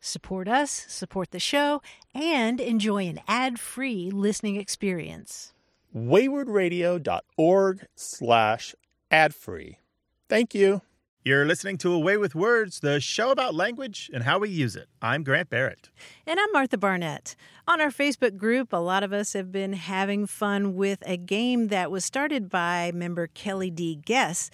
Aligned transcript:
Support 0.00 0.48
us, 0.48 0.70
support 0.88 1.30
the 1.30 1.38
show, 1.38 1.82
and 2.14 2.60
enjoy 2.60 3.06
an 3.06 3.20
ad-free 3.28 4.10
listening 4.10 4.56
experience. 4.56 5.52
waywordradio.org 5.94 7.86
slash 7.94 8.74
ad-free. 9.10 9.78
Thank 10.28 10.54
you. 10.54 10.82
You're 11.22 11.44
listening 11.44 11.76
to 11.78 11.92
A 11.92 11.98
Way 11.98 12.16
with 12.16 12.34
Words, 12.34 12.80
the 12.80 12.98
show 12.98 13.30
about 13.30 13.54
language 13.54 14.10
and 14.14 14.22
how 14.22 14.38
we 14.38 14.48
use 14.48 14.74
it. 14.74 14.88
I'm 15.02 15.22
Grant 15.22 15.50
Barrett. 15.50 15.90
And 16.26 16.40
I'm 16.40 16.50
Martha 16.50 16.78
Barnette. 16.78 17.36
On 17.68 17.78
our 17.78 17.90
Facebook 17.90 18.38
group, 18.38 18.72
a 18.72 18.78
lot 18.78 19.02
of 19.02 19.12
us 19.12 19.34
have 19.34 19.52
been 19.52 19.74
having 19.74 20.26
fun 20.26 20.74
with 20.74 21.02
a 21.04 21.18
game 21.18 21.68
that 21.68 21.90
was 21.90 22.06
started 22.06 22.48
by 22.48 22.90
member 22.94 23.26
Kelly 23.26 23.70
D. 23.70 23.96
Guess. 23.96 24.50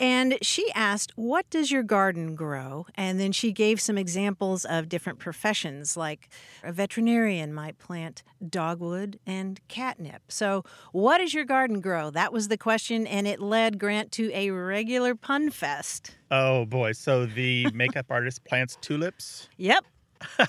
And 0.00 0.38
she 0.40 0.72
asked, 0.74 1.12
What 1.16 1.48
does 1.50 1.70
your 1.70 1.82
garden 1.82 2.34
grow? 2.34 2.86
And 2.94 3.20
then 3.20 3.30
she 3.32 3.52
gave 3.52 3.78
some 3.78 3.98
examples 3.98 4.64
of 4.64 4.88
different 4.88 5.18
professions, 5.18 5.98
like 5.98 6.30
a 6.64 6.72
veterinarian 6.72 7.52
might 7.52 7.78
plant 7.78 8.22
dogwood 8.46 9.18
and 9.26 9.60
catnip. 9.68 10.22
So, 10.28 10.64
what 10.92 11.18
does 11.18 11.34
your 11.34 11.44
garden 11.44 11.80
grow? 11.80 12.10
That 12.10 12.32
was 12.32 12.48
the 12.48 12.58
question, 12.58 13.06
and 13.06 13.26
it 13.26 13.40
led 13.40 13.78
Grant 13.78 14.12
to 14.12 14.30
a 14.32 14.50
regular 14.50 15.14
pun 15.14 15.50
fest. 15.50 16.05
Oh 16.30 16.64
boy. 16.66 16.92
So 16.92 17.26
the 17.26 17.68
makeup 17.72 18.06
artist 18.10 18.44
plants 18.44 18.76
tulips? 18.80 19.48
Yep. 19.56 19.84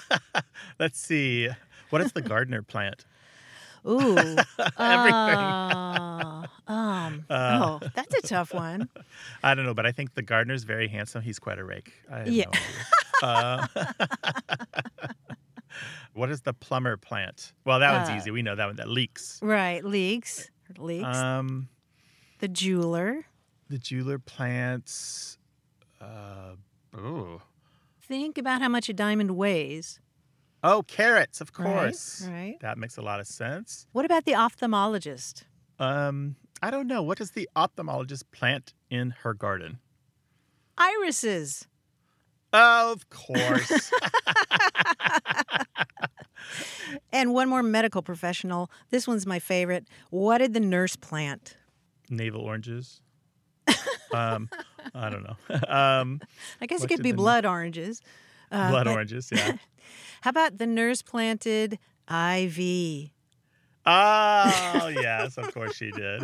Let's 0.79 0.99
see. 0.99 1.49
What 1.89 2.01
is 2.01 2.11
the 2.13 2.21
gardener 2.21 2.61
plant? 2.63 3.05
Ooh. 3.87 4.17
Everything. 4.17 5.37
Uh, 5.39 6.43
um, 6.67 7.25
Uh. 7.29 7.77
oh, 7.81 7.87
that's 7.95 8.13
a 8.15 8.21
tough 8.21 8.53
one. 8.53 8.89
I 9.43 9.55
don't 9.55 9.65
know, 9.65 9.73
but 9.73 9.85
I 9.85 9.91
think 9.91 10.13
the 10.15 10.21
gardener's 10.21 10.63
very 10.63 10.87
handsome. 10.87 11.21
He's 11.21 11.39
quite 11.39 11.59
a 11.59 11.63
rake. 11.63 11.93
Yeah. 12.25 12.45
no. 13.21 13.27
Uh, 13.27 13.67
what 16.13 16.29
is 16.29 16.41
the 16.41 16.53
plumber 16.53 16.97
plant? 16.97 17.53
Well, 17.65 17.79
that 17.79 17.91
one's 17.97 18.09
Uh, 18.09 18.15
easy. 18.17 18.31
We 18.31 18.41
know 18.41 18.55
that 18.55 18.65
one. 18.65 18.75
That 18.77 18.89
leaks. 18.89 19.39
Right. 19.41 19.83
Leaks. 19.83 20.49
Leeks. 20.77 21.05
Um, 21.17 21.69
the 22.39 22.47
jeweler. 22.47 23.25
the 23.69 23.77
jeweler 23.77 24.19
plants. 24.19 25.37
Uh, 26.01 26.55
ooh. 26.97 27.41
Think 28.01 28.37
about 28.37 28.61
how 28.61 28.69
much 28.69 28.89
a 28.89 28.93
diamond 28.93 29.31
weighs. 29.31 29.99
Oh, 30.63 30.83
carrots, 30.83 31.41
of 31.41 31.51
Right, 31.57 31.65
course. 31.73 32.27
right. 32.29 32.57
That 32.61 32.77
makes 32.77 32.97
a 32.97 33.01
lot 33.01 33.19
of 33.19 33.27
sense. 33.27 33.87
What 33.91 34.05
about 34.05 34.25
the 34.25 34.31
ophthalmologist? 34.33 35.43
Um, 35.79 36.35
I 36.61 36.71
don't 36.71 36.87
know. 36.87 37.03
What 37.03 37.17
does 37.19 37.31
the 37.31 37.47
ophthalmologist 37.55 38.23
plant 38.31 38.73
in 38.89 39.11
her 39.21 39.33
garden? 39.33 39.79
Irises. 40.77 41.67
Of 42.53 43.09
course. 43.09 43.91
And 47.11 47.33
one 47.33 47.49
more 47.49 47.63
medical 47.63 48.01
professional. 48.01 48.69
This 48.89 49.07
one's 49.07 49.25
my 49.25 49.39
favorite. 49.39 49.87
What 50.09 50.37
did 50.39 50.53
the 50.53 50.59
nurse 50.59 50.95
plant? 50.95 51.57
Navel 52.09 52.41
oranges. 52.41 53.01
um, 54.13 54.49
I 54.95 55.09
don't 55.09 55.23
know. 55.23 55.37
um, 55.67 56.21
I 56.61 56.65
guess 56.65 56.83
it 56.83 56.87
could 56.87 57.03
be 57.03 57.11
blood 57.11 57.45
oranges. 57.45 58.01
Uh, 58.51 58.69
blood 58.69 58.85
but 58.85 58.93
oranges, 58.93 59.29
yeah. 59.31 59.57
How 60.21 60.29
about 60.29 60.57
the 60.57 60.67
nurse 60.67 61.01
planted 61.01 61.79
IV? 62.09 63.11
Oh, 63.85 64.91
yes, 64.93 65.37
of 65.37 65.53
course 65.53 65.75
she 65.75 65.91
did. 65.91 66.23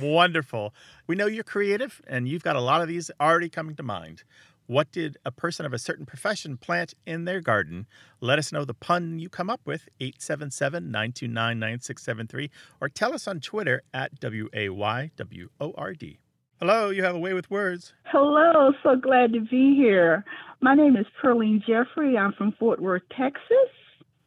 Wonderful. 0.00 0.72
We 1.06 1.16
know 1.16 1.26
you're 1.26 1.44
creative 1.44 2.00
and 2.06 2.28
you've 2.28 2.42
got 2.42 2.56
a 2.56 2.60
lot 2.60 2.80
of 2.80 2.88
these 2.88 3.10
already 3.20 3.48
coming 3.48 3.76
to 3.76 3.82
mind. 3.82 4.22
What 4.70 4.92
did 4.92 5.16
a 5.24 5.32
person 5.32 5.66
of 5.66 5.72
a 5.72 5.80
certain 5.80 6.06
profession 6.06 6.56
plant 6.56 6.94
in 7.04 7.24
their 7.24 7.40
garden? 7.40 7.88
Let 8.20 8.38
us 8.38 8.52
know 8.52 8.64
the 8.64 8.72
pun 8.72 9.18
you 9.18 9.28
come 9.28 9.50
up 9.50 9.60
with, 9.64 9.88
877 9.98 10.84
929 10.92 11.58
9673, 11.58 12.50
or 12.80 12.88
tell 12.88 13.12
us 13.12 13.26
on 13.26 13.40
Twitter 13.40 13.82
at 13.92 14.20
W 14.20 14.48
A 14.54 14.68
Y 14.68 15.10
W 15.16 15.48
O 15.60 15.74
R 15.76 15.92
D. 15.92 16.20
Hello, 16.60 16.90
you 16.90 17.02
have 17.02 17.14
a 17.14 17.18
way 17.18 17.32
with 17.32 17.50
words. 17.50 17.94
Hello, 18.04 18.72
so 18.82 18.94
glad 18.94 19.32
to 19.32 19.40
be 19.40 19.74
here. 19.74 20.26
My 20.60 20.74
name 20.74 20.94
is 20.94 21.06
Perlene 21.22 21.64
Jeffrey. 21.64 22.18
I'm 22.18 22.34
from 22.34 22.52
Fort 22.52 22.82
Worth, 22.82 23.00
Texas. 23.16 23.70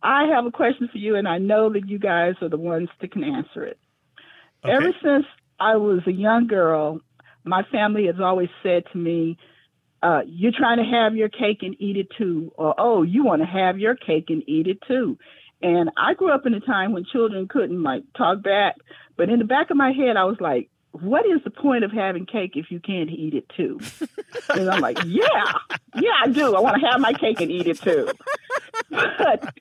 I 0.01 0.23
have 0.33 0.43
a 0.47 0.51
question 0.51 0.89
for 0.91 0.97
you, 0.97 1.15
and 1.15 1.27
I 1.27 1.37
know 1.37 1.71
that 1.71 1.87
you 1.87 1.99
guys 1.99 2.33
are 2.41 2.49
the 2.49 2.57
ones 2.57 2.89
that 2.99 3.11
can 3.11 3.23
answer 3.23 3.63
it. 3.63 3.77
Okay. 4.65 4.73
Ever 4.73 4.93
since 5.03 5.25
I 5.59 5.75
was 5.75 5.99
a 6.07 6.11
young 6.11 6.47
girl, 6.47 7.01
my 7.43 7.61
family 7.71 8.07
has 8.07 8.19
always 8.19 8.49
said 8.63 8.85
to 8.93 8.97
me, 8.97 9.37
uh, 10.01 10.21
You're 10.25 10.53
trying 10.57 10.79
to 10.79 10.91
have 10.91 11.15
your 11.15 11.29
cake 11.29 11.59
and 11.61 11.79
eat 11.79 11.97
it 11.97 12.07
too, 12.17 12.51
or 12.55 12.73
Oh, 12.79 13.03
you 13.03 13.23
want 13.23 13.43
to 13.43 13.47
have 13.47 13.77
your 13.77 13.95
cake 13.95 14.25
and 14.29 14.41
eat 14.49 14.65
it 14.65 14.79
too. 14.87 15.19
And 15.61 15.91
I 15.97 16.15
grew 16.15 16.33
up 16.33 16.47
in 16.47 16.55
a 16.55 16.59
time 16.59 16.93
when 16.93 17.05
children 17.05 17.47
couldn't 17.47 17.83
like 17.83 18.01
talk 18.17 18.41
back, 18.41 18.77
but 19.17 19.29
in 19.29 19.37
the 19.37 19.45
back 19.45 19.69
of 19.69 19.77
my 19.77 19.91
head, 19.91 20.17
I 20.17 20.23
was 20.23 20.37
like, 20.39 20.71
what 20.93 21.25
is 21.25 21.43
the 21.43 21.49
point 21.49 21.83
of 21.83 21.91
having 21.91 22.25
cake 22.25 22.51
if 22.55 22.69
you 22.69 22.79
can't 22.79 23.09
eat 23.09 23.33
it 23.33 23.49
too? 23.57 23.79
and 24.49 24.69
I'm 24.69 24.79
like, 24.79 24.99
yeah, 25.05 25.53
yeah, 25.95 26.11
I 26.23 26.29
do. 26.29 26.55
I 26.55 26.59
want 26.59 26.79
to 26.79 26.87
have 26.87 27.01
my 27.01 27.13
cake 27.13 27.41
and 27.41 27.51
eat 27.51 27.67
it 27.67 27.81
too. 27.81 28.09
But 28.89 29.53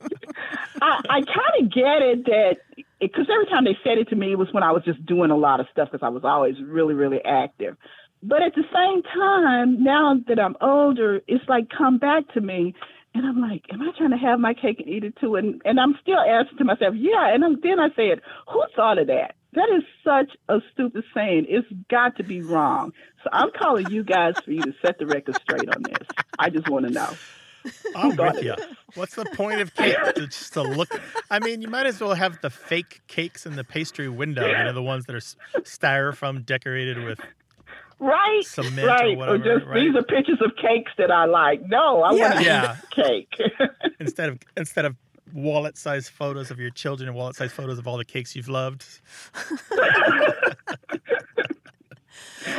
I, 0.83 1.01
I 1.09 1.21
kind 1.23 1.55
of 1.61 1.73
get 1.73 2.03
it 2.03 2.25
that 2.27 2.57
because 3.01 3.27
every 3.33 3.47
time 3.47 3.65
they 3.65 3.77
said 3.83 3.99
it 3.99 4.11
to 4.11 4.17
me, 4.17 4.33
it 4.33 4.39
was 4.39 4.49
when 4.53 4.63
I 4.63 4.73
was 4.73 4.85
just 4.85 5.05
doing 5.07 5.31
a 5.31 5.37
lot 5.37 5.61
of 5.61 5.67
stuff 5.73 5.89
because 5.91 6.05
I 6.05 6.11
was 6.11 6.23
always 6.25 6.57
really, 6.63 6.95
really 6.95 7.25
active. 7.25 7.77
But 8.23 8.43
at 8.43 8.55
the 8.55 8.65
same 8.73 9.03
time, 9.03 9.83
now 9.83 10.17
that 10.29 10.39
I'm 10.39 10.57
older, 10.61 11.21
it's 11.27 11.49
like 11.49 11.69
come 11.77 11.99
back 11.99 12.33
to 12.35 12.41
me. 12.41 12.75
And 13.15 13.27
I'm 13.27 13.41
like, 13.41 13.65
am 13.71 13.83
I 13.83 13.91
trying 13.97 14.11
to 14.11 14.17
have 14.17 14.39
my 14.39 14.55
cake 14.55 14.81
and 14.81 14.89
eat 14.89 15.05
it 15.05 15.17
too? 15.21 15.37
And 15.37 15.61
and 15.65 15.81
I'm 15.81 15.99
still 16.01 16.19
asking 16.19 16.59
to 16.59 16.65
myself, 16.65 16.95
yeah. 16.97 17.35
And 17.35 17.45
I'm, 17.45 17.61
then 17.63 17.81
I 17.81 17.89
said, 17.97 18.21
who 18.49 18.63
thought 18.77 18.99
of 18.99 19.09
that? 19.09 19.35
That 19.55 19.69
is 19.77 19.83
such 20.03 20.31
a 20.49 20.61
stupid 20.73 21.05
saying. 21.15 21.47
It's 21.49 21.69
got 21.91 22.17
to 22.17 22.23
be 22.25 22.41
wrong. 22.41 22.93
So 23.23 23.31
I'm 23.33 23.51
calling 23.59 23.91
you 23.91 24.03
guys 24.03 24.35
for 24.45 24.51
you 24.51 24.63
to 24.63 24.73
set 24.85 24.99
the 24.99 25.07
record 25.07 25.37
straight 25.43 25.69
on 25.75 25.83
this. 25.83 26.09
I 26.39 26.49
just 26.51 26.69
want 26.69 26.87
to 26.87 26.93
know. 26.93 27.11
I'm 27.95 28.17
with 28.17 28.43
you. 28.43 28.55
What's 28.95 29.15
the 29.15 29.25
point 29.37 29.61
of 29.61 29.73
cake? 29.75 29.97
To 30.17 30.27
just 30.27 30.55
to 30.55 30.63
look. 30.63 30.89
I 31.31 31.39
mean, 31.39 31.61
you 31.63 31.69
might 31.69 31.87
as 31.87 32.01
well 32.01 32.15
have 32.15 32.41
the 32.41 32.51
fake 32.51 33.03
cakes 33.07 33.47
in 33.47 33.55
the 33.57 33.63
pastry 33.63 34.09
window. 34.09 34.47
You 34.47 34.65
know, 34.65 34.73
the 34.73 34.83
ones 34.83 35.05
that 35.07 35.15
are 35.15 35.21
styrofoam 35.63 36.45
decorated 36.45 37.05
with 37.05 37.21
Right? 37.99 38.43
cement 38.45 38.89
right. 38.89 39.15
or 39.15 39.17
whatever. 39.17 39.39
just 39.59 39.67
right? 39.67 39.81
these 39.81 39.95
are 39.95 40.03
pictures 40.03 40.39
of 40.45 40.53
cakes 40.57 40.91
that 40.99 41.13
I 41.13 41.27
like. 41.27 41.63
No, 41.69 42.03
I 42.03 42.13
want 42.13 42.39
to 42.39 42.43
Yeah. 42.45 42.77
eat 42.79 42.91
cake. 42.91 43.35
instead 44.01 44.31
of 44.31 44.39
instead 44.57 44.85
of 44.87 44.97
wallet-sized 45.33 46.11
photos 46.11 46.51
of 46.51 46.59
your 46.59 46.71
children 46.71 47.09
and 47.09 47.17
wallet-sized 47.17 47.53
photos 47.53 47.79
of 47.79 47.87
all 47.87 47.97
the 47.97 48.05
cakes 48.05 48.37
you've 48.37 48.49
loved. 48.49 48.85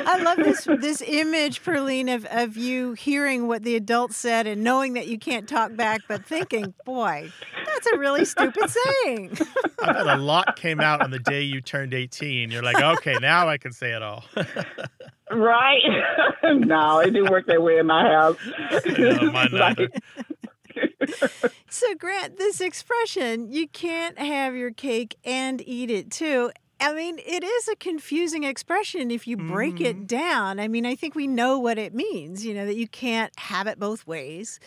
I 0.06 0.18
love 0.22 0.38
this 0.38 0.66
this 0.80 1.02
image, 1.02 1.64
Perlene, 1.64 2.14
of, 2.14 2.25
of 2.25 2.58
you 2.58 2.94
hearing 2.94 3.48
what 3.48 3.64
the 3.64 3.75
adults 3.75 4.18
said 4.18 4.48
and 4.48 4.64
knowing 4.64 4.94
that 4.94 5.08
you 5.08 5.18
can't 5.18 5.48
talk 5.48 5.75
back, 5.75 6.02
but 6.08 6.25
thinking, 6.25 6.74
boy, 6.86 7.31
that's 7.66 7.88
a 7.88 7.98
really 7.98 8.25
stupid 8.25 8.70
saying. 8.70 9.38
I 9.81 9.94
bet 9.94 10.08
a 10.08 10.18
lot 10.18 10.56
came 10.56 10.80
out 10.80 11.02
on 11.02 11.12
the 11.12 11.20
day 11.20 11.42
you 11.42 11.62
turned 11.62 11.94
18. 11.94 12.52
You're 12.52 12.64
like, 12.64 12.81
okay, 12.81 13.16
now 13.22 13.48
I 13.48 13.58
can 13.58 13.72
say 13.72 13.92
it 13.92 14.02
all. 14.02 14.24
right? 15.31 15.81
no, 16.44 17.00
it 17.00 17.12
didn't 17.12 17.30
work 17.30 17.48
that 17.48 17.62
way 17.62 17.78
in 17.78 17.88
my 17.88 18.04
house. 18.08 18.38
No, 18.98 19.31
mine 19.31 19.50
neither. 19.54 19.90
So, 21.70 21.96
Grant, 21.96 22.38
this 22.38 22.62
expression, 22.62 23.52
you 23.52 23.68
can't 23.68 24.18
have 24.20 24.56
your 24.56 24.72
cake 24.72 25.16
and 25.25 25.62
eat 25.68 25.90
it 25.90 26.12
too. 26.12 26.52
I 26.80 26.94
mean, 26.94 27.18
it 27.20 27.44
is 27.44 27.68
a 27.68 27.75
confusing 27.75 28.44
expression 28.44 29.10
if 29.10 29.25
you 29.28 29.38
break 29.38 29.78
Mhm. 29.78 29.86
it 29.86 30.08
down. 30.08 30.60
I 30.60 30.68
mean, 30.68 30.86
I 30.86 30.96
think 30.96 31.16
we 31.16 31.28
know 31.28 31.58
what 31.58 31.78
it 31.78 31.94
means, 31.94 32.46
you 32.46 32.54
know, 32.54 32.66
that 32.66 32.75
you 32.75 32.88
can't 32.88 33.31
have 33.40 33.68
it 33.68 33.80
both 33.80 34.06
ways. 34.06 34.60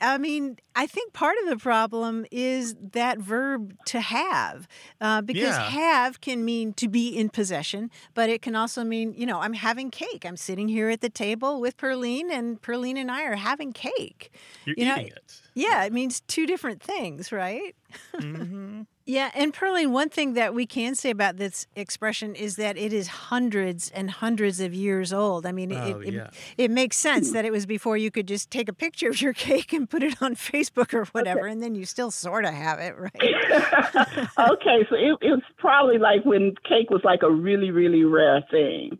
I 0.00 0.18
mean, 0.18 0.56
I 0.74 0.86
think 0.86 1.12
part 1.12 1.36
of 1.42 1.48
the 1.48 1.56
problem 1.56 2.26
is 2.30 2.74
that 2.92 3.18
verb 3.18 3.76
to 3.86 4.00
have, 4.00 4.66
uh, 5.00 5.22
because 5.22 5.56
Yeah. 5.56 5.70
have 5.70 6.20
can 6.20 6.44
mean 6.44 6.72
to 6.74 6.88
be 6.88 7.08
in 7.08 7.28
possession, 7.28 7.90
but 8.14 8.28
it 8.28 8.42
can 8.42 8.56
also 8.56 8.84
mean, 8.84 9.14
you 9.14 9.26
know, 9.26 9.40
I'm 9.40 9.52
having 9.54 9.90
cake. 9.90 10.24
I'm 10.26 10.36
sitting 10.36 10.68
here 10.68 10.88
at 10.90 11.00
the 11.00 11.10
table 11.10 11.60
with 11.60 11.76
Perline, 11.76 12.30
and 12.30 12.60
Perline 12.60 12.96
and 12.96 13.10
I 13.10 13.24
are 13.24 13.36
having 13.36 13.72
cake. 13.72 14.30
You're 14.66 14.74
You 14.78 14.84
know, 14.86 14.94
eating 14.96 15.12
it. 15.12 15.40
Yeah, 15.54 15.84
it 15.84 15.92
means 15.92 16.20
two 16.22 16.46
different 16.46 16.82
things, 16.82 17.30
right? 17.30 17.74
hmm 18.18 18.82
Yeah, 19.06 19.30
and 19.34 19.52
Perline, 19.52 19.90
one 19.90 20.08
thing 20.08 20.32
that 20.32 20.54
we 20.54 20.64
can 20.64 20.94
say 20.94 21.10
about 21.10 21.36
this 21.36 21.66
expression 21.76 22.34
is 22.34 22.56
that 22.56 22.78
it 22.78 22.90
is 22.90 23.06
hundreds 23.08 23.90
and 23.90 24.10
hundreds 24.10 24.60
of 24.60 24.72
years 24.72 25.12
old. 25.12 25.44
I 25.44 25.52
mean, 25.52 25.72
it, 25.72 25.94
Oh, 25.94 26.00
it, 26.00 26.14
yeah. 26.14 26.30
it 26.56 26.70
makes 26.70 26.96
sense 26.96 27.28
hmm. 27.28 27.34
that 27.34 27.44
it 27.44 27.52
was 27.52 27.66
before 27.66 27.98
you 27.98 28.10
could 28.10 28.26
just 28.26 28.50
take 28.50 28.68
a 28.68 28.72
picture 28.72 29.10
of 29.10 29.20
your 29.20 29.32
cake 29.34 29.74
and 29.74 29.88
put 29.88 30.02
it 30.02 30.22
on 30.22 30.34
Facebook 30.34 30.94
or 30.94 31.04
whatever, 31.06 31.46
and 31.46 31.62
then 31.62 31.74
you 31.74 31.84
still 31.84 32.10
sort 32.10 32.46
of 32.46 32.54
have 32.54 32.78
it, 32.78 32.94
right? 32.96 33.10
okay, 34.38 34.86
so 34.88 34.96
it, 34.96 35.18
it 35.20 35.30
was 35.30 35.42
probably 35.58 35.98
like 35.98 36.24
when 36.24 36.54
cake 36.66 36.88
was 36.88 37.02
like 37.04 37.22
a 37.22 37.30
really, 37.30 37.70
really 37.70 38.04
rare 38.04 38.42
thing. 38.50 38.98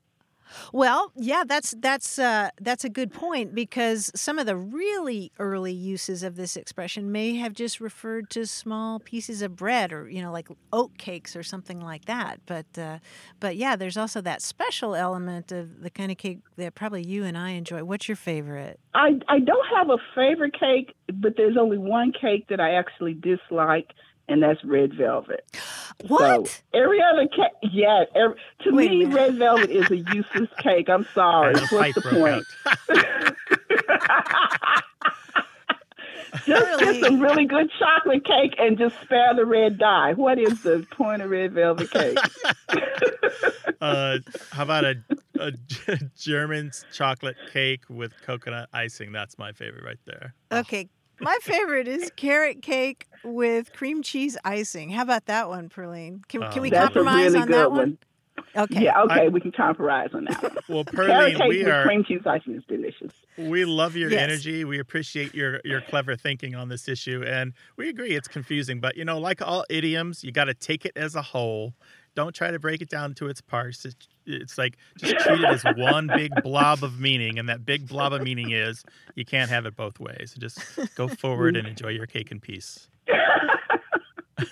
Well, 0.73 1.13
yeah, 1.17 1.45
that's 1.47 1.75
that's 1.79 2.19
uh, 2.19 2.51
that's 2.61 2.85
a 2.85 2.89
good 2.89 3.13
point 3.13 3.55
because 3.55 4.11
some 4.15 4.39
of 4.39 4.47
the 4.47 4.57
really 4.57 5.33
early 5.39 5.73
uses 5.73 6.23
of 6.23 6.37
this 6.37 6.57
expression 6.57 7.13
may 7.13 7.37
have 7.37 7.53
just 7.53 7.81
referred 7.81 8.31
to 8.31 8.47
small 8.47 9.01
pieces 9.01 9.43
of 9.43 9.57
bread 9.57 9.93
or 9.93 10.09
you 10.09 10.23
know 10.23 10.33
like 10.33 10.49
oat 10.73 10.97
cakes 10.99 11.37
or 11.37 11.43
something 11.43 11.81
like 11.81 12.05
that. 12.07 12.41
But 12.47 12.67
uh, 12.79 12.99
but 13.41 13.57
yeah, 13.57 13.77
there's 13.77 13.97
also 13.97 14.21
that 14.23 14.43
special 14.43 14.95
element 14.95 15.53
of 15.53 15.83
the 15.83 15.91
kind 15.91 16.11
of 16.11 16.19
cake 16.19 16.41
that 16.57 16.75
probably 16.75 17.07
you 17.07 17.25
and 17.25 17.37
I 17.37 17.51
enjoy. 17.51 17.85
What's 17.85 18.09
your 18.09 18.17
favorite? 18.17 18.81
I, 18.95 19.21
I 19.29 19.41
don't 19.41 19.67
have 19.77 19.91
a 19.91 19.99
favorite 20.15 20.55
cake, 20.59 20.95
but 21.13 21.35
there's 21.37 21.57
only 21.57 21.79
one 21.79 22.13
cake 22.13 22.47
that 22.49 22.61
I 22.61 22.75
actually 22.75 23.15
dislike, 23.15 23.91
and 24.29 24.43
that's 24.43 24.65
red 24.65 24.95
velvet. 24.95 25.45
What? 26.07 26.49
So 26.49 26.63
every 26.75 27.01
other 27.03 27.27
cake, 27.29 27.53
yeah. 27.73 28.05
Every, 28.15 28.37
to 28.63 28.73
Wait 28.73 28.91
me, 28.91 29.05
red 29.05 29.37
velvet 29.37 29.71
is 29.71 29.91
a 29.91 29.99
useless 29.99 30.49
cake. 30.59 30.89
I'm 30.89 31.07
sorry. 31.15 31.55
And 31.55 31.67
What's 31.69 31.95
the 31.95 32.03
point? 32.03 32.45
out. 32.67 33.37
Just 36.47 36.81
get 36.81 37.05
some 37.05 37.21
really 37.21 37.47
good 37.47 37.71
chocolate 37.79 38.25
cake 38.25 38.55
and 38.59 38.77
just 38.77 39.01
spare 39.03 39.35
the 39.35 39.47
red 39.47 39.79
dye. 39.79 40.13
What 40.15 40.39
is 40.39 40.63
the 40.63 40.85
point 40.91 41.23
of 41.23 41.31
red 41.31 41.53
velvet 41.53 41.91
cake? 41.91 42.19
uh, 43.81 44.19
how 44.51 44.63
about 44.65 44.85
a, 44.85 44.97
a 45.39 45.53
German 46.19 46.73
chocolate 46.93 47.37
cake 47.53 47.83
with 47.89 48.13
coconut 48.23 48.69
icing? 48.73 49.13
That's 49.13 49.39
my 49.39 49.53
favorite 49.53 49.85
right 49.85 49.99
there. 50.07 50.35
Okay. 50.53 50.89
My 51.21 51.39
favorite 51.43 51.87
is 51.87 52.11
carrot 52.17 52.63
cake 52.63 53.07
with 53.25 53.73
cream 53.73 54.03
cheese 54.03 54.37
icing. 54.45 54.91
How 54.91 55.03
about 55.03 55.27
that 55.27 55.49
one, 55.49 55.69
Perline? 55.69 56.27
Can, 56.29 56.41
can 56.43 56.53
um, 56.53 56.61
we. 56.61 56.71
That's 56.71 56.91
a 56.91 56.93
compromise 56.95 57.25
really 57.33 57.39
on 57.41 57.47
good 57.47 57.57
that 57.57 57.71
one. 57.71 57.79
one? 57.79 57.99
Okay. 58.57 58.85
Yeah, 58.85 59.01
okay, 59.03 59.27
I- 59.27 59.29
we 59.29 59.41
can 59.41 59.53
compromise 59.53 60.11
on 60.13 60.25
that 60.25 60.43
one. 60.43 60.57
Well, 60.69 60.85
Carrot 60.95 61.35
Perline, 61.35 61.37
cake 61.39 61.49
we 61.49 61.59
with 61.65 61.73
are 61.73 61.85
cream 61.85 62.05
cheese 62.05 62.23
icing 62.27 62.55
is 62.55 62.65
delicious. 62.69 63.13
we 63.37 63.65
love 63.65 63.97
your 63.97 64.11
Yes. 64.11 64.23
energy. 64.23 64.65
We 64.65 64.79
appreciate 64.79 65.35
your 65.35 65.61
your 65.65 65.81
clever 65.83 66.17
thinking 66.17 66.55
on 66.55 66.69
this 66.69 66.89
issue, 66.89 67.23
and 67.27 67.53
we 67.77 67.89
agree 67.89 68.11
it's 68.11 68.29
confusing. 68.29 68.81
But 68.81 68.97
you 68.97 69.05
know, 69.05 69.19
like 69.19 69.41
all 69.43 69.65
idioms, 69.71 70.25
you 70.25 70.33
got 70.33 70.45
to 70.45 70.55
take 70.55 70.85
it 70.85 70.93
as 70.97 71.15
a 71.15 71.23
whole. 71.23 71.75
Don't 72.15 72.35
try 72.35 72.51
to 72.51 72.59
break 72.59 72.81
it 72.81 72.89
down 72.89 73.15
to 73.15 73.29
its 73.29 73.41
parts. 73.41 73.85
It's, 73.85 74.09
it's 74.27 74.59
like 74.59 74.77
just 74.99 75.17
treat 75.25 75.41
it 75.41 75.45
as 75.45 75.65
one 75.77 76.07
big 76.07 76.33
blob 76.43 76.85
of 76.85 77.01
meaning, 77.01 77.39
and 77.39 77.49
that 77.49 77.65
big 77.67 77.89
blob 77.89 78.13
of 78.13 78.23
meaning 78.23 78.53
is 78.53 78.85
you 79.15 79.25
can't 79.25 79.51
have 79.51 79.67
it 79.67 79.77
both 79.77 79.99
ways. 79.99 80.35
Just 80.39 80.61
go 80.95 81.09
forward 81.09 81.57
and 81.57 81.67
enjoy 81.75 81.89
your 81.89 82.07
cake 82.07 82.31
in 82.31 82.41
peace. 82.41 82.89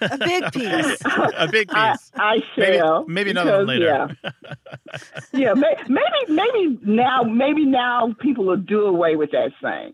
A 0.00 0.18
big 0.18 0.52
piece. 0.52 0.98
a 1.36 1.48
big 1.50 1.68
piece. 1.68 2.10
I 2.14 2.40
Maybe- 2.56 2.76
shall. 2.78 3.04
maybe 3.06 3.30
another 3.30 3.64
one 3.64 3.66
because, 3.66 3.80
later. 3.80 4.16
Yeah, 4.22 4.98
yeah 5.32 5.54
may, 5.54 5.74
maybe 5.88 6.32
maybe 6.32 6.78
now 6.82 7.22
maybe 7.22 7.64
now 7.64 8.14
people 8.20 8.44
will 8.44 8.56
do 8.56 8.82
away 8.82 9.16
with 9.16 9.30
that 9.32 9.52
saying. 9.62 9.92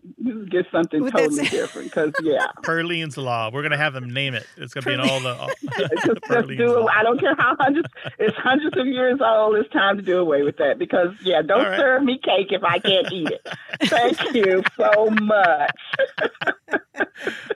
Get 0.49 0.65
something 0.71 1.03
With 1.03 1.13
totally 1.13 1.47
different. 1.47 1.87
Because 1.89 2.13
yeah, 2.21 2.47
Perline's 2.63 3.17
Law. 3.17 3.49
We're 3.51 3.63
gonna 3.63 3.77
have 3.77 3.93
them 3.93 4.09
name 4.13 4.33
it. 4.35 4.45
It's 4.57 4.73
gonna 4.73 4.85
be 4.85 4.93
in 4.93 4.99
all 4.99 5.19
the. 5.19 5.35
All, 5.35 5.49
just, 5.77 6.19
just 6.29 6.47
do 6.49 6.77
it. 6.77 6.79
Law. 6.81 6.87
I 6.93 7.03
don't 7.03 7.19
care 7.19 7.35
how 7.35 7.55
hundreds. 7.59 7.89
It's 8.19 8.35
hundreds 8.37 8.77
of 8.77 8.85
years 8.87 9.19
old. 9.23 9.55
It's 9.55 9.69
time 9.71 9.97
to 9.97 10.03
do 10.03 10.19
away 10.19 10.43
with 10.43 10.57
that 10.57 10.77
because 10.77 11.09
yeah, 11.23 11.41
don't 11.41 11.59
All 11.61 11.69
right. 11.71 11.79
serve 11.79 12.03
me 12.03 12.19
cake 12.23 12.47
if 12.51 12.63
I 12.63 12.79
can't 12.79 13.11
eat 13.11 13.29
it. 13.31 13.47
Thank 13.85 14.35
you 14.35 14.63
so 14.77 15.09
much. 15.09 15.71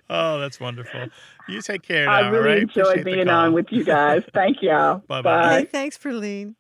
Oh, 0.09 0.39
that's 0.39 0.59
wonderful. 0.59 1.07
You 1.47 1.61
take 1.61 1.81
care 1.81 2.05
now. 2.05 2.11
I 2.11 2.19
really 2.29 2.37
all 2.37 2.43
right? 2.43 2.61
enjoyed 2.61 2.85
Appreciate 2.85 3.05
being 3.05 3.29
on 3.29 3.53
with 3.53 3.67
you 3.71 3.83
guys. 3.83 4.21
Thank 4.33 4.61
y'all. 4.61 4.99
Bye-bye. 5.07 5.21
Bye. 5.21 5.59
Hey, 5.59 5.65
thanks, 5.65 5.97
Perline. 5.97 6.55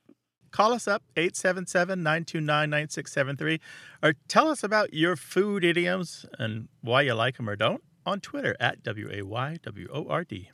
Call 0.51 0.73
us 0.73 0.87
up 0.87 1.03
877-929-9673 1.15 3.59
or 4.01 4.13
tell 4.27 4.49
us 4.49 4.63
about 4.63 4.93
your 4.93 5.15
food 5.15 5.63
idioms 5.65 6.25
and 6.37 6.67
why 6.81 7.01
you 7.01 7.15
like 7.15 7.37
them 7.37 7.49
or 7.49 7.55
don't 7.55 7.81
on 8.05 8.19
Twitter 8.19 8.55
at 8.59 8.83
W-A-Y-W-O-R-D. 8.83 10.35
We 10.35 10.49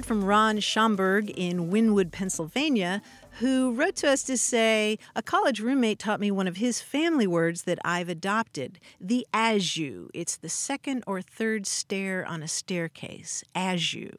heard 0.00 0.06
from 0.06 0.24
Ron 0.24 0.56
Schomburg 0.60 1.28
in 1.36 1.70
Wynnewood, 1.70 2.10
Pennsylvania, 2.10 3.02
who 3.32 3.74
wrote 3.74 3.96
to 3.96 4.08
us 4.08 4.22
to 4.22 4.38
say 4.38 4.98
a 5.14 5.20
college 5.20 5.60
roommate 5.60 5.98
taught 5.98 6.20
me 6.20 6.30
one 6.30 6.48
of 6.48 6.56
his 6.56 6.80
family 6.80 7.26
words 7.26 7.64
that 7.64 7.78
I've 7.84 8.08
adopted 8.08 8.80
the 8.98 9.26
as 9.34 9.76
you. 9.76 10.08
It's 10.14 10.38
the 10.38 10.48
second 10.48 11.04
or 11.06 11.20
third 11.20 11.66
stair 11.66 12.24
on 12.26 12.42
a 12.42 12.48
staircase. 12.48 13.44
As 13.54 13.92
you. 13.92 14.10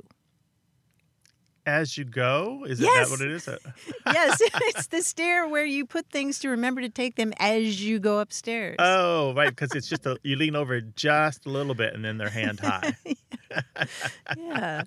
As 1.65 1.97
you 1.97 2.05
go, 2.05 2.63
is 2.67 2.79
Yes. 2.79 3.09
that 3.09 3.11
what 3.11 3.21
it 3.25 3.31
is? 3.31 3.49
Yes, 4.13 4.37
it's 4.39 4.85
the 4.87 5.01
stair 5.01 5.47
where 5.47 5.65
you 5.65 5.87
put 5.87 6.05
things 6.11 6.37
to 6.39 6.49
remember 6.49 6.81
to 6.81 6.89
take 6.89 7.15
them 7.15 7.33
as 7.39 7.83
you 7.83 7.97
go 7.97 8.19
upstairs. 8.19 8.75
Oh, 8.77 9.33
right, 9.33 9.49
because 9.49 9.73
it's 9.73 9.89
just 9.89 10.05
a, 10.05 10.15
you 10.21 10.35
lean 10.35 10.55
over 10.55 10.79
just 10.81 11.47
a 11.47 11.49
little 11.49 11.73
bit 11.73 11.95
and 11.95 12.05
then 12.05 12.19
they're 12.19 12.29
hand 12.29 12.59
high. 12.59 12.93
yeah. 14.37 14.83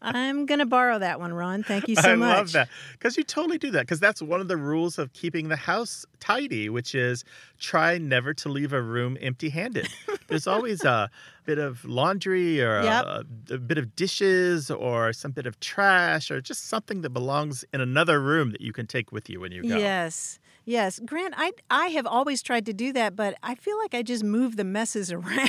I'm 0.00 0.46
going 0.46 0.58
to 0.58 0.66
borrow 0.66 0.98
that 0.98 1.20
one, 1.20 1.32
Ron. 1.32 1.62
Thank 1.62 1.88
you 1.88 1.96
so 1.96 2.12
I 2.12 2.14
much. 2.16 2.34
I 2.34 2.36
love 2.38 2.52
that 2.52 2.68
because 2.92 3.16
you 3.16 3.24
totally 3.24 3.58
do 3.58 3.70
that 3.72 3.80
because 3.82 4.00
that's 4.00 4.20
one 4.22 4.40
of 4.40 4.48
the 4.48 4.56
rules 4.56 4.98
of 4.98 5.12
keeping 5.12 5.48
the 5.48 5.56
house 5.56 6.04
tidy, 6.20 6.68
which 6.68 6.94
is 6.94 7.24
try 7.58 7.98
never 7.98 8.34
to 8.34 8.48
leave 8.48 8.72
a 8.72 8.82
room 8.82 9.16
empty-handed. 9.20 9.88
There's 10.28 10.46
always 10.46 10.84
a 10.84 11.10
bit 11.44 11.58
of 11.58 11.84
laundry 11.84 12.60
or 12.62 12.78
a- 12.78 12.84
Yep. 12.84 13.04
a, 13.04 13.24
a 13.54 13.58
bit 13.58 13.78
of 13.78 13.94
dishes 13.96 14.70
or 14.70 15.12
some 15.12 15.30
bit 15.32 15.46
of 15.46 15.58
trash 15.60 16.30
or 16.30 16.40
just 16.40 16.68
something 16.68 17.02
that 17.02 17.10
belongs 17.10 17.64
in 17.72 17.80
another 17.80 18.20
room 18.20 18.50
that 18.52 18.60
you 18.60 18.72
can 18.72 18.86
take 18.86 19.12
with 19.12 19.28
you 19.30 19.40
when 19.40 19.52
you 19.52 19.62
go. 19.62 19.76
Yes. 19.76 20.38
Yes, 20.64 21.00
Grant, 21.04 21.34
I 21.36 21.50
I 21.70 21.88
have 21.88 22.06
always 22.06 22.40
tried 22.40 22.66
to 22.66 22.72
do 22.72 22.92
that, 22.92 23.16
but 23.16 23.34
I 23.42 23.56
feel 23.56 23.76
like 23.78 23.94
I 23.94 24.02
just 24.02 24.22
move 24.22 24.54
the 24.56 24.62
messes 24.62 25.10
around. 25.12 25.48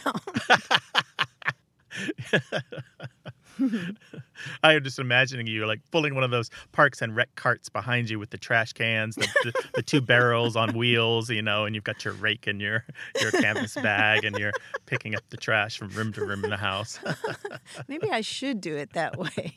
I 4.64 4.74
am 4.74 4.84
just 4.84 5.00
imagining 5.00 5.48
you 5.48 5.66
like 5.66 5.82
pulling 5.92 6.16
one 6.16 6.24
of 6.24 6.32
those 6.32 6.50
parks 6.72 7.02
and 7.02 7.16
rec 7.16 7.34
carts 7.36 7.70
behind 7.70 8.10
you 8.10 8.20
with 8.20 8.30
the 8.30 8.38
trash 8.38 8.74
cans, 8.74 9.16
the, 9.16 9.28
the, 9.44 9.64
the 9.76 9.82
two 9.82 10.02
barrels 10.14 10.56
on 10.56 10.76
wheels, 10.78 11.30
you 11.30 11.42
know, 11.42 11.66
and 11.66 11.76
you've 11.76 11.84
got 11.84 12.04
your 12.04 12.14
rake 12.16 12.48
and 12.48 12.62
your 12.62 12.86
your 13.20 13.32
canvas 13.32 13.76
bag, 13.76 14.24
and 14.24 14.38
you're 14.38 14.54
picking 14.86 15.16
up 15.16 15.24
the 15.30 15.38
trash 15.38 15.78
from 15.78 15.90
room 15.90 16.14
to 16.14 16.26
room 16.26 16.44
in 16.44 16.50
the 16.50 16.58
house. 16.58 17.00
Maybe 17.88 18.10
I 18.12 18.22
should 18.22 18.62
do 18.62 18.76
it 18.76 18.94
that 18.94 19.18
way. 19.18 19.54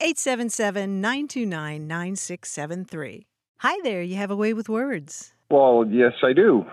877 0.00 1.00
929 1.00 1.86
9673. 1.86 3.26
Hi 3.58 3.78
there, 3.84 4.02
you 4.02 4.16
have 4.16 4.30
a 4.30 4.36
way 4.36 4.52
with 4.52 4.68
words. 4.68 5.34
Well, 5.50 5.84
yes, 5.88 6.12
I 6.22 6.32
do. 6.32 6.64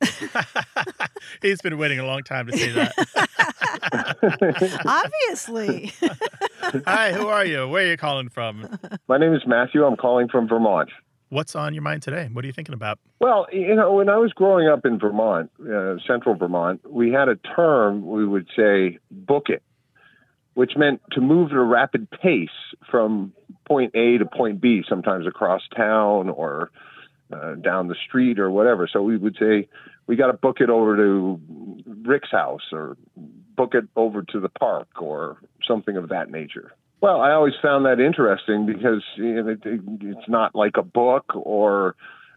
He's 1.42 1.60
been 1.60 1.78
waiting 1.78 1.98
a 1.98 2.06
long 2.06 2.22
time 2.22 2.46
to 2.46 2.56
say 2.56 2.72
that. 2.72 2.92
Obviously. 4.84 5.92
Hi, 6.86 7.12
who 7.12 7.28
are 7.28 7.44
you? 7.44 7.68
Where 7.68 7.84
are 7.84 7.90
you 7.90 7.96
calling 7.96 8.28
from? 8.28 8.78
My 9.08 9.18
name 9.18 9.34
is 9.34 9.42
Matthew. 9.46 9.84
I'm 9.84 9.96
calling 9.96 10.28
from 10.28 10.48
Vermont. 10.48 10.90
What's 11.28 11.56
on 11.56 11.74
your 11.74 11.82
mind 11.82 12.02
today? 12.02 12.28
What 12.32 12.44
are 12.44 12.46
you 12.46 12.52
thinking 12.52 12.74
about? 12.74 12.98
Well, 13.20 13.46
you 13.52 13.74
know, 13.74 13.92
when 13.94 14.08
I 14.08 14.16
was 14.16 14.32
growing 14.32 14.68
up 14.68 14.84
in 14.84 14.98
Vermont, 14.98 15.50
uh, 15.60 15.96
central 16.06 16.36
Vermont, 16.36 16.80
we 16.88 17.10
had 17.10 17.28
a 17.28 17.36
term 17.36 18.06
we 18.06 18.26
would 18.26 18.46
say 18.56 18.98
book 19.10 19.48
it, 19.48 19.62
which 20.54 20.72
meant 20.76 21.00
to 21.12 21.20
move 21.20 21.50
at 21.50 21.56
a 21.56 21.62
rapid 21.62 22.08
pace 22.10 22.48
from 22.90 23.32
point 23.66 23.94
A 23.96 24.18
to 24.18 24.26
point 24.26 24.60
B, 24.60 24.84
sometimes 24.88 25.26
across 25.26 25.62
town 25.74 26.28
or 26.30 26.70
uh, 27.32 27.54
down 27.54 27.88
the 27.88 27.96
street 28.06 28.38
or 28.38 28.50
whatever. 28.50 28.88
So 28.92 29.02
we 29.02 29.16
would 29.16 29.36
say, 29.38 29.68
we 30.06 30.16
got 30.16 30.28
to 30.28 30.34
book 30.34 30.58
it 30.60 30.70
over 30.70 30.96
to 30.96 31.40
Rick's 32.04 32.30
house 32.30 32.62
or 32.72 32.96
book 33.56 33.74
it 33.74 33.84
over 33.96 34.22
to 34.22 34.40
the 34.40 34.48
park 34.48 34.88
or 35.00 35.38
something 35.66 35.96
of 35.96 36.10
that 36.10 36.30
nature. 36.30 36.72
Well, 37.00 37.20
I 37.20 37.32
always 37.32 37.54
found 37.60 37.84
that 37.86 38.00
interesting 38.00 38.66
because 38.66 39.02
you 39.16 39.42
know, 39.42 39.48
it, 39.48 39.60
it's 39.64 40.28
not 40.28 40.54
like 40.54 40.76
a 40.76 40.82
book 40.82 41.24
or, 41.34 41.94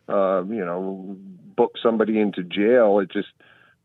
uh, 0.07 0.43
you 0.43 0.65
know, 0.65 1.17
book 1.55 1.73
somebody 1.81 2.19
into 2.19 2.43
jail. 2.43 2.99
It 2.99 3.11
just 3.11 3.29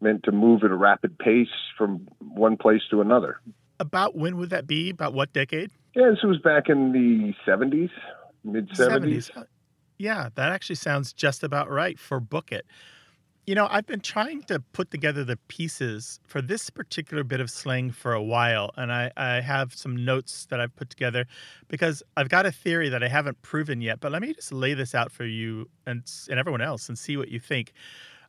meant 0.00 0.24
to 0.24 0.32
move 0.32 0.62
at 0.64 0.70
a 0.70 0.76
rapid 0.76 1.18
pace 1.18 1.48
from 1.78 2.08
one 2.20 2.56
place 2.56 2.82
to 2.90 3.00
another. 3.00 3.40
About 3.78 4.16
when 4.16 4.36
would 4.36 4.50
that 4.50 4.66
be? 4.66 4.90
About 4.90 5.14
what 5.14 5.32
decade? 5.32 5.70
Yeah, 5.94 6.10
this 6.10 6.22
was 6.22 6.38
back 6.38 6.68
in 6.68 6.92
the 6.92 7.34
70s, 7.48 7.90
mid 8.42 8.68
70s. 8.70 9.30
Yeah, 9.98 10.28
that 10.34 10.52
actually 10.52 10.76
sounds 10.76 11.12
just 11.12 11.42
about 11.42 11.70
right 11.70 11.98
for 11.98 12.20
Book 12.20 12.52
It. 12.52 12.66
You 13.46 13.54
know, 13.54 13.68
I've 13.70 13.86
been 13.86 14.00
trying 14.00 14.42
to 14.44 14.60
put 14.72 14.90
together 14.90 15.22
the 15.22 15.36
pieces 15.48 16.18
for 16.26 16.40
this 16.40 16.70
particular 16.70 17.22
bit 17.22 17.40
of 17.40 17.50
slang 17.50 17.90
for 17.90 18.14
a 18.14 18.22
while, 18.22 18.70
and 18.76 18.90
I, 18.90 19.12
I 19.18 19.40
have 19.42 19.74
some 19.74 20.02
notes 20.02 20.46
that 20.46 20.60
I've 20.60 20.74
put 20.74 20.88
together 20.88 21.26
because 21.68 22.02
I've 22.16 22.30
got 22.30 22.46
a 22.46 22.52
theory 22.52 22.88
that 22.88 23.02
I 23.02 23.08
haven't 23.08 23.42
proven 23.42 23.82
yet. 23.82 24.00
But 24.00 24.12
let 24.12 24.22
me 24.22 24.32
just 24.32 24.50
lay 24.50 24.72
this 24.72 24.94
out 24.94 25.12
for 25.12 25.26
you 25.26 25.68
and, 25.86 26.10
and 26.30 26.38
everyone 26.38 26.62
else 26.62 26.88
and 26.88 26.98
see 26.98 27.18
what 27.18 27.28
you 27.28 27.38
think. 27.38 27.74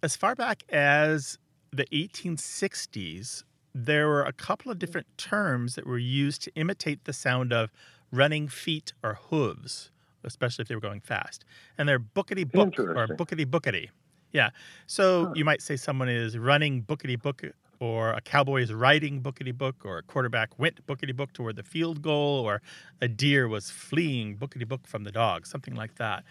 As 0.03 0.17
far 0.17 0.35
back 0.35 0.63
as 0.69 1.37
the 1.71 1.85
1860s, 1.93 3.43
there 3.73 4.07
were 4.07 4.23
a 4.23 4.33
couple 4.33 4.69
of 4.71 4.79
different 4.79 5.07
terms 5.17 5.75
that 5.75 5.87
were 5.87 5.97
used 5.97 6.41
to 6.43 6.51
imitate 6.55 7.05
the 7.05 7.13
sound 7.13 7.53
of 7.53 7.71
running 8.11 8.47
feet 8.49 8.93
or 9.01 9.17
hooves, 9.29 9.91
especially 10.25 10.63
if 10.63 10.67
they 10.67 10.75
were 10.75 10.81
going 10.81 11.01
fast. 11.01 11.45
And 11.77 11.87
they're 11.87 11.99
bookety 11.99 12.49
book 12.49 12.79
or 12.79 13.07
bookety 13.07 13.45
bookety. 13.45 13.89
Yeah. 14.31 14.49
So 14.87 15.27
huh. 15.27 15.33
you 15.35 15.45
might 15.45 15.61
say 15.61 15.77
someone 15.77 16.09
is 16.09 16.37
running 16.37 16.83
bookety 16.83 17.21
book, 17.21 17.43
or 17.79 18.11
a 18.11 18.21
cowboy 18.21 18.61
is 18.61 18.73
riding 18.73 19.21
bookity 19.21 19.57
book, 19.57 19.85
or 19.85 19.97
a 19.99 20.03
quarterback 20.03 20.57
went 20.59 20.85
bookety 20.87 21.15
book 21.15 21.31
toward 21.33 21.55
the 21.55 21.63
field 21.63 22.01
goal, 22.01 22.41
or 22.41 22.61
a 23.01 23.07
deer 23.07 23.47
was 23.47 23.69
fleeing 23.69 24.37
bookety 24.37 24.67
book 24.67 24.87
from 24.87 25.03
the 25.03 25.11
dog, 25.11 25.45
something 25.45 25.75
like 25.75 25.95
that. 25.95 26.23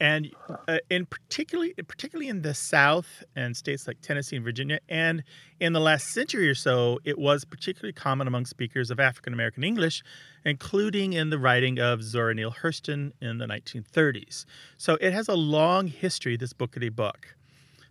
And 0.00 0.30
uh, 0.68 0.78
in 0.90 1.06
particularly, 1.06 1.74
particularly 1.74 2.28
in 2.28 2.42
the 2.42 2.54
South 2.54 3.24
and 3.34 3.56
states 3.56 3.88
like 3.88 4.00
Tennessee 4.00 4.36
and 4.36 4.44
Virginia, 4.44 4.78
and 4.88 5.24
in 5.58 5.72
the 5.72 5.80
last 5.80 6.08
century 6.08 6.48
or 6.48 6.54
so, 6.54 7.00
it 7.04 7.18
was 7.18 7.44
particularly 7.44 7.92
common 7.92 8.28
among 8.28 8.46
speakers 8.46 8.92
of 8.92 9.00
African 9.00 9.32
American 9.32 9.64
English, 9.64 10.04
including 10.44 11.14
in 11.14 11.30
the 11.30 11.38
writing 11.38 11.80
of 11.80 12.02
Zora 12.04 12.32
Neale 12.34 12.52
Hurston 12.52 13.12
in 13.20 13.38
the 13.38 13.46
1930s. 13.46 14.44
So 14.76 14.96
it 15.00 15.12
has 15.12 15.26
a 15.26 15.34
long 15.34 15.88
history. 15.88 16.36
This 16.36 16.52
bookity 16.52 16.94
book, 16.94 17.34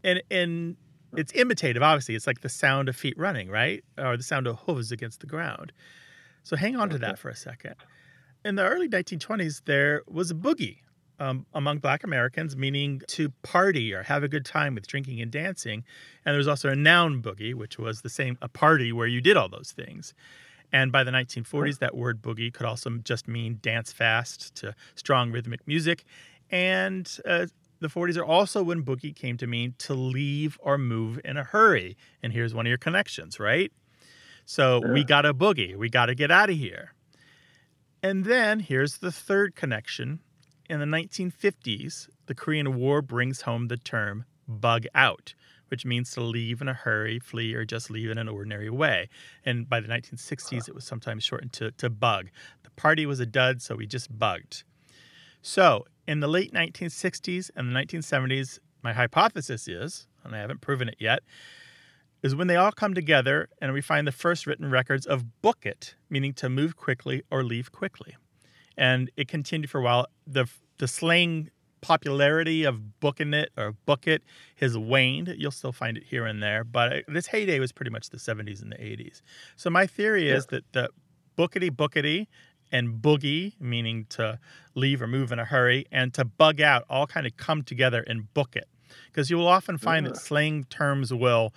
and 0.01 0.23
and 0.31 0.77
it's 1.13 1.33
imitative. 1.33 1.83
Obviously, 1.83 2.15
it's 2.15 2.27
like 2.27 2.39
the 2.39 2.49
sound 2.49 2.87
of 2.87 2.95
feet 2.95 3.17
running, 3.17 3.49
right, 3.49 3.83
or 3.97 4.15
the 4.15 4.23
sound 4.23 4.47
of 4.47 4.59
hooves 4.59 4.93
against 4.93 5.19
the 5.19 5.27
ground. 5.27 5.73
So 6.43 6.55
hang 6.55 6.77
on 6.77 6.89
to 6.91 6.97
that 6.99 7.19
for 7.19 7.27
a 7.27 7.35
second. 7.35 7.75
In 8.45 8.55
the 8.55 8.63
early 8.63 8.87
1920s, 8.87 9.63
there 9.65 10.03
was 10.07 10.31
a 10.31 10.35
boogie 10.35 10.77
um, 11.19 11.45
among 11.53 11.79
Black 11.79 12.03
Americans, 12.03 12.55
meaning 12.55 13.01
to 13.07 13.29
party 13.41 13.93
or 13.93 14.03
have 14.03 14.23
a 14.23 14.27
good 14.27 14.45
time 14.45 14.75
with 14.75 14.87
drinking 14.87 15.21
and 15.21 15.31
dancing. 15.31 15.83
And 16.25 16.33
there 16.33 16.37
was 16.37 16.47
also 16.47 16.69
a 16.69 16.75
noun 16.75 17.21
boogie, 17.21 17.53
which 17.53 17.79
was 17.79 18.01
the 18.01 18.09
same 18.09 18.37
a 18.41 18.47
party 18.47 18.91
where 18.91 19.07
you 19.07 19.21
did 19.21 19.37
all 19.37 19.49
those 19.49 19.71
things. 19.71 20.13
And 20.71 20.91
by 20.91 21.03
the 21.03 21.11
1940s, 21.11 21.79
that 21.79 21.95
word 21.95 22.21
boogie 22.21 22.53
could 22.53 22.65
also 22.65 22.89
just 23.03 23.27
mean 23.27 23.59
dance 23.61 23.93
fast 23.93 24.53
to 24.55 24.75
strong 24.95 25.31
rhythmic 25.31 25.65
music. 25.65 26.03
And 26.51 27.09
uh, 27.25 27.47
the 27.79 27.87
40s 27.87 28.17
are 28.17 28.25
also 28.25 28.63
when 28.63 28.83
boogie 28.83 29.15
came 29.15 29.37
to 29.37 29.47
mean 29.47 29.75
to 29.79 29.93
leave 29.93 30.57
or 30.61 30.77
move 30.77 31.19
in 31.23 31.37
a 31.37 31.43
hurry. 31.43 31.95
And 32.21 32.33
here's 32.33 32.53
one 32.53 32.65
of 32.65 32.69
your 32.69 32.77
connections, 32.77 33.39
right? 33.39 33.71
So 34.45 34.81
yeah. 34.83 34.93
we 34.93 35.03
got 35.03 35.25
a 35.25 35.33
boogie. 35.33 35.75
We 35.75 35.89
got 35.89 36.07
to 36.07 36.15
get 36.15 36.31
out 36.31 36.49
of 36.49 36.57
here. 36.57 36.93
And 38.03 38.25
then 38.25 38.59
here's 38.59 38.97
the 38.97 39.11
third 39.11 39.55
connection 39.55 40.19
in 40.69 40.79
the 40.79 40.85
1950s, 40.85 42.09
the 42.25 42.35
Korean 42.35 42.75
War 42.75 43.01
brings 43.01 43.41
home 43.41 43.67
the 43.67 43.77
term 43.77 44.25
bug 44.47 44.85
out, 44.93 45.33
which 45.69 45.85
means 45.85 46.11
to 46.11 46.21
leave 46.21 46.61
in 46.61 46.67
a 46.67 46.73
hurry, 46.73 47.19
flee, 47.19 47.53
or 47.53 47.65
just 47.65 47.89
leave 47.89 48.09
in 48.09 48.17
an 48.17 48.27
ordinary 48.27 48.69
way. 48.69 49.09
And 49.45 49.67
by 49.69 49.79
the 49.79 49.87
1960s, 49.87 50.67
it 50.67 50.75
was 50.75 50.83
sometimes 50.83 51.23
shortened 51.23 51.53
to, 51.53 51.71
to 51.71 51.89
bug. 51.89 52.29
The 52.63 52.69
party 52.71 53.05
was 53.05 53.19
a 53.19 53.25
dud, 53.25 53.61
so 53.61 53.75
we 53.75 53.87
just 53.87 54.17
bugged. 54.17 54.63
So, 55.41 55.85
in 56.07 56.19
the 56.19 56.27
late 56.27 56.53
1960s 56.53 57.49
and 57.55 57.69
the 57.69 57.79
1970s, 57.79 58.59
my 58.83 58.93
hypothesis 58.93 59.67
is, 59.67 60.07
and 60.23 60.35
I 60.35 60.39
haven't 60.39 60.61
proven 60.61 60.89
it 60.89 60.97
yet, 60.99 61.23
is 62.23 62.35
when 62.35 62.47
they 62.47 62.55
all 62.55 62.71
come 62.71 62.93
together 62.93 63.47
and 63.61 63.71
we 63.73 63.81
find 63.81 64.07
the 64.07 64.11
first 64.11 64.47
written 64.47 64.69
records 64.69 65.05
of 65.05 65.41
book 65.41 65.65
it, 65.65 65.95
meaning 66.09 66.33
to 66.33 66.49
move 66.49 66.75
quickly 66.75 67.23
or 67.29 67.43
leave 67.43 67.71
quickly 67.71 68.15
and 68.77 69.09
it 69.17 69.27
continued 69.27 69.69
for 69.69 69.79
a 69.79 69.83
while. 69.83 70.07
The 70.25 70.47
the 70.77 70.87
slang 70.87 71.49
popularity 71.81 72.63
of 72.63 72.99
booking 72.99 73.33
it 73.33 73.51
or 73.57 73.73
book 73.85 74.07
it 74.07 74.23
has 74.57 74.77
waned. 74.77 75.33
You'll 75.37 75.51
still 75.51 75.71
find 75.71 75.97
it 75.97 76.03
here 76.03 76.25
and 76.25 76.41
there, 76.41 76.63
but 76.63 77.03
this 77.07 77.27
heyday 77.27 77.59
was 77.59 77.71
pretty 77.71 77.91
much 77.91 78.09
the 78.09 78.17
70s 78.17 78.61
and 78.61 78.71
the 78.71 78.77
80s. 78.77 79.21
So 79.55 79.69
my 79.69 79.85
theory 79.85 80.29
is 80.29 80.47
yeah. 80.51 80.59
that 80.73 80.73
the 80.73 80.89
bookity 81.37 81.69
bookity 81.69 82.27
and 82.71 83.01
boogie, 83.01 83.53
meaning 83.59 84.05
to 84.09 84.39
leave 84.75 85.01
or 85.01 85.07
move 85.07 85.31
in 85.31 85.39
a 85.39 85.45
hurry, 85.45 85.85
and 85.91 86.13
to 86.13 86.25
bug 86.25 86.59
out 86.59 86.83
all 86.89 87.07
kind 87.07 87.25
of 87.25 87.37
come 87.37 87.63
together 87.63 88.03
and 88.05 88.33
book 88.33 88.55
it. 88.55 88.67
Because 89.07 89.29
you 89.29 89.37
will 89.37 89.47
often 89.47 89.77
find 89.77 90.05
yeah. 90.05 90.11
that 90.11 90.17
ah. 90.17 90.21
slang 90.21 90.65
terms 90.65 91.13
will 91.13 91.53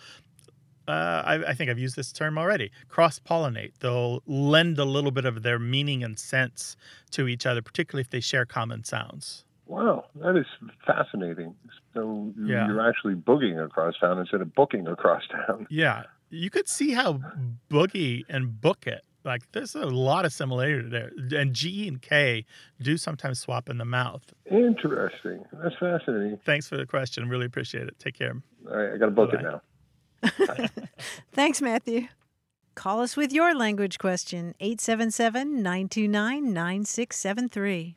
uh, 0.91 1.23
I, 1.25 1.35
I, 1.51 1.55
think 1.55 1.71
I've 1.71 1.79
used 1.79 1.95
this 1.95 2.13
term 2.13 2.37
already 2.37 2.73
cross 2.89 3.21
pollinate. 3.21 3.73
They'll 3.79 4.23
lend 4.27 4.79
a 4.79 4.85
little 4.85 5.13
bit 5.13 5.25
of 5.25 5.43
their 5.43 5.59
meaning 5.59 6.03
and 6.03 6.19
sense 6.19 6.77
to 7.13 7.29
each 7.29 7.47
other, 7.47 7.63
particularly 7.63 8.03
if 8.03 8.11
they 8.11 8.21
share 8.21 8.45
common 8.45 8.83
sounds. 8.85 9.45
Wow, 9.67 10.07
that 10.17 10.37
is 10.37 10.47
fascinating. 10.85 11.55
So 11.95 12.33
yeah. 12.37 12.67
you're 12.67 12.87
actually 12.89 13.15
boogieing 13.15 13.65
across 13.65 13.95
town 14.01 14.19
instead 14.19 14.41
of 14.41 14.53
booking 14.55 14.89
across 14.89 15.23
town. 15.29 15.69
Yeah. 15.71 16.05
You 16.33 16.49
could 16.49 16.69
see 16.69 16.93
how 16.93 17.21
boogie 17.69 18.23
and 18.29 18.61
book 18.61 18.87
it, 18.87 19.03
like 19.25 19.43
there's 19.51 19.75
a 19.75 19.87
lot 19.87 20.25
of 20.25 20.33
similarity 20.33 20.89
there. 20.89 21.11
And 21.37 21.53
G 21.53 21.89
and 21.89 22.01
K 22.01 22.47
do 22.81 22.97
sometimes 22.97 23.41
swap 23.41 23.69
in 23.69 23.79
the 23.79 23.85
mouth. 23.85 24.23
Interesting. 24.49 25.45
That's 25.53 25.75
fascinating. 25.81 26.39
Thanks 26.45 26.69
for 26.69 26.77
the 26.77 26.87
question. 26.87 27.29
Really 27.29 27.47
appreciate 27.47 27.89
it. 27.89 27.99
Take 27.99 28.17
care. 28.17 28.41
All 28.71 28.77
right, 28.77 28.95
I 28.95 28.97
got 28.97 29.07
to 29.07 29.11
book 29.11 29.33
Bye-bye. 29.33 29.41
it 29.41 29.45
now. 29.45 29.63
Thanks, 31.33 31.63
Matthew. 31.63 32.09
Call 32.75 33.01
us 33.01 33.17
with 33.17 33.33
your 33.33 33.55
language 33.55 33.99
question, 33.99 34.55
877 34.61 35.63
929 35.63 36.53
9673. 36.53 37.97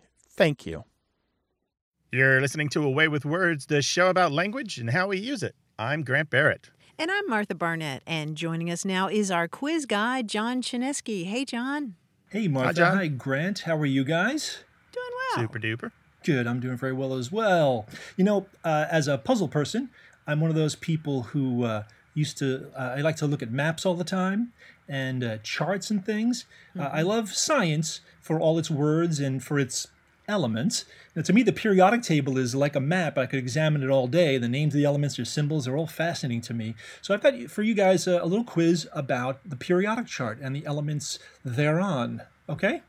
Thank 0.41 0.65
you. 0.65 0.85
You're 2.11 2.41
listening 2.41 2.67
to 2.69 2.83
A 2.83 2.89
Way 2.89 3.07
with 3.07 3.25
Words, 3.25 3.67
the 3.67 3.83
show 3.83 4.09
about 4.09 4.31
language 4.31 4.79
and 4.79 4.89
how 4.89 5.09
we 5.09 5.19
use 5.19 5.43
it. 5.43 5.53
I'm 5.77 6.01
Grant 6.01 6.31
Barrett. 6.31 6.71
And 6.97 7.11
I'm 7.11 7.29
Martha 7.29 7.53
Barnette, 7.53 8.01
and 8.07 8.35
joining 8.35 8.71
us 8.71 8.83
now 8.83 9.07
is 9.07 9.29
our 9.29 9.47
quiz 9.47 9.85
guy, 9.85 10.23
John 10.23 10.63
Chaneski. 10.63 11.25
Hey, 11.25 11.45
John. 11.45 11.93
Hey, 12.31 12.47
Martha. 12.47 12.73
John. 12.73 12.97
Hi, 12.97 13.07
Grant. 13.07 13.59
How 13.59 13.77
are 13.77 13.85
you 13.85 14.03
guys? 14.03 14.63
Doing 14.91 15.05
well. 15.13 15.43
Super 15.43 15.59
duper. 15.59 15.91
Good. 16.23 16.47
I'm 16.47 16.59
doing 16.59 16.75
very 16.75 16.93
well 16.93 17.13
as 17.13 17.31
well. 17.31 17.85
You 18.17 18.23
know, 18.23 18.47
uh, 18.63 18.87
as 18.89 19.07
a 19.07 19.19
puzzle 19.19 19.47
person, 19.47 19.91
I'm 20.25 20.39
one 20.39 20.49
of 20.49 20.55
those 20.55 20.73
people 20.73 21.21
who 21.21 21.65
uh, 21.65 21.83
used 22.15 22.39
to, 22.39 22.71
uh, 22.75 22.95
I 22.97 23.01
like 23.01 23.17
to 23.17 23.27
look 23.27 23.43
at 23.43 23.51
maps 23.51 23.85
all 23.85 23.93
the 23.93 24.03
time 24.03 24.53
and 24.89 25.23
uh, 25.23 25.37
charts 25.43 25.91
and 25.91 26.03
things. 26.03 26.45
Uh, 26.75 26.89
I 26.91 27.03
love 27.03 27.31
science 27.31 27.99
for 28.19 28.39
all 28.39 28.57
its 28.57 28.71
words 28.71 29.19
and 29.19 29.43
for 29.43 29.59
its 29.59 29.85
elements. 30.31 30.85
Now, 31.15 31.21
to 31.23 31.33
me, 31.33 31.43
the 31.43 31.51
periodic 31.51 32.01
table 32.01 32.37
is 32.37 32.55
like 32.55 32.75
a 32.75 32.79
map. 32.79 33.17
I 33.17 33.25
could 33.25 33.37
examine 33.37 33.83
it 33.83 33.89
all 33.89 34.07
day. 34.07 34.37
The 34.37 34.47
names 34.47 34.73
of 34.73 34.79
the 34.79 34.85
elements 34.85 35.19
or 35.19 35.25
symbols 35.25 35.67
are 35.67 35.77
all 35.77 35.87
fascinating 35.87 36.41
to 36.41 36.53
me. 36.53 36.73
So 37.01 37.13
I've 37.13 37.21
got 37.21 37.35
for 37.51 37.61
you 37.61 37.73
guys 37.73 38.07
a, 38.07 38.23
a 38.23 38.25
little 38.25 38.45
quiz 38.45 38.87
about 38.93 39.47
the 39.47 39.55
periodic 39.55 40.07
chart 40.07 40.39
and 40.41 40.55
the 40.55 40.65
elements 40.65 41.19
thereon. 41.45 42.23
Okay? 42.49 42.81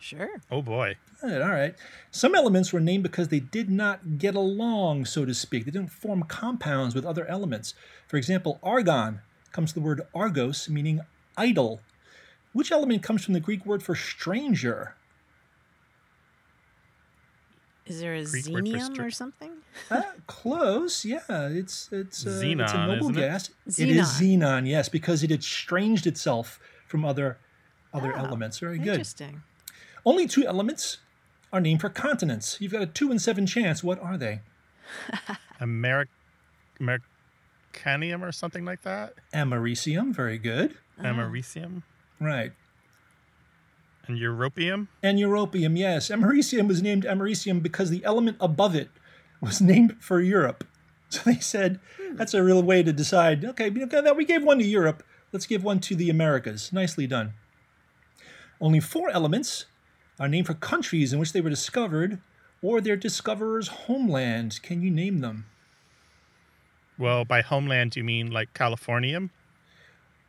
Sure. 0.00 0.40
Oh 0.50 0.62
boy. 0.62 0.96
Good, 1.20 1.40
all 1.40 1.50
right. 1.50 1.74
Some 2.10 2.34
elements 2.34 2.72
were 2.72 2.80
named 2.80 3.02
because 3.02 3.28
they 3.28 3.40
did 3.40 3.70
not 3.70 4.18
get 4.18 4.34
along, 4.34 5.04
so 5.06 5.24
to 5.24 5.34
speak. 5.34 5.64
They 5.64 5.70
didn't 5.70 5.92
form 5.92 6.22
compounds 6.24 6.94
with 6.94 7.06
other 7.06 7.26
elements. 7.26 7.74
For 8.08 8.16
example, 8.16 8.58
argon 8.62 9.20
comes 9.52 9.72
from 9.72 9.82
the 9.82 9.86
word 9.86 10.02
argos, 10.14 10.68
meaning 10.68 11.00
idle. 11.36 11.80
Which 12.52 12.72
element 12.72 13.02
comes 13.02 13.24
from 13.24 13.34
the 13.34 13.40
Greek 13.40 13.64
word 13.64 13.82
for 13.82 13.94
stranger? 13.94 14.95
Is 17.86 18.00
there 18.00 18.14
a 18.14 18.24
Greek 18.24 18.44
xenium 18.44 18.98
or 18.98 19.10
something? 19.10 19.52
Ah, 19.90 20.12
close, 20.26 21.04
yeah. 21.04 21.20
It's 21.28 21.88
it's, 21.92 22.26
uh, 22.26 22.30
it's 22.30 22.42
a 22.42 22.44
Xenon, 22.44 22.86
noble 22.88 23.10
isn't 23.10 23.18
it? 23.18 23.20
guess. 23.20 23.50
It 23.78 23.88
is 23.90 24.08
Xenon. 24.08 24.40
xenon, 24.40 24.68
yes, 24.68 24.88
because 24.88 25.22
it 25.22 25.30
estranged 25.30 26.06
itself 26.06 26.58
from 26.86 27.04
other 27.04 27.38
other 27.94 28.12
Oh, 28.16 28.18
elements. 28.24 28.58
Very 28.58 28.78
good. 28.78 28.88
Interesting. 28.88 29.42
Only 30.04 30.26
two 30.26 30.44
elements 30.46 30.98
are 31.52 31.60
named 31.60 31.80
for 31.80 31.88
continents. 31.88 32.58
You've 32.60 32.72
got 32.72 32.82
a 32.82 32.86
two 32.86 33.10
in 33.12 33.18
seven 33.18 33.46
chance. 33.46 33.82
What 33.84 34.00
are 34.00 34.16
they? 34.18 34.40
Ameri- 35.60 36.06
Americanium 36.80 38.22
or 38.22 38.32
something 38.32 38.64
like 38.64 38.82
that? 38.82 39.14
Americium, 39.32 40.12
very 40.14 40.38
good. 40.38 40.76
Americium? 41.00 41.82
Right. 42.20 42.52
And 44.08 44.18
Europium? 44.18 44.88
And 45.02 45.18
europium, 45.18 45.76
yes. 45.76 46.08
Americium 46.08 46.68
was 46.68 46.82
named 46.82 47.04
Americium 47.04 47.62
because 47.62 47.90
the 47.90 48.04
element 48.04 48.36
above 48.40 48.74
it 48.74 48.90
was 49.40 49.60
named 49.60 49.96
for 50.00 50.20
Europe. 50.20 50.64
So 51.08 51.20
they 51.24 51.38
said 51.38 51.78
that's 52.14 52.34
a 52.34 52.42
real 52.42 52.64
way 52.64 52.82
to 52.82 52.92
decide. 52.92 53.44
Okay, 53.44 53.70
we 53.70 54.24
gave 54.24 54.42
one 54.42 54.58
to 54.58 54.64
Europe. 54.64 55.04
Let's 55.32 55.46
give 55.46 55.62
one 55.62 55.78
to 55.80 55.94
the 55.94 56.10
Americas. 56.10 56.72
Nicely 56.72 57.06
done. 57.06 57.34
Only 58.60 58.80
four 58.80 59.08
elements 59.10 59.66
are 60.18 60.26
named 60.26 60.48
for 60.48 60.54
countries 60.54 61.12
in 61.12 61.20
which 61.20 61.32
they 61.32 61.40
were 61.40 61.48
discovered 61.48 62.20
or 62.60 62.80
their 62.80 62.96
discoverer's 62.96 63.68
homeland. 63.68 64.60
Can 64.64 64.82
you 64.82 64.90
name 64.90 65.20
them? 65.20 65.46
Well, 66.98 67.24
by 67.24 67.42
homeland, 67.42 67.94
you 67.94 68.02
mean 68.02 68.30
like 68.30 68.52
Californium? 68.54 69.30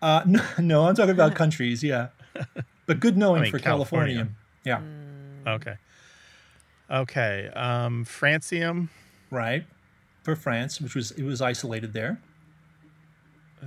Uh, 0.02 0.24
no, 0.26 0.44
no, 0.60 0.88
I'm 0.88 0.96
talking 0.96 1.12
about 1.12 1.36
countries. 1.36 1.84
Yeah, 1.84 2.10
but 2.88 3.00
good 3.00 3.16
knowing 3.18 3.42
I 3.42 3.44
mean, 3.44 3.52
for 3.52 3.60
California. 3.60 4.28
California. 4.64 4.84
Yeah, 5.46 5.54
Okay. 5.54 5.76
Okay. 6.90 7.50
Um, 7.54 8.06
Francium? 8.06 8.90
right. 9.30 9.66
For 10.24 10.36
France, 10.36 10.82
which 10.82 10.96
was 10.96 11.12
it 11.12 11.24
was 11.24 11.42
isolated 11.42 11.94
there. 11.94 12.20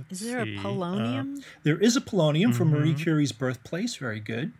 Is 0.09 0.19
there 0.19 0.45
see, 0.45 0.55
a 0.55 0.59
uh, 0.59 0.63
polonium? 0.63 1.43
There 1.63 1.77
is 1.77 1.95
a 1.97 2.01
polonium 2.01 2.53
from 2.53 2.69
Marie. 2.69 2.93
Curie's 2.93 3.31
birthplace. 3.31 3.95
Very 3.95 4.19
good. 4.19 4.53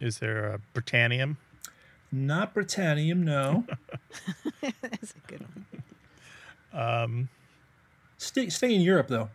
Is 0.00 0.18
there 0.18 0.46
a 0.46 0.58
Britannium? 0.74 1.38
Not 2.10 2.52
Britannium, 2.52 3.22
no. 3.22 3.64
That's 4.82 5.14
a 5.14 5.30
good 5.30 5.40
one. 5.40 5.66
Um, 6.74 7.28
stay, 8.18 8.48
stay 8.48 8.74
in 8.74 8.80
Europe, 8.80 9.08
though. 9.08 9.30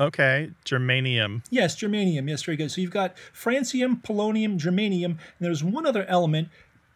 Okay. 0.00 0.50
Germanium. 0.64 1.42
Yes, 1.50 1.76
germanium. 1.76 2.28
Yes, 2.28 2.42
very 2.42 2.56
good. 2.56 2.70
So 2.70 2.80
you've 2.80 2.90
got 2.90 3.16
francium, 3.32 4.02
polonium, 4.02 4.58
germanium, 4.58 5.04
and 5.04 5.18
there's 5.40 5.64
one 5.64 5.86
other 5.86 6.04
element, 6.06 6.48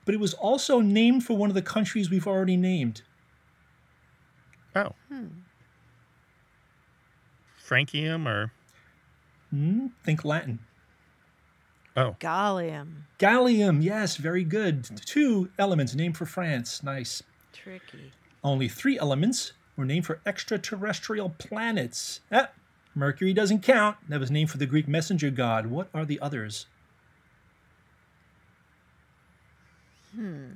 but 0.04 0.14
it 0.14 0.20
was 0.20 0.34
also 0.34 0.80
named 0.80 1.24
for 1.24 1.36
one 1.36 1.50
of 1.50 1.54
the 1.54 1.62
countries 1.62 2.10
we've 2.10 2.26
already 2.26 2.56
named. 2.56 3.02
Oh. 4.74 4.92
Hmm. 5.08 5.26
Francium 7.66 8.26
or. 8.26 8.52
Hmm? 9.50 9.88
Think 10.04 10.24
Latin. 10.24 10.60
Oh. 11.96 12.16
Gallium. 12.20 13.02
Gallium. 13.18 13.82
Yes, 13.82 14.16
very 14.16 14.44
good. 14.44 14.88
Two 15.06 15.50
elements 15.58 15.94
named 15.94 16.16
for 16.16 16.24
France. 16.24 16.82
Nice. 16.82 17.22
Tricky. 17.52 18.12
Only 18.44 18.68
three 18.68 18.98
elements 18.98 19.52
were 19.76 19.84
named 19.84 20.06
for 20.06 20.20
extraterrestrial 20.24 21.30
planets. 21.38 22.20
Ah, 22.30 22.50
Mercury 22.94 23.32
doesn't 23.32 23.62
count. 23.62 23.96
That 24.08 24.20
was 24.20 24.30
named 24.30 24.50
for 24.50 24.58
the 24.58 24.66
Greek 24.66 24.88
messenger 24.88 25.30
god. 25.30 25.66
What 25.66 25.88
are 25.94 26.04
the 26.04 26.20
others? 26.20 26.66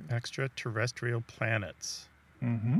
Extraterrestrial 0.09 1.21
planets. 1.21 2.07
Mm-hmm. 2.43 2.79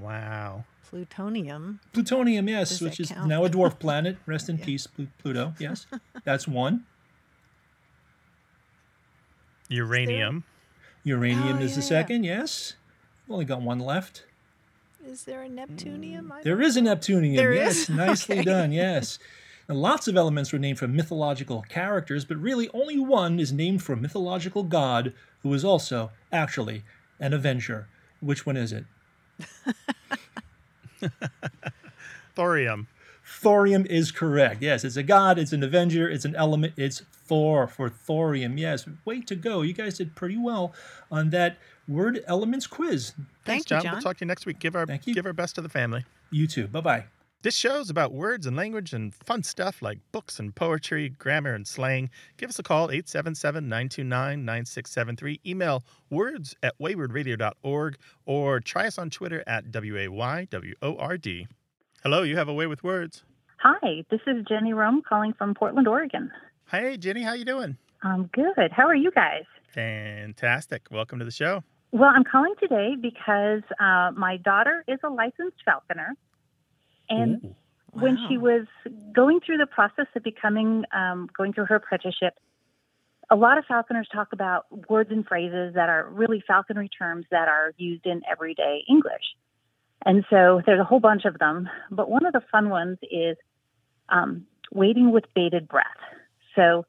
Wow. 0.00 0.64
Plutonium. 0.88 1.80
Plutonium, 1.92 2.48
yes, 2.48 2.70
Does 2.70 2.80
which 2.82 3.00
is 3.00 3.10
count? 3.10 3.28
now 3.28 3.44
a 3.44 3.50
dwarf 3.50 3.78
planet. 3.78 4.16
Rest 4.26 4.48
in 4.48 4.58
peace, 4.58 4.86
Plu- 4.86 5.08
Pluto. 5.18 5.52
Yes, 5.58 5.86
that's 6.24 6.46
one. 6.48 6.84
Uranium. 9.68 10.44
Uranium 11.04 11.58
Oh, 11.58 11.60
is 11.62 11.74
the 11.74 11.80
yeah, 11.80 11.84
yeah. 11.84 11.88
second. 11.88 12.24
Yes, 12.24 12.74
We've 13.26 13.34
only 13.34 13.44
got 13.44 13.60
one 13.62 13.80
left. 13.80 14.24
Is 15.06 15.22
there 15.24 15.42
a 15.42 15.48
Neptunium? 15.48 16.24
Mm, 16.26 16.32
I 16.32 16.42
There 16.42 16.60
is 16.60 16.76
a 16.76 16.80
Neptunium. 16.80 17.36
There 17.36 17.52
yes, 17.52 17.82
is? 17.82 17.88
nicely 17.90 18.36
Okay. 18.40 18.44
done. 18.44 18.72
Yes. 18.72 19.18
And 19.68 19.80
lots 19.80 20.08
of 20.08 20.16
elements 20.16 20.52
were 20.52 20.58
named 20.58 20.78
for 20.78 20.88
mythological 20.88 21.62
characters, 21.68 22.24
but 22.24 22.36
really 22.38 22.68
only 22.74 22.98
one 22.98 23.38
is 23.38 23.52
named 23.52 23.82
for 23.82 23.92
a 23.92 23.96
mythological 23.96 24.62
god 24.64 25.12
who 25.42 25.52
is 25.54 25.64
also 25.64 26.10
actually 26.32 26.82
an 27.20 27.32
Avenger. 27.32 27.88
Which 28.20 28.44
one 28.46 28.56
is 28.56 28.72
it? 28.72 28.84
Thorium. 32.34 32.88
Thorium 33.24 33.86
is 33.86 34.12
correct. 34.12 34.62
Yes, 34.62 34.84
it's 34.84 34.96
a 34.96 35.02
god, 35.02 35.38
it's 35.38 35.52
an 35.52 35.62
Avenger, 35.62 36.08
it's 36.08 36.24
an 36.24 36.34
element, 36.36 36.74
it's 36.76 37.02
Thor 37.26 37.66
for 37.66 37.88
thorium. 37.88 38.56
Yes, 38.56 38.86
way 39.04 39.20
to 39.22 39.34
go. 39.34 39.62
You 39.62 39.72
guys 39.72 39.98
did 39.98 40.14
pretty 40.14 40.36
well 40.36 40.72
on 41.10 41.30
that 41.30 41.58
word 41.88 42.22
elements 42.26 42.66
quiz. 42.66 43.12
Thank 43.44 43.66
John. 43.66 43.78
you, 43.78 43.82
John. 43.84 43.92
We'll 43.92 44.02
talk 44.02 44.16
to 44.18 44.24
you 44.24 44.28
next 44.28 44.46
week. 44.46 44.58
Give 44.58 44.74
our 44.76 44.86
Thank 44.86 45.06
you. 45.06 45.14
give 45.14 45.26
our 45.26 45.32
best 45.32 45.54
to 45.56 45.60
the 45.60 45.68
family. 45.68 46.04
You 46.30 46.46
too. 46.46 46.66
Bye 46.68 46.80
bye. 46.80 47.04
This 47.42 47.54
show's 47.54 47.90
about 47.90 48.12
words 48.12 48.46
and 48.46 48.56
language 48.56 48.92
and 48.92 49.14
fun 49.14 49.42
stuff 49.44 49.80
like 49.82 49.98
books 50.10 50.40
and 50.40 50.52
poetry, 50.54 51.10
grammar 51.10 51.54
and 51.54 51.66
slang. 51.68 52.10
Give 52.38 52.48
us 52.50 52.58
a 52.58 52.62
call, 52.64 52.88
877-929-9673. 52.88 55.40
Email 55.46 55.84
words 56.10 56.56
at 56.62 56.74
waywordradio.org 56.80 57.96
or 58.24 58.60
try 58.60 58.86
us 58.86 58.98
on 58.98 59.10
Twitter 59.10 59.44
at 59.46 59.70
W-A-Y-W-O-R-D. 59.70 61.46
Hello, 62.02 62.22
you 62.22 62.36
have 62.36 62.48
a 62.48 62.54
way 62.54 62.66
with 62.66 62.82
words. 62.82 63.22
Hi, 63.58 64.04
this 64.10 64.20
is 64.26 64.44
Jenny 64.48 64.72
Rome 64.72 65.02
calling 65.08 65.32
from 65.32 65.54
Portland, 65.54 65.86
Oregon. 65.86 66.32
Hey, 66.70 66.96
Jenny, 66.96 67.22
how 67.22 67.34
you 67.34 67.44
doing? 67.44 67.76
I'm 68.02 68.26
good. 68.32 68.72
How 68.72 68.86
are 68.88 68.96
you 68.96 69.12
guys? 69.12 69.44
Fantastic. 69.72 70.82
Welcome 70.90 71.20
to 71.20 71.24
the 71.24 71.30
show. 71.30 71.62
Well, 71.92 72.10
I'm 72.14 72.24
calling 72.24 72.54
today 72.60 72.94
because 73.00 73.62
uh, 73.80 74.10
my 74.16 74.36
daughter 74.38 74.84
is 74.86 74.98
a 75.04 75.08
licensed 75.08 75.58
falconer. 75.64 76.14
And 77.08 77.44
Ooh. 77.44 77.54
when 77.92 78.18
she 78.28 78.36
was 78.36 78.66
going 79.14 79.40
through 79.44 79.58
the 79.58 79.66
process 79.66 80.06
of 80.14 80.22
becoming, 80.22 80.84
um, 80.92 81.28
going 81.36 81.52
through 81.52 81.66
her 81.66 81.76
apprenticeship, 81.76 82.34
a 83.30 83.36
lot 83.36 83.58
of 83.58 83.64
falconers 83.66 84.08
talk 84.12 84.28
about 84.32 84.66
words 84.88 85.10
and 85.10 85.26
phrases 85.26 85.74
that 85.74 85.88
are 85.88 86.08
really 86.10 86.42
falconry 86.46 86.88
terms 86.88 87.26
that 87.30 87.48
are 87.48 87.72
used 87.76 88.06
in 88.06 88.22
everyday 88.30 88.84
English. 88.88 89.22
And 90.04 90.24
so 90.30 90.62
there's 90.64 90.80
a 90.80 90.84
whole 90.84 91.00
bunch 91.00 91.24
of 91.24 91.38
them, 91.38 91.68
but 91.90 92.08
one 92.08 92.26
of 92.26 92.32
the 92.32 92.42
fun 92.52 92.68
ones 92.68 92.98
is 93.02 93.36
um, 94.08 94.46
waiting 94.72 95.10
with 95.10 95.24
bated 95.34 95.66
breath. 95.66 95.86
So 96.54 96.84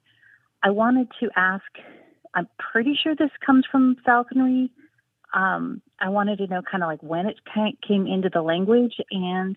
I 0.64 0.72
wanted 0.72 1.08
to 1.20 1.30
ask. 1.36 1.66
I'm 2.36 2.48
pretty 2.60 2.98
sure 3.02 3.16
this 3.16 3.32
comes 3.44 3.66
from 3.72 3.96
falconry. 4.06 4.70
Um, 5.38 5.84
I 6.00 6.10
wanted 6.10 6.38
to 6.40 6.48
know 6.48 6.62
kind 6.70 6.84
of 6.84 6.88
like 6.88 7.04
when 7.04 7.28
it 7.28 7.38
came 7.88 8.08
into 8.08 8.30
the 8.34 8.42
language 8.42 8.96
and 9.12 9.56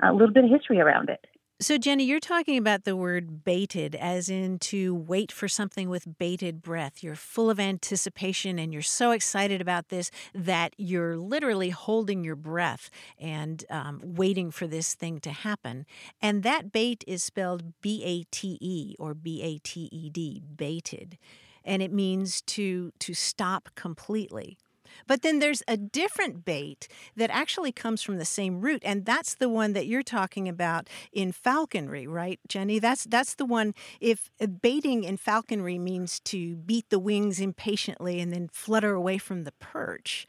a 0.00 0.12
little 0.12 0.32
bit 0.32 0.44
of 0.44 0.50
history 0.50 0.80
around 0.80 1.08
it. 1.08 1.24
So, 1.60 1.76
Jenny, 1.76 2.04
you're 2.04 2.20
talking 2.20 2.56
about 2.56 2.84
the 2.84 2.94
word 2.94 3.42
baited, 3.42 3.96
as 3.96 4.28
in 4.28 4.60
to 4.60 4.94
wait 4.94 5.32
for 5.32 5.48
something 5.48 5.88
with 5.88 6.16
bated 6.16 6.62
breath. 6.62 7.02
You're 7.02 7.16
full 7.16 7.50
of 7.50 7.58
anticipation 7.58 8.60
and 8.60 8.72
you're 8.72 8.80
so 8.80 9.10
excited 9.10 9.60
about 9.60 9.88
this 9.88 10.12
that 10.32 10.74
you're 10.78 11.16
literally 11.16 11.70
holding 11.70 12.22
your 12.22 12.36
breath 12.36 12.90
and 13.18 13.64
um, 13.70 14.00
waiting 14.04 14.52
for 14.52 14.68
this 14.68 14.94
thing 14.94 15.18
to 15.18 15.32
happen. 15.32 15.84
And 16.22 16.44
that 16.44 16.70
bait 16.70 17.02
is 17.08 17.24
spelled 17.24 17.72
B 17.80 18.04
A 18.04 18.22
T 18.30 18.56
E 18.60 18.94
or 19.00 19.14
B 19.14 19.42
A 19.42 19.58
T 19.58 19.88
E 19.90 20.10
D, 20.10 20.44
baited. 20.54 21.18
And 21.64 21.82
it 21.82 21.92
means 21.92 22.40
to, 22.42 22.92
to 23.00 23.14
stop 23.14 23.70
completely. 23.74 24.58
But 25.06 25.22
then 25.22 25.38
there's 25.38 25.62
a 25.68 25.76
different 25.76 26.44
bait 26.44 26.88
that 27.16 27.30
actually 27.30 27.72
comes 27.72 28.02
from 28.02 28.18
the 28.18 28.24
same 28.24 28.60
root, 28.60 28.82
and 28.84 29.04
that's 29.04 29.34
the 29.34 29.48
one 29.48 29.72
that 29.72 29.86
you're 29.86 30.02
talking 30.02 30.48
about 30.48 30.88
in 31.12 31.32
falconry, 31.32 32.06
right, 32.06 32.40
Jenny? 32.48 32.78
That's 32.78 33.04
that's 33.04 33.34
the 33.34 33.44
one. 33.44 33.74
If 34.00 34.30
uh, 34.40 34.46
baiting 34.46 35.04
in 35.04 35.16
falconry 35.16 35.78
means 35.78 36.20
to 36.20 36.56
beat 36.56 36.90
the 36.90 36.98
wings 36.98 37.40
impatiently 37.40 38.20
and 38.20 38.32
then 38.32 38.48
flutter 38.52 38.94
away 38.94 39.18
from 39.18 39.44
the 39.44 39.52
perch. 39.52 40.26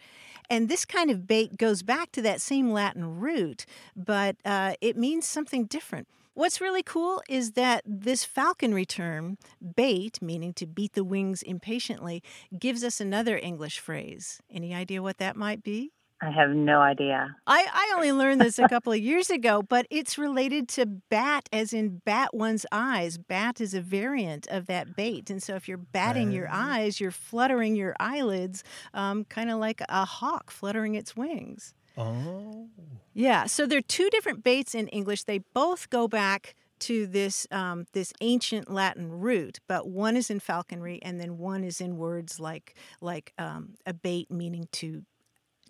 And 0.50 0.68
this 0.68 0.84
kind 0.84 1.12
of 1.12 1.28
bait 1.28 1.58
goes 1.58 1.84
back 1.84 2.12
to 2.14 2.22
that 2.24 2.42
same 2.42 2.72
Latin 2.72 3.20
root, 3.20 3.66
but 3.96 4.36
uh, 4.44 4.74
it 4.82 4.98
means 4.98 5.28
something 5.28 5.66
different. 5.66 6.08
What's 6.34 6.62
really 6.62 6.84
cool 6.84 7.22
is 7.28 7.52
that 7.54 7.82
this 7.86 8.24
falconry 8.24 8.86
term, 8.86 9.38
bait, 9.76 10.22
meaning 10.22 10.54
to 10.54 10.66
beat 10.66 10.94
the 10.94 11.04
wings 11.04 11.42
impatiently, 11.42 12.24
gives 12.58 12.84
us 12.84 13.02
another 13.02 13.38
English 13.38 13.80
phrase. 13.80 14.40
Any 14.50 14.74
idea 14.74 15.02
what 15.02 15.18
that 15.18 15.36
might 15.36 15.64
be? 15.64 15.92
I 16.22 16.32
have 16.32 16.50
no 16.50 16.82
idea. 16.82 17.36
I, 17.48 17.66
I 17.72 17.94
only 17.96 18.12
learned 18.12 18.42
this 18.42 18.60
a 18.60 18.68
couple 18.68 18.92
of 18.92 19.00
years 19.00 19.30
ago, 19.30 19.62
but 19.62 19.88
it's 19.90 20.18
related 20.18 20.68
to 20.70 20.86
bat, 20.86 21.48
as 21.54 21.72
in 21.72 22.02
bat 22.04 22.34
one's 22.34 22.66
eyes. 22.74 23.18
Bat 23.18 23.62
is 23.62 23.74
a 23.74 23.80
variant 23.80 24.46
of 24.48 24.66
that 24.68 24.98
bait. 24.98 25.30
And 25.30 25.42
so 25.42 25.56
if 25.56 25.70
you're 25.70 25.78
batting 25.78 26.32
your 26.32 26.50
eyes, 26.52 27.00
you're 27.00 27.12
fluttering 27.12 27.76
your 27.76 27.96
eyelids, 28.02 28.66
um, 28.94 29.24
kind 29.26 29.50
of 29.50 29.60
like 29.60 29.82
a 29.88 30.04
hawk 30.04 30.52
fluttering 30.52 30.96
its 30.96 31.16
wings. 31.16 31.74
Oh. 32.00 32.68
Yeah. 33.14 33.46
So 33.46 33.68
there 33.68 33.80
are 33.80 33.82
two 33.82 34.10
different 34.10 34.44
baits 34.44 34.74
in 34.74 34.88
English. 34.88 35.24
They 35.26 35.40
both 35.54 35.90
go 35.90 36.08
back 36.08 36.56
to 36.80 37.06
this 37.06 37.46
um, 37.52 37.86
this 37.92 38.14
ancient 38.22 38.72
Latin 38.72 39.12
root, 39.12 39.60
but 39.68 39.88
one 39.88 40.16
is 40.16 40.30
in 40.30 40.40
falconry, 40.40 41.00
and 41.02 41.20
then 41.20 41.38
one 41.38 41.64
is 41.64 41.82
in 41.82 41.98
words 41.98 42.40
like 42.40 42.76
like 43.02 43.34
um, 43.38 43.76
a 43.86 43.94
bait, 43.94 44.32
meaning 44.32 44.68
to 44.74 45.04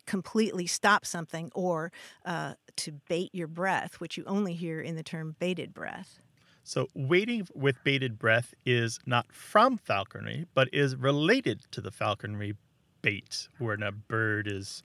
completely 0.06 0.68
stop 0.68 1.06
something, 1.06 1.52
or 1.56 1.92
uh, 2.26 2.54
to 2.76 2.92
bait 3.10 3.30
your 3.34 3.48
breath, 3.48 4.00
which 4.00 4.18
you 4.18 4.24
only 4.26 4.54
hear 4.54 4.82
in 4.82 4.96
the 4.96 5.04
term 5.04 5.36
bated 5.40 5.74
breath. 5.74 6.20
So, 6.64 6.88
waiting 6.94 7.48
with 7.56 7.84
bated 7.84 8.20
breath 8.20 8.54
is 8.66 9.00
not 9.08 9.32
from 9.32 9.78
falconry, 9.78 10.46
but 10.54 10.70
is 10.72 10.96
related 10.96 11.62
to 11.72 11.82
the 11.82 11.92
falconry 11.92 12.56
bait, 13.02 13.48
when 13.58 13.82
a 13.82 13.92
bird 13.92 14.48
is 14.48 14.84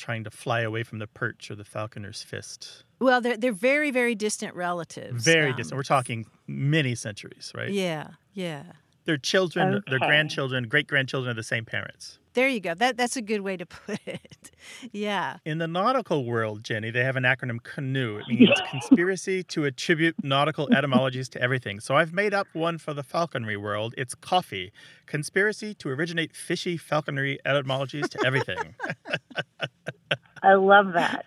trying 0.00 0.24
to 0.24 0.30
fly 0.30 0.60
away 0.60 0.82
from 0.82 0.98
the 0.98 1.06
perch 1.06 1.50
or 1.50 1.54
the 1.54 1.64
falconer's 1.64 2.22
fist. 2.22 2.84
Well, 2.98 3.20
they're 3.20 3.36
they're 3.36 3.52
very 3.52 3.90
very 3.90 4.14
distant 4.14 4.54
relatives. 4.54 5.24
Very 5.24 5.50
um, 5.50 5.56
distant. 5.56 5.76
We're 5.76 5.82
talking 5.82 6.26
many 6.46 6.94
centuries, 6.94 7.52
right? 7.54 7.70
Yeah, 7.70 8.08
yeah. 8.32 8.64
Their 9.04 9.18
children, 9.18 9.82
their 9.88 9.98
grandchildren, 9.98 10.68
great 10.68 10.86
grandchildren 10.86 11.30
of 11.30 11.36
the 11.36 11.42
same 11.42 11.64
parents. 11.64 12.19
There 12.34 12.48
you 12.48 12.60
go. 12.60 12.74
That 12.74 12.96
that's 12.96 13.16
a 13.16 13.22
good 13.22 13.40
way 13.40 13.56
to 13.56 13.66
put 13.86 13.98
it. 14.06 14.50
Yeah. 14.92 15.38
In 15.44 15.58
the 15.58 15.66
nautical 15.66 16.24
world, 16.24 16.62
Jenny, 16.64 16.90
they 16.90 17.02
have 17.02 17.16
an 17.16 17.24
acronym 17.24 17.60
CANOE. 17.62 18.20
It 18.20 18.28
means 18.28 18.60
conspiracy 18.70 19.42
to 19.44 19.64
attribute 19.64 20.22
nautical 20.22 20.72
etymologies 20.72 21.28
to 21.30 21.42
everything. 21.42 21.80
So 21.80 21.96
I've 21.96 22.12
made 22.12 22.34
up 22.34 22.46
one 22.52 22.78
for 22.78 22.94
the 22.94 23.02
falconry 23.02 23.56
world. 23.56 23.94
It's 23.96 24.14
coffee. 24.14 24.72
Conspiracy 25.06 25.74
to 25.74 25.88
originate 25.88 26.34
fishy 26.34 26.76
falconry 26.76 27.38
etymologies 27.44 28.08
to 28.10 28.24
everything. 28.24 28.58
I 30.42 30.54
love 30.54 30.92
that. 30.94 31.26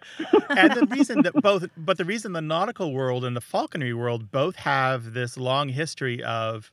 and 0.49 0.73
the 0.73 0.87
reason 0.89 1.21
that 1.21 1.33
both, 1.35 1.67
but 1.77 1.97
the 1.97 2.05
reason 2.05 2.33
the 2.33 2.41
nautical 2.41 2.93
world 2.93 3.23
and 3.25 3.35
the 3.35 3.41
falconry 3.41 3.93
world 3.93 4.31
both 4.31 4.55
have 4.55 5.13
this 5.13 5.37
long 5.37 5.69
history 5.69 6.23
of 6.23 6.71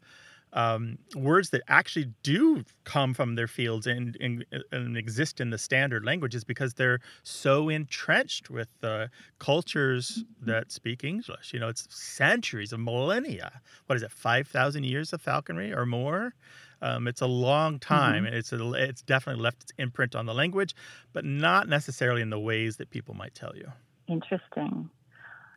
um, 0.53 0.99
words 1.15 1.51
that 1.51 1.63
actually 1.69 2.13
do 2.23 2.65
come 2.85 3.15
from 3.15 3.35
their 3.35 3.47
fields 3.47 3.87
and, 3.87 4.17
and, 4.21 4.45
and 4.73 4.97
exist 4.97 5.41
in 5.41 5.51
the 5.51 5.59
standard 5.59 6.05
languages 6.05 6.45
because 6.45 6.75
they're 6.75 7.01
so 7.23 7.69
entrenched 7.69 8.51
with 8.51 8.69
the 8.81 9.11
cultures 9.39 10.25
that 10.43 10.73
speak 10.73 11.05
English. 11.05 11.53
You 11.53 11.61
know, 11.61 11.69
it's 11.69 11.87
centuries 11.95 12.73
of 12.73 12.81
millennia. 12.81 13.61
What 13.87 13.97
is 13.97 14.03
it, 14.03 14.11
5,000 14.11 14.85
years 14.85 15.13
of 15.13 15.21
falconry 15.21 15.73
or 15.73 15.87
more? 15.87 16.35
Um, 16.83 17.07
it's 17.07 17.21
a 17.21 17.27
long 17.27 17.79
time, 17.79 18.25
and 18.25 18.35
it's 18.35 18.53
a, 18.53 18.73
it's 18.73 19.03
definitely 19.03 19.43
left 19.43 19.63
its 19.65 19.73
imprint 19.79 20.17
on 20.17 20.25
the 20.25 20.33
language, 20.33 20.75
but 21.13 21.25
not 21.27 21.69
necessarily 21.69 22.23
in 22.23 22.31
the 22.31 22.41
ways 22.41 22.79
that 22.79 22.89
people 22.89 23.15
might 23.15 23.35
tell 23.35 23.55
you. 23.55 23.71
Interesting. 24.09 24.89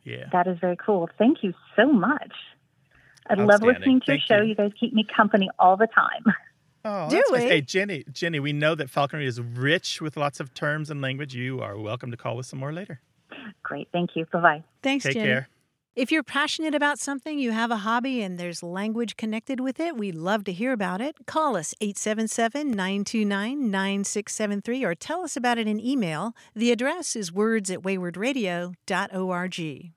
Yeah. 0.04 0.26
That 0.32 0.46
is 0.46 0.58
very 0.60 0.76
cool. 0.76 1.08
Thank 1.16 1.42
you 1.42 1.54
so 1.76 1.90
much. 1.90 2.32
I 3.28 3.34
love 3.34 3.62
listening 3.62 4.00
to 4.00 4.12
your 4.12 4.18
Thank 4.18 4.22
show. 4.28 4.36
you. 4.42 4.50
You. 4.50 4.54
guys 4.54 4.70
keep 4.78 4.92
me 4.92 5.04
company 5.16 5.50
all 5.58 5.76
the 5.76 5.88
time. 5.88 6.32
Oh, 6.86 7.08
Do 7.08 7.16
that's 7.16 7.30
nice. 7.30 7.42
Hey, 7.44 7.60
Jenny, 7.62 8.04
Jenny, 8.12 8.38
we 8.40 8.52
know 8.52 8.74
that 8.74 8.90
falconry 8.90 9.26
is 9.26 9.40
rich 9.40 10.02
with 10.02 10.18
lots 10.18 10.38
of 10.38 10.52
terms 10.52 10.90
and 10.90 11.00
language. 11.00 11.34
You 11.34 11.62
are 11.62 11.78
welcome 11.78 12.10
to 12.10 12.16
call 12.18 12.36
with 12.36 12.44
some 12.44 12.58
more 12.58 12.74
later. 12.74 13.00
Great. 13.62 13.88
Thank 13.90 14.10
you. 14.16 14.26
Bye 14.30 14.40
bye. 14.42 14.64
Thanks, 14.82 15.04
Take 15.04 15.14
Jenny. 15.14 15.26
care. 15.26 15.48
If 15.96 16.12
you're 16.12 16.22
passionate 16.22 16.74
about 16.74 16.98
something, 16.98 17.38
you 17.38 17.52
have 17.52 17.70
a 17.70 17.78
hobby, 17.78 18.20
and 18.20 18.36
there's 18.36 18.62
language 18.62 19.16
connected 19.16 19.60
with 19.60 19.80
it, 19.80 19.96
we'd 19.96 20.14
love 20.14 20.44
to 20.44 20.52
hear 20.52 20.74
about 20.74 21.00
it. 21.00 21.16
Call 21.24 21.56
us 21.56 21.74
877 21.80 22.72
929 22.72 23.70
9673 23.70 24.84
or 24.84 24.94
tell 24.94 25.22
us 25.22 25.38
about 25.38 25.56
it 25.56 25.66
in 25.66 25.80
email. 25.80 26.34
The 26.54 26.70
address 26.70 27.16
is 27.16 27.32
words 27.32 27.70
at 27.70 27.80
waywordradio.org. 27.80 29.92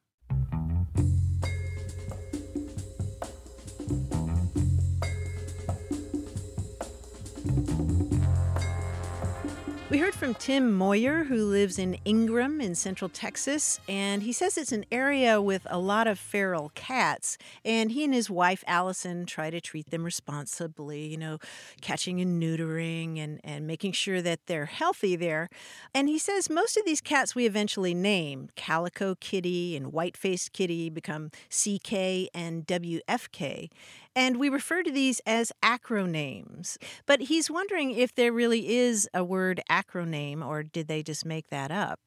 We 9.90 10.00
heard 10.00 10.16
from 10.16 10.34
Tim 10.34 10.74
Moyer, 10.74 11.24
who 11.24 11.46
lives 11.46 11.80
in 11.80 11.98
Ingram 12.04 12.60
in 12.60 12.76
central 12.76 13.08
Texas, 13.08 13.80
and 13.88 14.22
he 14.22 14.34
says 14.34 14.58
it's 14.58 14.74
an 14.74 14.84
area 14.92 15.42
with 15.42 15.66
a 15.70 15.80
lot 15.80 16.08
of 16.08 16.20
feral 16.20 16.74
cats. 16.76 17.38
And 17.64 17.94
he 17.94 18.04
and 18.04 18.14
his 18.14 18.30
wife, 18.30 18.66
Allison, 18.68 19.26
try 19.26 19.50
to 19.50 19.62
treat 19.62 19.90
them 19.90 20.04
responsibly, 20.04 21.08
you 21.08 21.16
know, 21.16 21.38
catching 21.80 22.20
and 22.20 22.44
neutering 22.44 23.18
and, 23.18 23.40
and 23.46 23.66
making 23.66 23.94
sure 23.94 24.22
that 24.22 24.48
they're 24.48 24.66
healthy 24.66 25.16
there. 25.16 25.48
And 25.96 26.10
he 26.10 26.20
says 26.20 26.50
most 26.50 26.76
of 26.76 26.84
these 26.84 27.00
cats 27.00 27.34
we 27.34 27.46
eventually 27.46 27.94
name 27.94 28.50
Calico 28.58 29.16
Kitty 29.16 29.78
and 29.78 29.94
White 29.94 30.18
Faced 30.18 30.52
Kitty 30.52 30.90
become 30.90 31.32
CK 31.50 32.28
and 32.34 32.68
WFK. 32.68 33.70
And 34.18 34.38
we 34.38 34.50
refer 34.50 34.82
to 34.82 34.92
these 34.92 35.22
as 35.28 35.52
acronames. 35.62 36.78
But 37.06 37.22
he's 37.22 37.52
wondering 37.52 37.92
if 37.92 38.16
there 38.16 38.34
really 38.34 38.76
is 38.76 39.08
a 39.14 39.24
word 39.24 39.62
acroname 39.70 40.44
or 40.44 40.64
did 40.64 40.88
they 40.88 41.04
just 41.04 41.24
make 41.24 41.50
that 41.52 41.70
up? 41.70 42.00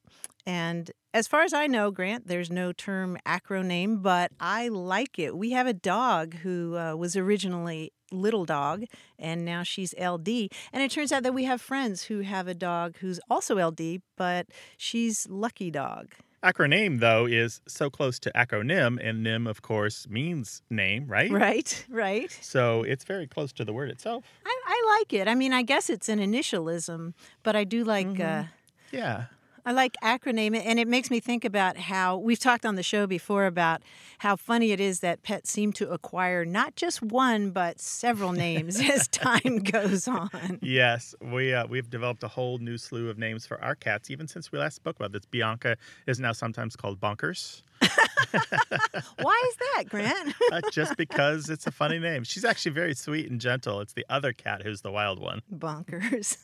And 0.45 0.91
as 1.13 1.29
far 1.29 1.43
as 1.43 1.53
I 1.53 1.67
know, 1.67 1.89
Grant, 1.89 2.27
there's 2.27 2.51
no 2.51 2.73
term 2.73 3.17
acroname, 3.25 4.01
but 4.01 4.33
I 4.41 4.67
like 4.67 5.19
it. 5.19 5.37
We 5.37 5.51
have 5.51 5.67
a 5.67 5.73
dog 5.73 6.33
who 6.35 6.77
uh, 6.77 6.95
was 6.97 7.15
originally 7.15 7.93
Little 8.11 8.43
Dog, 8.43 8.83
and 9.17 9.45
now 9.45 9.63
she's 9.63 9.95
LD. 9.97 10.27
And 10.73 10.83
it 10.83 10.91
turns 10.91 11.13
out 11.13 11.23
that 11.23 11.33
we 11.33 11.45
have 11.45 11.61
friends 11.61 12.03
who 12.03 12.21
have 12.21 12.45
a 12.45 12.53
dog 12.53 12.97
who's 12.97 13.21
also 13.29 13.65
LD, 13.65 14.01
but 14.17 14.47
she's 14.75 15.27
Lucky 15.29 15.71
Dog. 15.71 16.09
Acroname, 16.43 16.99
though, 16.99 17.27
is 17.27 17.61
so 17.67 17.89
close 17.89 18.17
to 18.19 18.31
acronym, 18.31 18.97
and 18.99 19.21
nym, 19.21 19.45
of 19.45 19.61
course, 19.61 20.07
means 20.09 20.63
name, 20.71 21.05
right? 21.07 21.29
Right, 21.31 21.85
right. 21.89 22.31
So 22.41 22.81
it's 22.81 23.03
very 23.03 23.27
close 23.27 23.51
to 23.53 23.63
the 23.65 23.73
word 23.73 23.91
itself. 23.91 24.23
I, 24.45 24.61
I 24.67 24.97
like 24.99 25.13
it. 25.13 25.27
I 25.27 25.35
mean, 25.35 25.53
I 25.53 25.61
guess 25.61 25.89
it's 25.89 26.09
an 26.09 26.17
initialism, 26.19 27.13
but 27.43 27.55
I 27.55 27.63
do 27.63 27.83
like. 27.83 28.19
Uh, 28.19 28.45
Yeah. 28.91 29.25
I 29.65 29.71
like 29.71 29.95
acronym, 30.03 30.59
and 30.59 30.79
it 30.79 30.87
makes 30.87 31.11
me 31.11 31.19
think 31.19 31.45
about 31.45 31.77
how 31.77 32.17
we've 32.17 32.39
talked 32.39 32.65
on 32.65 32.75
the 32.75 32.83
show 32.83 33.05
before 33.07 33.45
about 33.45 33.81
how 34.19 34.35
funny 34.35 34.71
it 34.71 34.79
is 34.79 35.01
that 35.01 35.23
pets 35.23 35.51
seem 35.51 35.71
to 35.73 35.89
acquire 35.91 36.45
not 36.45 36.75
just 36.75 37.01
one 37.01 37.51
but 37.51 37.79
several 37.79 38.31
names 38.31 38.79
as 38.89 39.07
time 39.07 39.59
goes 39.59 40.07
on. 40.07 40.59
Yes, 40.61 41.13
we 41.21 41.53
uh, 41.53 41.67
we've 41.67 41.89
developed 41.89 42.23
a 42.23 42.27
whole 42.27 42.57
new 42.57 42.77
slew 42.77 43.09
of 43.09 43.17
names 43.17 43.45
for 43.45 43.61
our 43.63 43.75
cats. 43.75 44.09
Even 44.09 44.27
since 44.27 44.51
we 44.51 44.59
last 44.59 44.75
spoke 44.75 44.95
about 44.95 45.11
this, 45.11 45.25
Bianca 45.25 45.77
is 46.07 46.19
now 46.19 46.31
sometimes 46.31 46.75
called 46.75 46.99
Bonkers. 46.99 47.61
Why 49.21 49.43
is 49.49 49.55
that, 49.57 49.83
Grant? 49.89 50.35
Uh, 50.51 50.59
just 50.69 50.97
because 50.97 51.49
it's 51.49 51.65
a 51.65 51.71
funny 51.71 51.97
name. 51.97 52.25
She's 52.25 52.43
actually 52.43 52.73
very 52.73 52.93
sweet 52.93 53.31
and 53.31 53.39
gentle. 53.39 53.79
It's 53.79 53.93
the 53.93 54.05
other 54.09 54.33
cat 54.33 54.63
who's 54.63 54.81
the 54.81 54.91
wild 54.91 55.17
one. 55.17 55.41
Bonkers. 55.53 56.37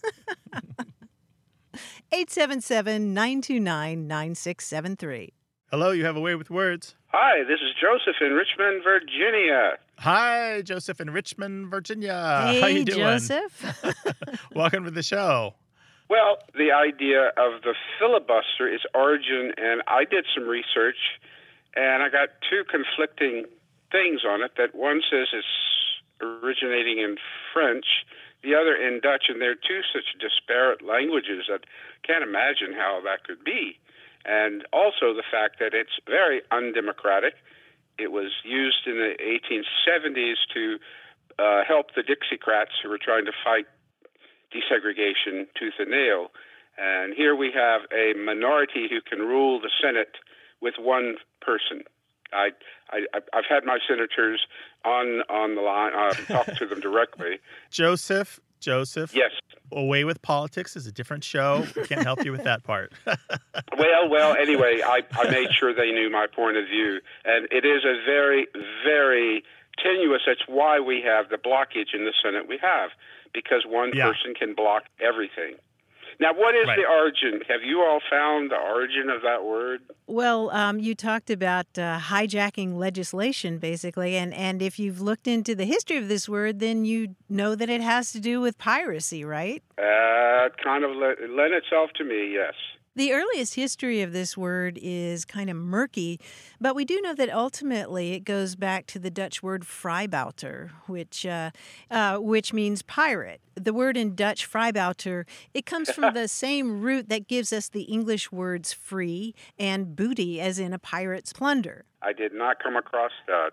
877 2.12 3.14
929 3.14 4.08
9673. 4.08 5.34
Hello, 5.72 5.92
you 5.92 6.06
have 6.06 6.16
a 6.16 6.22
way 6.22 6.36
with 6.36 6.50
words. 6.50 6.96
Hi, 7.08 7.44
this 7.44 7.60
is 7.60 7.72
Joseph 7.80 8.16
in 8.22 8.32
Richmond, 8.34 8.84
Virginia. 8.84 9.78
Hi, 9.98 10.62
Joseph 10.62 11.02
in 11.02 11.10
Richmond, 11.10 11.68
Virginia. 11.70 12.44
hey, 12.48 12.62
How 12.62 12.68
you 12.68 12.86
doing? 12.86 13.00
Joseph. 13.00 13.76
Welcome 14.56 14.86
to 14.86 14.92
the 14.92 15.04
show. 15.04 15.56
Well, 16.10 16.38
the 16.54 16.72
idea 16.72 17.28
of 17.36 17.62
the 17.64 17.74
filibuster 18.00 18.74
is 18.74 18.80
origin, 18.96 19.52
and 19.58 19.82
I 19.88 20.06
did 20.06 20.26
some 20.34 20.48
research, 20.48 20.96
and 21.76 22.02
I 22.02 22.08
got 22.10 22.30
two 22.50 22.64
conflicting 22.70 23.44
things 23.92 24.22
on 24.26 24.42
it. 24.42 24.52
That 24.58 24.74
one 24.74 25.02
says 25.12 25.28
it's 25.34 25.48
originating 26.22 27.00
in 27.00 27.18
French, 27.54 27.86
the 28.44 28.56
other 28.56 28.76
in 28.76 29.00
Dutch, 29.02 29.26
and 29.30 29.42
they're 29.42 29.56
two 29.56 29.82
such 29.94 30.18
disparate 30.20 30.82
languages 30.82 31.46
that 31.50 31.66
can't 32.06 32.24
imagine 32.24 32.74
how 32.74 33.02
that 33.04 33.24
could 33.24 33.44
be. 33.44 33.80
And 34.26 34.66
also 34.74 35.14
the 35.14 35.24
fact 35.30 35.60
that 35.60 35.74
it's 35.74 35.98
very 36.06 36.42
undemocratic. 36.52 37.36
It 37.98 38.12
was 38.12 38.32
used 38.44 38.86
in 38.86 38.96
the 38.96 39.16
1870s 39.18 40.36
to 40.54 40.78
uh, 41.40 41.64
help 41.68 41.96
the 41.96 42.04
Dixiecrats 42.04 42.78
who 42.82 42.90
were 42.90 43.00
trying 43.00 43.26
to 43.26 43.32
fight 43.44 43.66
desegregation 44.54 45.48
tooth 45.58 45.76
and 45.80 45.92
nail. 45.92 46.32
And 46.78 47.14
here 47.16 47.36
we 47.36 47.52
have 47.56 47.82
a 47.92 48.14
minority 48.18 48.88
who 48.90 49.02
can 49.02 49.20
rule 49.26 49.60
the 49.60 49.72
Senate 49.82 50.16
with 50.62 50.76
one 50.78 51.16
person. 51.42 51.84
I, 52.34 52.50
I 52.92 53.04
I've 53.34 53.46
had 53.50 53.64
my 53.66 53.80
senators 53.88 54.46
on 54.86 55.22
on 55.30 55.56
the 55.56 55.62
line. 55.62 55.94
Uh, 55.94 56.14
I've 56.18 56.28
talked 56.28 56.58
to 56.58 56.66
them 56.66 56.80
directly. 56.80 57.40
Joseph, 57.72 58.40
Joseph. 58.60 59.14
Yes. 59.16 59.32
Away 59.72 60.06
with 60.06 60.22
Politics 60.22 60.76
is 60.78 60.88
a 60.88 60.92
different 60.94 61.24
show. 61.26 61.66
We 61.76 61.86
can't 61.88 62.04
help 62.04 62.24
you 62.24 62.32
with 62.32 62.44
that 62.46 62.64
part. 62.64 62.94
Well, 63.78 64.10
well. 64.10 64.36
Anyway, 64.40 64.82
I 64.84 65.02
I 65.12 65.30
made 65.30 65.50
sure 65.54 65.74
they 65.74 65.92
knew 65.92 66.10
my 66.10 66.26
point 66.28 66.58
of 66.58 66.66
view, 66.66 67.00
and 67.26 67.48
it 67.52 67.64
is 67.66 67.84
a 67.86 68.04
very 68.06 68.48
very 68.84 69.44
tenuous. 69.84 70.22
That's 70.26 70.42
why 70.48 70.80
we 70.80 71.02
have 71.06 71.30
the 71.30 71.38
blockage 71.38 71.94
in 71.94 72.06
the 72.06 72.14
Senate 72.24 72.48
we 72.48 72.58
have, 72.62 72.90
because 73.34 73.66
one 73.68 73.92
Yeah. 73.94 74.08
person 74.12 74.34
can 74.34 74.56
block 74.56 74.84
everything. 75.00 75.56
Now, 76.20 76.34
what 76.34 76.56
is 76.56 76.66
Right. 76.68 76.78
the 76.78 76.86
origin? 76.88 77.42
Have 77.48 77.62
you 77.64 77.82
all 77.82 78.00
found 78.10 78.50
the 78.50 78.56
origin 78.58 79.10
of 79.10 79.22
that 79.22 79.44
word? 79.44 79.82
Well, 80.08 80.50
um, 80.50 80.80
you 80.80 80.96
talked 80.96 81.30
about 81.30 81.68
uh, 81.78 82.00
hijacking 82.00 82.76
legislation, 82.76 83.60
basically, 83.60 84.16
and 84.16 84.34
and 84.34 84.62
if 84.62 84.80
you've 84.80 85.00
looked 85.00 85.28
into 85.28 85.54
the 85.54 85.66
history 85.66 85.98
of 85.98 86.08
this 86.08 86.28
word, 86.28 86.60
then 86.60 86.86
you 86.86 87.16
know 87.30 87.54
that 87.56 87.70
it 87.70 87.82
has 87.82 88.12
to 88.14 88.20
do 88.20 88.42
with 88.42 88.58
piracy, 88.58 89.24
right? 89.24 89.62
Uh, 89.78 90.50
kind 90.64 90.84
of 90.84 90.92
le- 90.92 91.28
lent 91.30 91.54
itself 91.54 91.92
to 91.98 92.04
me, 92.04 92.34
yes. 92.34 92.56
The 92.98 93.14
earliest 93.14 93.54
history 93.54 94.02
of 94.02 94.12
this 94.12 94.36
word 94.36 94.80
is 94.82 95.24
kind 95.24 95.52
of 95.52 95.56
murky, 95.56 96.20
but 96.60 96.76
we 96.76 96.84
do 96.84 97.00
know 97.00 97.14
that 97.14 97.30
ultimately 97.30 98.14
it 98.14 98.22
goes 98.22 98.56
back 98.56 98.88
to 98.88 98.98
the 98.98 99.12
Dutch 99.12 99.44
word 99.44 99.62
vrijbuiter, 99.62 100.72
which 100.88 101.24
uh, 101.24 101.52
uh, 101.92 102.18
which 102.18 102.54
means 102.54 102.82
pirate. 102.82 103.40
The 103.54 103.72
word 103.72 103.98
in 103.98 104.16
Dutch 104.16 104.52
vrijbuiter 104.52 105.26
it 105.54 105.68
comes 105.68 105.92
from 105.92 106.16
the 106.16 106.28
same 106.44 106.82
root 106.82 107.08
that 107.10 107.28
gives 107.28 107.54
us 107.54 107.70
the 107.70 107.84
English 107.84 108.32
words 108.32 108.74
free 108.74 109.36
and 109.60 109.96
booty, 109.96 110.42
as 110.42 110.58
in 110.58 110.74
a 110.74 110.80
pirate's 110.80 111.34
plunder. 111.34 111.86
I 112.02 112.14
did 112.14 112.34
not 112.34 112.58
come 112.64 112.76
across 112.76 113.12
that. 113.28 113.52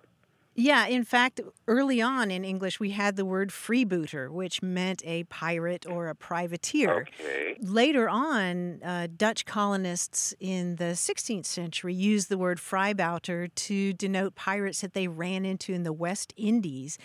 Yeah, 0.57 0.87
in 0.87 1.05
fact, 1.05 1.41
early 1.67 2.01
on 2.01 2.31
in 2.31 2.45
English, 2.45 2.79
we 2.79 2.91
had 2.91 3.17
the 3.17 3.25
word 3.25 3.51
freebooter, 3.51 4.31
which 4.31 4.63
meant 4.63 5.03
a 5.05 5.25
pirate 5.25 5.85
or 5.85 6.09
a 6.09 6.15
privateer. 6.15 7.09
Okay. 7.21 7.57
Later 7.61 8.09
on, 8.09 8.81
uh, 8.85 9.09
Dutch 9.17 9.47
colonists 9.47 10.33
in 10.39 10.77
the 10.77 10.95
16th 10.95 11.47
century 11.47 11.93
used 11.93 12.29
the 12.29 12.39
word 12.39 12.59
vrijbuiter 12.59 13.53
to 13.53 13.93
denote 13.95 14.37
pirates 14.37 14.81
that 14.83 14.93
they 14.95 15.09
ran 15.09 15.45
into 15.45 15.73
in 15.73 15.83
the 15.83 15.93
West 15.93 16.33
Indies. 16.37 16.99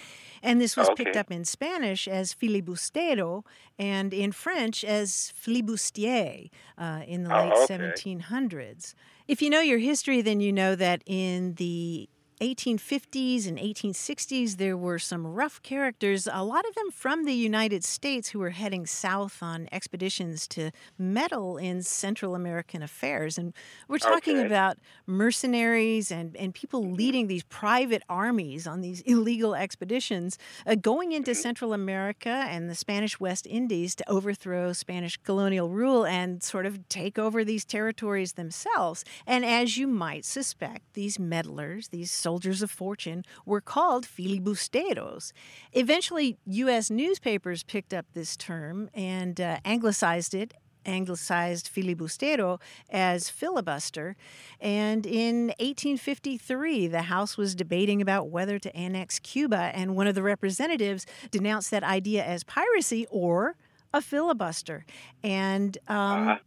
And 0.44 0.62
this 0.62 0.78
was 0.78 0.90
picked 0.96 1.16
up 1.16 1.32
in 1.32 1.44
Spanish 1.44 2.08
as 2.08 2.34
filibustero 2.36 3.44
and 3.80 4.14
in 4.14 4.32
French 4.32 4.84
as 4.84 5.34
flibustier 5.36 6.50
uh, 6.78 7.02
in 7.08 7.24
the 7.24 7.34
Oh, 7.36 7.40
late 7.46 7.54
okay. 7.72 7.94
1700s. 7.94 8.94
If 9.28 9.42
you 9.42 9.50
know 9.50 9.62
your 9.62 9.80
history, 9.80 10.22
then 10.22 10.40
you 10.40 10.54
know 10.54 10.76
that 10.76 11.02
in 11.08 11.56
the 11.56 12.10
1850s 12.42 13.48
and 13.48 13.60
1860s, 13.60 14.56
there 14.56 14.78
were 14.78 14.98
some 15.00 15.28
rough 15.28 15.62
characters, 15.62 16.28
a 16.32 16.44
lot 16.44 16.66
of 16.68 16.74
them 16.76 16.90
from 16.92 17.26
the 17.26 17.34
United 17.34 17.84
States, 17.84 18.30
who 18.30 18.40
were 18.40 18.52
heading 18.52 18.86
south 18.86 19.44
on 19.44 19.68
expeditions 19.72 20.48
to 20.50 20.72
meddle 20.98 21.58
in 21.58 21.82
Central 21.84 22.36
American 22.36 22.82
affairs. 22.82 23.38
And 23.38 23.54
we're 23.88 23.98
talking 24.00 24.40
Okay. 24.40 24.40
about 24.40 24.78
mercenaries 25.06 26.12
and, 26.12 26.36
and 26.38 26.54
people 26.54 26.92
leading 26.92 27.28
these 27.28 27.44
private 27.44 28.04
armies 28.08 28.66
on 28.66 28.82
these 28.82 29.02
illegal 29.06 29.54
expeditions, 29.54 30.38
uh, 30.66 30.76
going 30.76 31.12
into 31.12 31.36
Central 31.36 31.74
America 31.74 32.30
and 32.30 32.70
the 32.70 32.76
Spanish 32.76 33.20
West 33.20 33.46
Indies 33.48 33.96
to 33.96 34.10
overthrow 34.10 34.72
Spanish 34.74 35.18
colonial 35.18 35.70
rule 35.70 36.06
and 36.06 36.42
sort 36.42 36.66
of 36.66 36.88
take 36.88 37.20
over 37.20 37.44
these 37.44 37.66
territories 37.66 38.34
themselves. 38.34 39.04
And 39.28 39.46
as 39.46 39.78
you 39.78 39.88
might 39.88 40.26
suspect, 40.26 40.94
these 40.94 41.20
meddlers, 41.20 41.90
these 41.90 42.12
soldiers 42.12 42.29
of 42.38 42.72
fortune, 42.72 43.24
were 43.46 43.62
called 43.62 44.06
filibusteros. 44.06 45.32
Eventually, 45.74 46.38
U.S. 46.46 46.90
newspapers 46.90 47.64
picked 47.64 47.94
up 47.94 48.06
this 48.14 48.36
term 48.38 48.90
and 48.94 49.40
uh, 49.40 49.58
anglicized 49.66 50.34
it 50.34 50.54
anglicized 50.86 51.70
filibustero 51.70 52.60
as 52.90 53.30
filibuster. 53.30 54.16
And 54.60 55.06
in 55.06 55.48
1853, 55.60 56.88
the 56.88 57.04
House 57.04 57.38
was 57.38 57.54
debating 57.54 58.02
about 58.02 58.30
whether 58.30 58.60
to 58.60 58.76
annex 58.76 59.20
Cuba, 59.20 59.72
and 59.74 59.96
one 59.96 60.08
of 60.08 60.16
the 60.16 60.24
representatives 60.24 61.06
denounced 61.32 61.72
that 61.72 61.84
idea 61.84 62.24
as 62.24 62.44
piracy 62.44 63.06
or 63.10 63.56
a 63.94 64.02
filibuster. 64.02 64.86
And 65.24 65.78
um, 65.88 66.30
Uh-huh. 66.30 66.38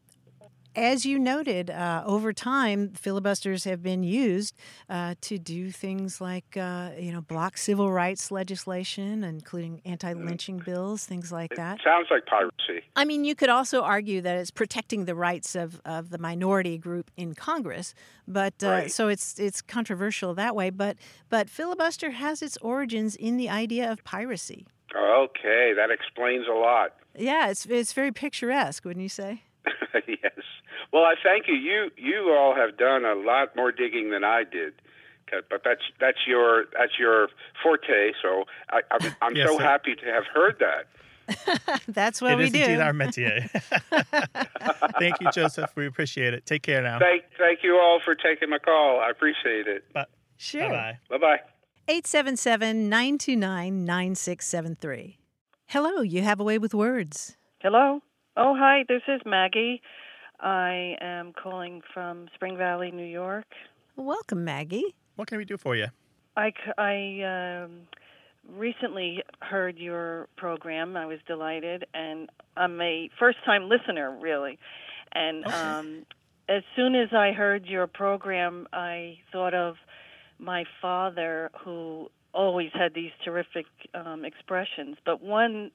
As 0.75 1.05
you 1.05 1.19
noted, 1.19 1.71
uh, 1.71 2.03
over 2.07 2.33
time, 2.33 2.91
filibusters 2.91 3.65
have 3.65 3.83
been 3.83 4.03
used 4.03 4.57
uh, 4.89 5.15
to 5.23 5.39
do 5.39 5.71
things 5.71 6.21
like, 6.21 6.57
uh, 6.57 6.91
you 6.99 7.13
know, 7.13 7.21
block 7.21 7.59
civil 7.59 7.91
rights 7.93 8.31
legislation, 8.31 9.25
including 9.25 9.81
anti-lynching 9.85 10.59
bills, 10.59 11.05
things 11.05 11.31
like 11.33 11.55
that. 11.57 11.79
It 11.79 11.85
Sounds 11.85 12.09
like 12.11 12.27
piracy. 12.27 12.85
I 12.97 13.05
mean, 13.05 13.25
you 13.25 13.35
could 13.35 13.49
also 13.49 13.83
argue 13.83 14.21
that 14.23 14.37
it's 14.37 14.51
protecting 14.51 15.05
the 15.05 15.15
rights 15.15 15.55
of, 15.55 15.81
of 15.85 16.11
the 16.11 16.19
minority 16.19 16.79
group 16.79 17.11
in 17.17 17.35
Congress, 17.35 17.95
but 18.27 18.55
uh, 18.63 18.69
Right. 18.69 18.91
so 18.91 19.09
it's 19.09 19.39
it's 19.39 19.61
controversial 19.63 20.35
that 20.35 20.57
way. 20.57 20.71
But 20.71 20.97
but 21.29 21.51
filibuster 21.51 22.13
has 22.13 22.43
its 22.43 22.57
origins 22.59 23.17
in 23.17 23.37
the 23.37 23.49
idea 23.49 23.91
of 23.91 24.03
piracy. 24.05 24.67
Okay, 24.95 25.73
that 25.77 25.91
explains 25.91 26.47
a 26.49 26.53
lot. 26.55 26.95
Yeah, 27.17 27.49
it's 27.51 27.67
it's 27.67 27.93
very 27.93 28.13
picturesque, 28.13 28.85
wouldn't 28.85 29.03
you 29.03 29.09
say? 29.09 29.43
yes. 30.07 30.42
Well, 30.93 31.05
I 31.05 31.15
thank 31.23 31.49
you. 31.49 31.55
You 31.55 31.91
you 31.97 32.35
all 32.39 32.55
have 32.55 32.77
done 32.77 33.05
a 33.05 33.15
lot 33.15 33.57
more 33.57 33.73
digging 33.73 34.11
than 34.11 34.25
I 34.25 34.45
did, 34.45 34.75
But 35.51 35.63
that's 35.65 35.81
that's 36.01 36.19
your 36.27 36.67
that's 36.79 36.99
your 36.99 37.29
forte. 37.63 38.13
So 38.23 38.45
I, 38.71 38.81
I'm, 38.91 39.15
I'm 39.23 39.37
Yes, 39.37 39.49
so 39.49 39.57
sir. 39.59 39.63
happy 39.65 39.95
to 39.95 40.07
have 40.07 40.25
heard 40.33 40.57
that. 40.61 40.87
That's 41.89 42.21
what 42.21 42.33
It 42.33 42.39
we 42.39 42.45
is 42.47 42.51
do. 42.53 42.59
indeed 42.59 42.81
our 42.81 42.93
métier. 42.93 43.49
Thank 44.99 45.21
you, 45.21 45.31
Joseph. 45.31 45.71
We 45.77 45.87
appreciate 45.87 46.35
it. 46.35 46.45
Take 46.47 46.63
care 46.63 46.83
now. 46.83 46.99
Thank 46.99 47.23
thank 47.39 47.61
you 47.63 47.77
all 47.77 48.01
for 48.05 48.15
taking 48.17 48.51
my 48.51 48.59
call. 48.59 49.01
I 49.01 49.09
appreciate 49.11 49.67
it. 49.69 49.85
sure. 50.37 50.69
Bye 50.69 50.99
bye. 51.09 51.17
Bye 51.17 51.19
bye. 51.19 51.41
877 51.89 52.89
929 52.89 53.85
9673. 53.85 55.19
Hello, 55.67 56.03
you 56.03 56.23
have 56.23 56.41
a 56.41 56.45
way 56.45 56.59
with 56.59 56.75
words. 56.75 57.37
Hello. 57.61 58.01
Oh, 58.37 58.55
hi. 58.59 58.85
This 58.89 59.03
is 59.09 59.21
Maggie. 59.25 59.81
I 60.43 60.97
am 61.01 61.33
calling 61.33 61.83
from 61.95 62.27
Spring 62.35 62.57
Valley, 62.57 62.91
New 62.91 63.07
York. 63.07 63.47
Welcome, 63.95 64.45
Maggie. 64.45 64.95
What 65.15 65.29
can 65.29 65.39
we 65.39 65.45
do 65.45 65.57
for 65.57 65.77
you? 65.77 65.87
I 66.37 67.63
um, 67.65 67.83
recently 68.49 69.23
heard 69.41 69.79
your 69.79 70.29
program. 70.37 70.97
I 70.97 71.07
was 71.07 71.19
delighted, 71.29 71.85
and 71.95 72.29
I'm 72.57 72.81
a 72.81 73.09
first-time 73.19 73.69
listener, 73.69 74.17
really. 74.21 74.59
And 75.13 75.47
um, 75.47 76.07
as 76.49 76.63
soon 76.75 76.97
as 76.97 77.11
I 77.13 77.33
heard 77.33 77.67
your 77.67 77.87
program, 77.87 78.67
I 78.73 79.19
thought 79.31 79.55
of 79.55 79.77
my 80.39 80.65
father, 80.81 81.51
who 81.65 82.11
always 82.35 82.71
had 82.73 82.95
these 82.95 83.13
terrific 83.25 83.67
um, 83.95 84.25
expressions, 84.25 84.97
but 85.05 85.23
one 85.23 85.71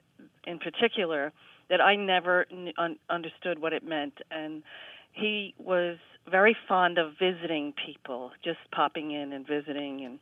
in 0.46 0.60
particular 0.60 1.32
that 1.70 1.82
I 1.82 1.96
never 1.96 2.46
un- 2.78 3.00
understood 3.10 3.60
what 3.60 3.74
it 3.74 3.84
meant, 3.84 4.20
and 4.32 4.64
he 5.14 5.54
was 5.58 5.98
very 6.30 6.56
fond 6.68 6.98
of 6.98 7.14
visiting 7.20 7.74
people, 7.86 8.32
just 8.44 8.60
popping 8.74 9.12
in 9.12 9.34
and 9.34 9.48
visiting 9.48 10.06
and 10.06 10.20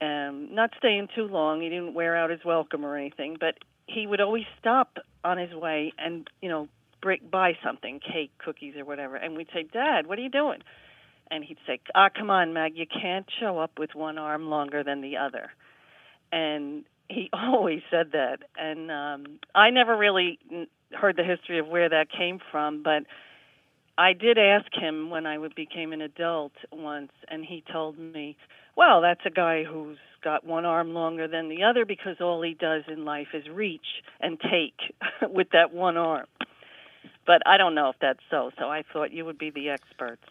um, 0.00 0.54
not 0.54 0.70
staying 0.78 1.08
too 1.14 1.26
long. 1.26 1.60
He 1.60 1.68
didn't 1.68 1.94
wear 1.94 2.16
out 2.16 2.30
his 2.30 2.44
welcome 2.44 2.84
or 2.84 2.96
anything, 2.96 3.36
but 3.38 3.54
he 3.86 4.06
would 4.06 4.20
always 4.20 4.44
stop 4.58 4.98
on 5.22 5.38
his 5.38 5.52
way 5.52 5.92
and 5.98 6.28
you 6.40 6.48
know 6.48 6.68
buy 7.30 7.52
something, 7.62 8.00
cake, 8.00 8.32
cookies, 8.38 8.74
or 8.76 8.84
whatever. 8.84 9.16
And 9.16 9.36
we'd 9.36 9.48
say, 9.52 9.64
Dad, 9.70 10.06
what 10.06 10.18
are 10.18 10.22
you 10.22 10.30
doing? 10.30 10.60
And 11.30 11.44
he'd 11.44 11.58
say, 11.66 11.80
Ah, 11.94 12.08
come 12.16 12.30
on, 12.30 12.52
Mag, 12.52 12.72
you 12.76 12.86
can't 12.86 13.26
show 13.40 13.58
up 13.58 13.78
with 13.78 13.94
one 13.94 14.18
arm 14.18 14.48
longer 14.48 14.82
than 14.82 15.00
the 15.00 15.16
other. 15.18 15.50
And 16.32 16.84
he 17.08 17.30
always 17.32 17.80
said 17.90 18.12
that. 18.12 18.38
And 18.56 18.90
um, 18.90 19.38
I 19.54 19.70
never 19.70 19.96
really 19.96 20.38
heard 20.92 21.16
the 21.16 21.24
history 21.24 21.58
of 21.58 21.66
where 21.68 21.88
that 21.88 22.06
came 22.10 22.38
from, 22.50 22.82
but 22.82 23.04
I 23.96 24.12
did 24.12 24.38
ask 24.38 24.66
him 24.74 25.10
when 25.10 25.24
I 25.26 25.38
became 25.54 25.92
an 25.92 26.00
adult 26.00 26.52
once, 26.72 27.12
and 27.28 27.44
he 27.44 27.62
told 27.72 27.98
me, 27.98 28.36
well, 28.76 29.00
that's 29.00 29.20
a 29.24 29.30
guy 29.30 29.62
who's 29.62 29.98
got 30.22 30.44
one 30.44 30.64
arm 30.64 30.94
longer 30.94 31.28
than 31.28 31.48
the 31.48 31.62
other 31.62 31.84
because 31.84 32.16
all 32.20 32.42
he 32.42 32.54
does 32.54 32.82
in 32.88 33.04
life 33.04 33.28
is 33.34 33.44
reach 33.48 34.02
and 34.20 34.40
take 34.40 34.74
with 35.30 35.48
that 35.52 35.72
one 35.72 35.96
arm. 35.96 36.26
But 37.26 37.42
I 37.46 37.56
don't 37.56 37.74
know 37.74 37.88
if 37.90 37.96
that's 38.00 38.20
so, 38.30 38.50
so 38.58 38.64
I 38.68 38.82
thought 38.92 39.12
you 39.12 39.24
would 39.24 39.38
be 39.38 39.50
the 39.50 39.70
experts. 39.70 40.22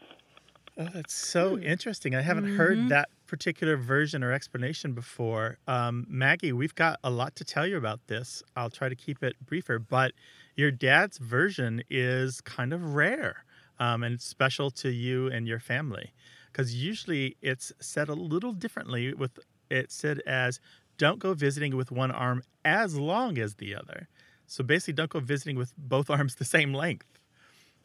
Oh, 0.77 0.89
that's 0.93 1.13
so 1.13 1.55
Hmm. 1.55 1.63
interesting. 1.63 2.15
I 2.15 2.21
haven't 2.21 2.45
Mhm. 2.45 2.57
heard 2.57 2.89
that 2.89 3.09
particular 3.33 3.75
version 3.77 4.23
or 4.23 4.31
explanation 4.31 4.93
before. 4.93 5.57
Um, 5.67 6.05
Maggie, 6.07 6.53
we've 6.53 6.75
got 6.75 6.99
a 7.03 7.09
lot 7.09 7.35
to 7.37 7.43
tell 7.43 7.65
you 7.65 7.77
about 7.77 8.05
this. 8.05 8.43
I'll 8.55 8.69
try 8.69 8.89
to 8.89 8.95
keep 8.95 9.23
it 9.23 9.35
briefer, 9.43 9.79
but 9.79 10.11
your 10.55 10.69
dad's 10.69 11.17
version 11.17 11.81
is 11.89 12.41
kind 12.41 12.73
of 12.73 12.93
rare 12.93 13.43
um, 13.79 14.03
and 14.03 14.21
special 14.21 14.69
to 14.69 14.91
you 14.91 15.31
and 15.31 15.47
your 15.47 15.59
family 15.59 16.13
because 16.51 16.75
usually 16.75 17.35
it's 17.41 17.73
said 17.79 18.07
a 18.07 18.13
little 18.13 18.53
differently 18.53 19.15
with 19.15 19.39
it 19.71 19.91
said 19.91 20.21
as 20.27 20.59
don't 20.99 21.17
go 21.17 21.33
visiting 21.33 21.75
with 21.75 21.91
one 21.91 22.11
arm 22.11 22.43
as 22.63 22.95
long 22.95 23.39
as 23.39 23.55
the 23.55 23.73
other. 23.73 24.09
So 24.45 24.63
basically, 24.63 24.93
don't 24.93 25.09
go 25.09 25.19
visiting 25.19 25.55
with 25.57 25.73
both 25.75 26.07
arms 26.11 26.35
the 26.35 26.45
same 26.45 26.71
length 26.71 27.07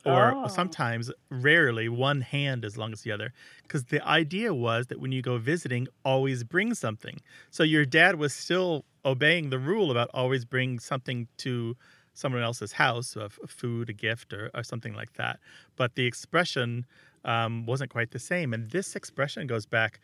or 0.04 0.36
Oh. 0.36 0.46
sometimes 0.46 1.10
rarely 1.30 1.88
one 1.88 2.20
hand 2.22 2.64
as 2.64 2.76
long 2.78 2.92
as 2.92 3.02
the 3.02 3.12
other 3.12 3.32
because 3.62 3.84
the 3.86 4.06
idea 4.06 4.54
was 4.54 4.86
that 4.86 5.00
when 5.00 5.12
you 5.12 5.22
go 5.22 5.38
visiting 5.38 5.86
always 6.04 6.44
bring 6.44 6.74
something. 6.74 7.18
So 7.50 7.62
your 7.62 7.84
dad 7.84 8.16
was 8.16 8.32
still 8.32 8.84
obeying 9.04 9.50
the 9.50 9.58
rule 9.58 9.90
about 9.90 10.10
always 10.14 10.44
bring 10.44 10.78
something 10.78 11.28
to 11.38 11.76
someone 12.14 12.42
else's 12.42 12.72
house 12.72 13.16
of 13.16 13.38
food 13.46 13.90
a 13.90 13.92
gift 13.92 14.32
or, 14.32 14.50
or 14.54 14.62
something 14.62 14.94
like 14.94 15.12
that. 15.14 15.38
But 15.76 15.94
the 15.94 16.06
expression 16.06 16.86
um, 17.24 17.66
wasn't 17.66 17.90
quite 17.90 18.10
the 18.10 18.18
same. 18.18 18.52
And 18.54 18.70
this 18.70 18.96
expression 18.96 19.46
goes 19.46 19.66
back 19.66 20.00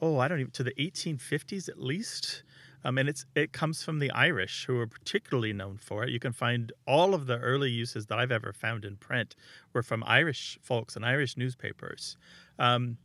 oh 0.00 0.18
i 0.18 0.26
don't 0.26 0.40
even 0.40 0.50
to 0.50 0.64
the 0.64 0.74
1850s 0.78 1.68
at 1.68 1.78
least 1.78 2.42
um, 2.84 2.98
and 2.98 3.08
it's 3.08 3.24
it 3.34 3.52
comes 3.52 3.82
from 3.82 3.98
the 3.98 4.10
Irish, 4.10 4.66
who 4.66 4.78
are 4.78 4.86
particularly 4.86 5.52
known 5.52 5.78
for 5.78 6.04
it. 6.04 6.10
You 6.10 6.20
can 6.20 6.32
find 6.32 6.72
all 6.86 7.14
of 7.14 7.26
the 7.26 7.38
early 7.38 7.70
uses 7.70 8.06
that 8.06 8.18
I've 8.18 8.32
ever 8.32 8.52
found 8.52 8.84
in 8.84 8.96
print 8.96 9.34
were 9.72 9.82
from 9.82 10.04
Irish 10.06 10.58
folks 10.62 10.94
and 10.94 11.04
Irish 11.04 11.36
newspapers. 11.36 12.16
Um, 12.58 12.98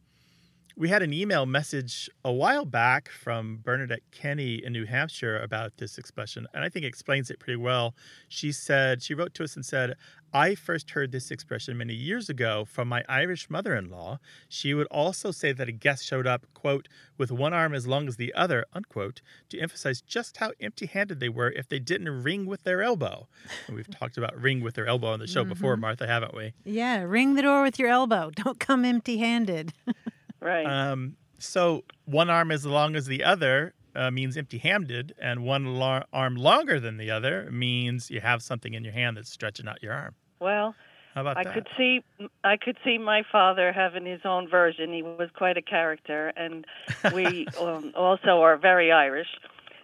we 0.79 0.87
had 0.87 1.01
an 1.01 1.11
email 1.11 1.45
message 1.45 2.09
a 2.23 2.31
while 2.31 2.63
back 2.63 3.09
from 3.09 3.59
Bernadette 3.65 3.99
Kenny 4.11 4.63
in 4.63 4.71
New 4.71 4.85
Hampshire 4.85 5.37
about 5.37 5.75
this 5.75 5.97
expression, 5.97 6.47
and 6.53 6.63
I 6.63 6.69
think 6.69 6.85
it 6.85 6.87
explains 6.87 7.29
it 7.29 7.37
pretty 7.37 7.57
well. 7.57 7.93
She 8.29 8.53
said, 8.53 9.03
she 9.03 9.13
wrote 9.13 9.33
to 9.33 9.43
us 9.43 9.57
and 9.57 9.65
said, 9.65 9.95
I 10.33 10.55
first 10.55 10.91
heard 10.91 11.11
this 11.11 11.31
expression 11.31 11.77
many 11.77 11.93
years 11.93 12.29
ago 12.29 12.63
from 12.63 12.87
my 12.87 13.03
Irish 13.09 13.49
mother 13.49 13.75
in 13.75 13.89
law. 13.89 14.19
She 14.47 14.73
would 14.73 14.87
also 14.87 15.31
say 15.31 15.51
that 15.51 15.67
a 15.67 15.73
guest 15.73 16.05
showed 16.05 16.25
up, 16.25 16.45
quote, 16.53 16.87
with 17.17 17.29
one 17.29 17.51
arm 17.51 17.73
as 17.73 17.85
long 17.85 18.07
as 18.07 18.15
the 18.15 18.33
other, 18.33 18.65
unquote, 18.71 19.21
to 19.49 19.59
emphasize 19.59 19.99
just 19.99 20.37
how 20.37 20.53
empty 20.61 20.85
handed 20.85 21.19
they 21.19 21.27
were 21.27 21.51
if 21.51 21.67
they 21.67 21.79
didn't 21.79 22.23
ring 22.23 22.45
with 22.45 22.63
their 22.63 22.81
elbow. 22.81 23.27
And 23.67 23.75
we've 23.75 23.89
talked 23.89 24.17
about 24.17 24.39
ring 24.39 24.61
with 24.61 24.75
their 24.75 24.87
elbow 24.87 25.07
on 25.07 25.19
the 25.19 25.27
show 25.27 25.43
before, 25.43 25.73
mm-hmm. 25.73 25.81
Martha, 25.81 26.07
haven't 26.07 26.33
we? 26.33 26.53
Yeah, 26.63 27.01
ring 27.01 27.35
the 27.35 27.41
door 27.41 27.63
with 27.63 27.77
your 27.79 27.89
elbow. 27.89 28.31
Don't 28.35 28.61
come 28.61 28.85
empty 28.85 29.17
handed. 29.17 29.73
Right. 30.41 30.65
Um, 30.65 31.15
so 31.37 31.83
one 32.05 32.29
arm 32.29 32.51
as 32.51 32.65
long 32.65 32.95
as 32.95 33.05
the 33.05 33.23
other 33.23 33.73
uh, 33.95 34.11
means 34.11 34.37
empty-handed, 34.37 35.15
and 35.19 35.43
one 35.43 35.75
lar- 35.77 36.05
arm 36.13 36.35
longer 36.35 36.79
than 36.79 36.97
the 36.97 37.09
other 37.11 37.49
means 37.51 38.09
you 38.11 38.21
have 38.21 38.41
something 38.43 38.73
in 38.73 38.83
your 38.83 38.93
hand 38.93 39.17
that's 39.17 39.31
stretching 39.31 39.67
out 39.67 39.81
your 39.81 39.93
arm. 39.93 40.15
well, 40.39 40.75
How 41.15 41.21
about 41.21 41.37
I 41.37 41.43
that? 41.43 41.53
could 41.53 41.67
see 41.77 42.03
I 42.43 42.55
could 42.57 42.77
see 42.83 42.97
my 42.97 43.23
father 43.31 43.71
having 43.71 44.05
his 44.05 44.21
own 44.25 44.47
version. 44.47 44.93
He 44.93 45.01
was 45.01 45.29
quite 45.35 45.57
a 45.57 45.61
character, 45.61 46.31
and 46.37 46.65
we 47.13 47.47
um, 47.59 47.91
also 47.95 48.41
are 48.41 48.57
very 48.57 48.91
Irish. 48.91 49.27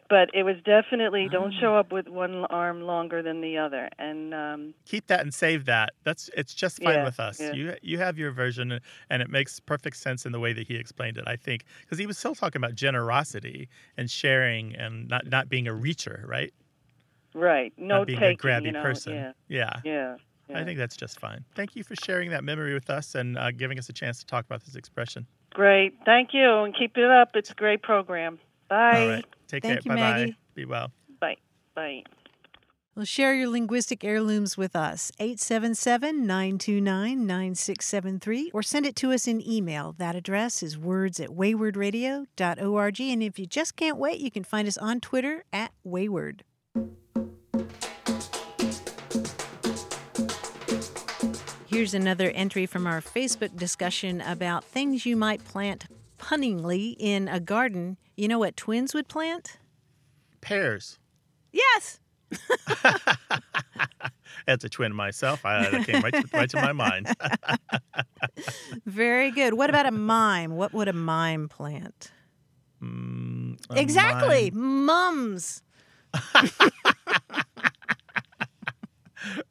But 0.08 0.30
it 0.36 0.44
was 0.44 0.56
definitely 0.64 1.28
don't 1.30 1.52
Ah. 1.56 1.60
show 1.60 1.76
up 1.76 1.92
with 1.92 2.08
one 2.08 2.46
arm 2.46 2.82
longer 2.84 3.24
than 3.24 3.42
the 3.42 3.58
other. 3.58 3.90
And 3.98 4.36
um, 4.36 4.74
Keep 4.86 5.08
that 5.08 5.22
and 5.22 5.34
save 5.34 5.66
that. 5.66 5.94
That's 6.04 6.30
it's 6.38 6.54
just 6.54 6.82
fine 6.84 6.94
Yeah, 6.96 7.04
with 7.06 7.20
us. 7.20 7.40
yeah. 7.42 7.54
You 7.54 7.76
you 7.82 7.98
have 7.98 8.18
your 8.20 8.30
version, 8.32 8.80
and 9.10 9.22
it 9.24 9.30
makes 9.30 9.60
perfect 9.60 9.98
sense 9.98 10.24
in 10.26 10.32
the 10.32 10.40
way 10.40 10.54
that 10.54 10.68
he 10.68 10.76
explained 10.76 11.18
it. 11.18 11.24
I 11.26 11.36
think 11.38 11.64
because 11.82 11.98
he 11.98 12.06
was 12.06 12.20
still 12.20 12.36
talking 12.36 12.60
about 12.60 12.76
generosity 12.76 13.68
and 13.98 14.10
sharing 14.12 14.76
and 14.76 15.08
not 15.08 15.26
not 15.26 15.50
being 15.50 15.68
a 15.68 15.72
reacher, 15.74 16.28
right? 16.28 16.54
right, 17.34 17.74
no 17.78 17.98
not 18.00 18.08
being 18.08 18.20
taking. 18.20 18.40
a 18.50 18.54
grabby 18.54 18.66
you 18.68 18.72
know, 18.74 18.82
person. 18.84 19.14
Yeah, 19.14 19.32
yeah. 19.48 19.72
yeah. 19.84 20.16
yeah. 20.50 20.60
I 20.60 20.64
think 20.64 20.78
that's 20.78 20.96
just 20.96 21.20
fine. 21.20 21.44
Thank 21.56 21.76
you 21.76 21.84
for 21.84 21.96
sharing 21.96 22.30
that 22.30 22.44
memory 22.44 22.74
with 22.74 22.90
us 22.90 23.16
and 23.16 23.38
uh, 23.38 23.52
giving 23.52 23.78
us 23.80 23.90
a 23.90 23.94
chance 23.94 24.20
to 24.20 24.26
talk 24.26 24.46
about 24.46 24.64
this 24.64 24.76
expression. 24.76 25.26
Great. 25.52 25.98
Thank 26.06 26.30
you, 26.34 26.48
and 26.64 26.76
keep 26.76 26.96
it 26.98 27.10
up. 27.10 27.32
It's 27.36 27.50
a 27.50 27.56
great 27.56 27.82
program. 27.82 28.40
Bye. 28.68 29.02
All 29.02 29.10
right. 29.10 29.26
Take 29.48 29.64
Thank 29.64 29.84
care. 29.84 29.96
Bye 29.96 30.02
bye. 30.26 30.36
Be 30.54 30.66
well. 30.66 30.92
Bye. 31.20 31.38
Bye. 31.76 32.04
Well, 32.96 33.04
share 33.04 33.36
your 33.36 33.50
linguistic 33.50 34.06
heirlooms 34.06 34.56
with 34.56 34.74
us, 34.74 35.12
877 35.20 36.26
929 36.26 37.28
9673, 37.28 38.52
or 38.54 38.64
send 38.64 38.86
it 38.86 38.96
to 38.96 39.12
us 39.12 39.28
in 39.28 39.46
email. 39.46 39.94
That 39.98 40.16
address 40.16 40.64
is 40.64 40.78
words 40.78 41.20
at 41.20 41.28
waywordradio.org. 41.28 43.02
And 43.02 43.22
if 43.22 43.38
you 43.38 43.46
just 43.46 43.76
can't 43.76 43.98
wait, 43.98 44.20
you 44.22 44.32
can 44.32 44.46
find 44.46 44.66
us 44.66 44.78
on 44.78 45.02
Twitter 45.02 45.44
at 45.52 45.74
Wayword. 45.86 46.42
Here's 51.68 51.94
another 51.94 52.30
entry 52.30 52.66
from 52.66 52.88
our 52.88 53.02
Facebook 53.02 53.58
discussion 53.58 54.22
about 54.22 54.64
things 54.64 55.06
you 55.06 55.18
might 55.18 55.44
plant 55.44 55.88
punningly 56.18 56.96
in 56.98 57.28
a 57.28 57.42
garden. 57.42 57.98
You 58.16 58.28
know 58.28 58.40
what 58.40 58.56
twins 58.56 58.94
would 58.94 59.08
plant? 59.08 59.58
Pears. 60.42 61.00
Yes. 61.52 62.00
As 64.48 64.64
a 64.64 64.70
twin 64.70 64.94
myself, 64.94 65.46
I, 65.46 65.70
that 65.70 65.86
came 65.86 66.02
right 66.02 66.14
to, 66.14 66.24
right 66.34 66.50
to 66.50 66.62
my 66.62 66.72
mind. 66.72 67.08
Very 68.86 69.32
good. 69.32 69.56
What 69.56 69.70
about 69.70 69.86
a 69.86 69.92
mime? 69.92 70.56
What 70.56 70.74
would 70.74 70.88
a 70.88 70.94
mime 70.94 71.50
plant? 71.50 72.12
Mm, 72.82 73.58
a 73.70 73.80
exactly. 73.80 74.52
mime. 74.52 74.86
Mums. 74.86 75.62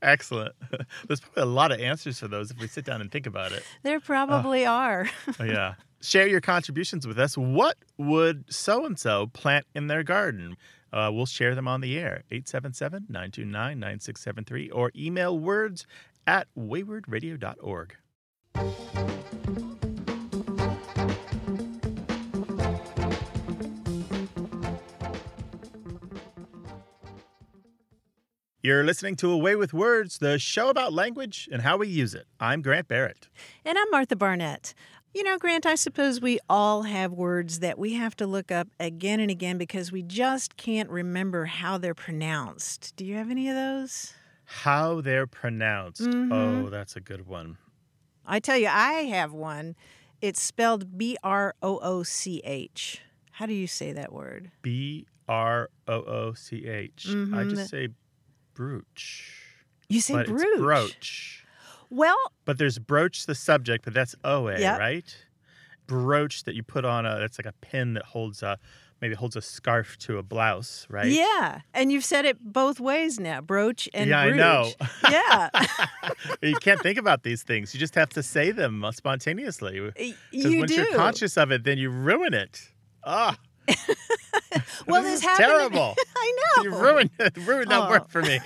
Excellent. 0.02 0.54
There's 1.06 1.20
probably 1.20 1.42
a 1.42 1.46
lot 1.46 1.72
of 1.72 1.80
answers 1.80 2.20
for 2.20 2.28
those 2.28 2.50
if 2.50 2.58
we 2.60 2.68
sit 2.68 2.84
down 2.84 3.00
and 3.00 3.10
think 3.10 3.26
about 3.26 3.52
it. 3.52 3.64
There 3.82 3.98
probably 4.00 4.64
are. 4.66 5.08
Oh, 5.40 5.44
yeah. 5.44 5.74
Share 6.04 6.26
your 6.26 6.42
contributions 6.42 7.06
with 7.06 7.18
us. 7.18 7.34
What 7.34 7.78
would 7.96 8.52
so 8.52 8.84
and 8.84 8.98
so 8.98 9.28
plant 9.28 9.64
in 9.74 9.86
their 9.86 10.02
garden? 10.02 10.58
Uh, 10.92 11.10
we'll 11.10 11.24
share 11.24 11.54
them 11.54 11.66
on 11.66 11.80
the 11.80 11.98
air. 11.98 12.24
877 12.30 13.06
929 13.08 13.80
9673 13.80 14.70
or 14.70 14.92
email 14.94 15.38
words 15.38 15.86
at 16.26 16.46
waywordradio.org. 16.58 17.96
You're 28.62 28.84
listening 28.84 29.16
to 29.16 29.30
A 29.30 29.36
Way 29.36 29.56
with 29.56 29.74
Words, 29.74 30.18
the 30.18 30.38
show 30.38 30.70
about 30.70 30.92
language 30.92 31.48
and 31.52 31.60
how 31.60 31.76
we 31.76 31.88
use 31.88 32.14
it. 32.14 32.26
I'm 32.40 32.62
Grant 32.62 32.88
Barrett. 32.88 33.28
And 33.62 33.76
I'm 33.78 33.90
Martha 33.90 34.16
Barnette. 34.16 34.72
You 35.14 35.22
know, 35.22 35.38
Grant, 35.38 35.64
I 35.64 35.76
suppose 35.76 36.20
we 36.20 36.40
all 36.50 36.82
have 36.82 37.12
words 37.12 37.60
that 37.60 37.78
we 37.78 37.92
have 37.94 38.16
to 38.16 38.26
look 38.26 38.50
up 38.50 38.66
again 38.80 39.20
and 39.20 39.30
again 39.30 39.58
because 39.58 39.92
we 39.92 40.02
just 40.02 40.56
can't 40.56 40.90
remember 40.90 41.44
how 41.44 41.78
they're 41.78 41.94
pronounced. 41.94 42.94
Do 42.96 43.04
you 43.04 43.14
have 43.14 43.30
any 43.30 43.48
of 43.48 43.54
those? 43.54 44.12
How 44.44 45.00
they're 45.00 45.28
pronounced. 45.28 46.02
Mhm. 46.02 46.32
Oh, 46.32 46.68
that's 46.68 46.96
a 46.96 47.00
good 47.00 47.28
one. 47.28 47.58
I 48.26 48.40
tell 48.40 48.56
you, 48.56 48.66
I 48.66 49.04
have 49.04 49.32
one. 49.32 49.76
It's 50.20 50.42
spelled 50.42 50.98
B 50.98 51.16
R 51.22 51.54
O 51.62 51.78
O 51.78 52.02
C 52.02 52.40
H. 52.44 53.00
How 53.30 53.46
do 53.46 53.54
you 53.54 53.68
say 53.68 53.92
that 53.92 54.12
word? 54.12 54.50
B 54.62 55.06
R 55.28 55.70
O 55.86 55.94
O 56.02 56.32
C 56.34 56.66
H. 56.66 57.06
I 57.06 57.10
Mhm, 57.44 57.50
just 57.50 57.70
say 57.70 57.88
brooch. 58.54 59.30
You 59.88 60.00
say 60.00 60.24
brooch. 60.24 60.58
Brooch. 60.58 61.43
Well, 61.90 62.16
But 62.44 62.58
there's 62.58 62.78
broach 62.78 63.26
the 63.26 63.34
subject, 63.34 63.84
but 63.84 63.94
that's 63.94 64.14
OA, 64.24 64.58
Yep. 64.58 64.78
right? 64.78 65.16
Brooch 65.86 66.44
that 66.44 66.54
you 66.54 66.62
put 66.62 66.84
on 66.84 67.04
a 67.06 67.18
that's 67.18 67.38
like 67.38 67.46
a 67.46 67.52
pin 67.60 67.94
that 67.94 68.04
holds 68.04 68.42
a 68.42 68.58
maybe 69.02 69.14
holds 69.14 69.36
a 69.36 69.42
scarf 69.42 69.98
to 69.98 70.16
a 70.16 70.22
blouse, 70.22 70.86
right? 70.88 71.08
yeah. 71.08 71.60
And 71.74 71.92
you've 71.92 72.04
said 72.06 72.24
it 72.24 72.38
both 72.40 72.80
ways 72.80 73.20
now 73.20 73.42
brooch 73.42 73.86
and 73.92 74.08
Yeah, 74.08 74.20
I 74.20 74.30
know. 74.30 74.70
Yeah. 75.10 75.50
you 76.42 76.54
can't 76.56 76.80
think 76.80 76.96
about 76.98 77.22
these 77.22 77.42
things. 77.42 77.74
You 77.74 77.80
just 77.80 77.94
have 77.96 78.08
to 78.10 78.22
say 78.22 78.50
them 78.50 78.82
spontaneously. 78.94 79.74
You 80.32 80.58
once 80.60 80.70
do. 80.72 80.76
you're 80.82 80.94
conscious 80.94 81.36
of 81.36 81.50
it, 81.52 81.64
then 81.64 81.76
you 81.76 81.90
ruin 81.90 82.32
it. 82.32 82.70
Ah, 83.04 83.36
well, 84.86 85.02
this 85.02 85.12
this 85.12 85.14
is 85.20 85.22
happened. 85.22 85.46
terrible. 85.48 85.94
I 86.16 86.32
know. 86.56 86.62
you 86.62 86.70
ruined 86.78 87.10
ruined 87.46 87.70
that 87.70 87.82
Oh. 87.82 87.90
word 87.90 88.02
for 88.08 88.22
me. 88.22 88.40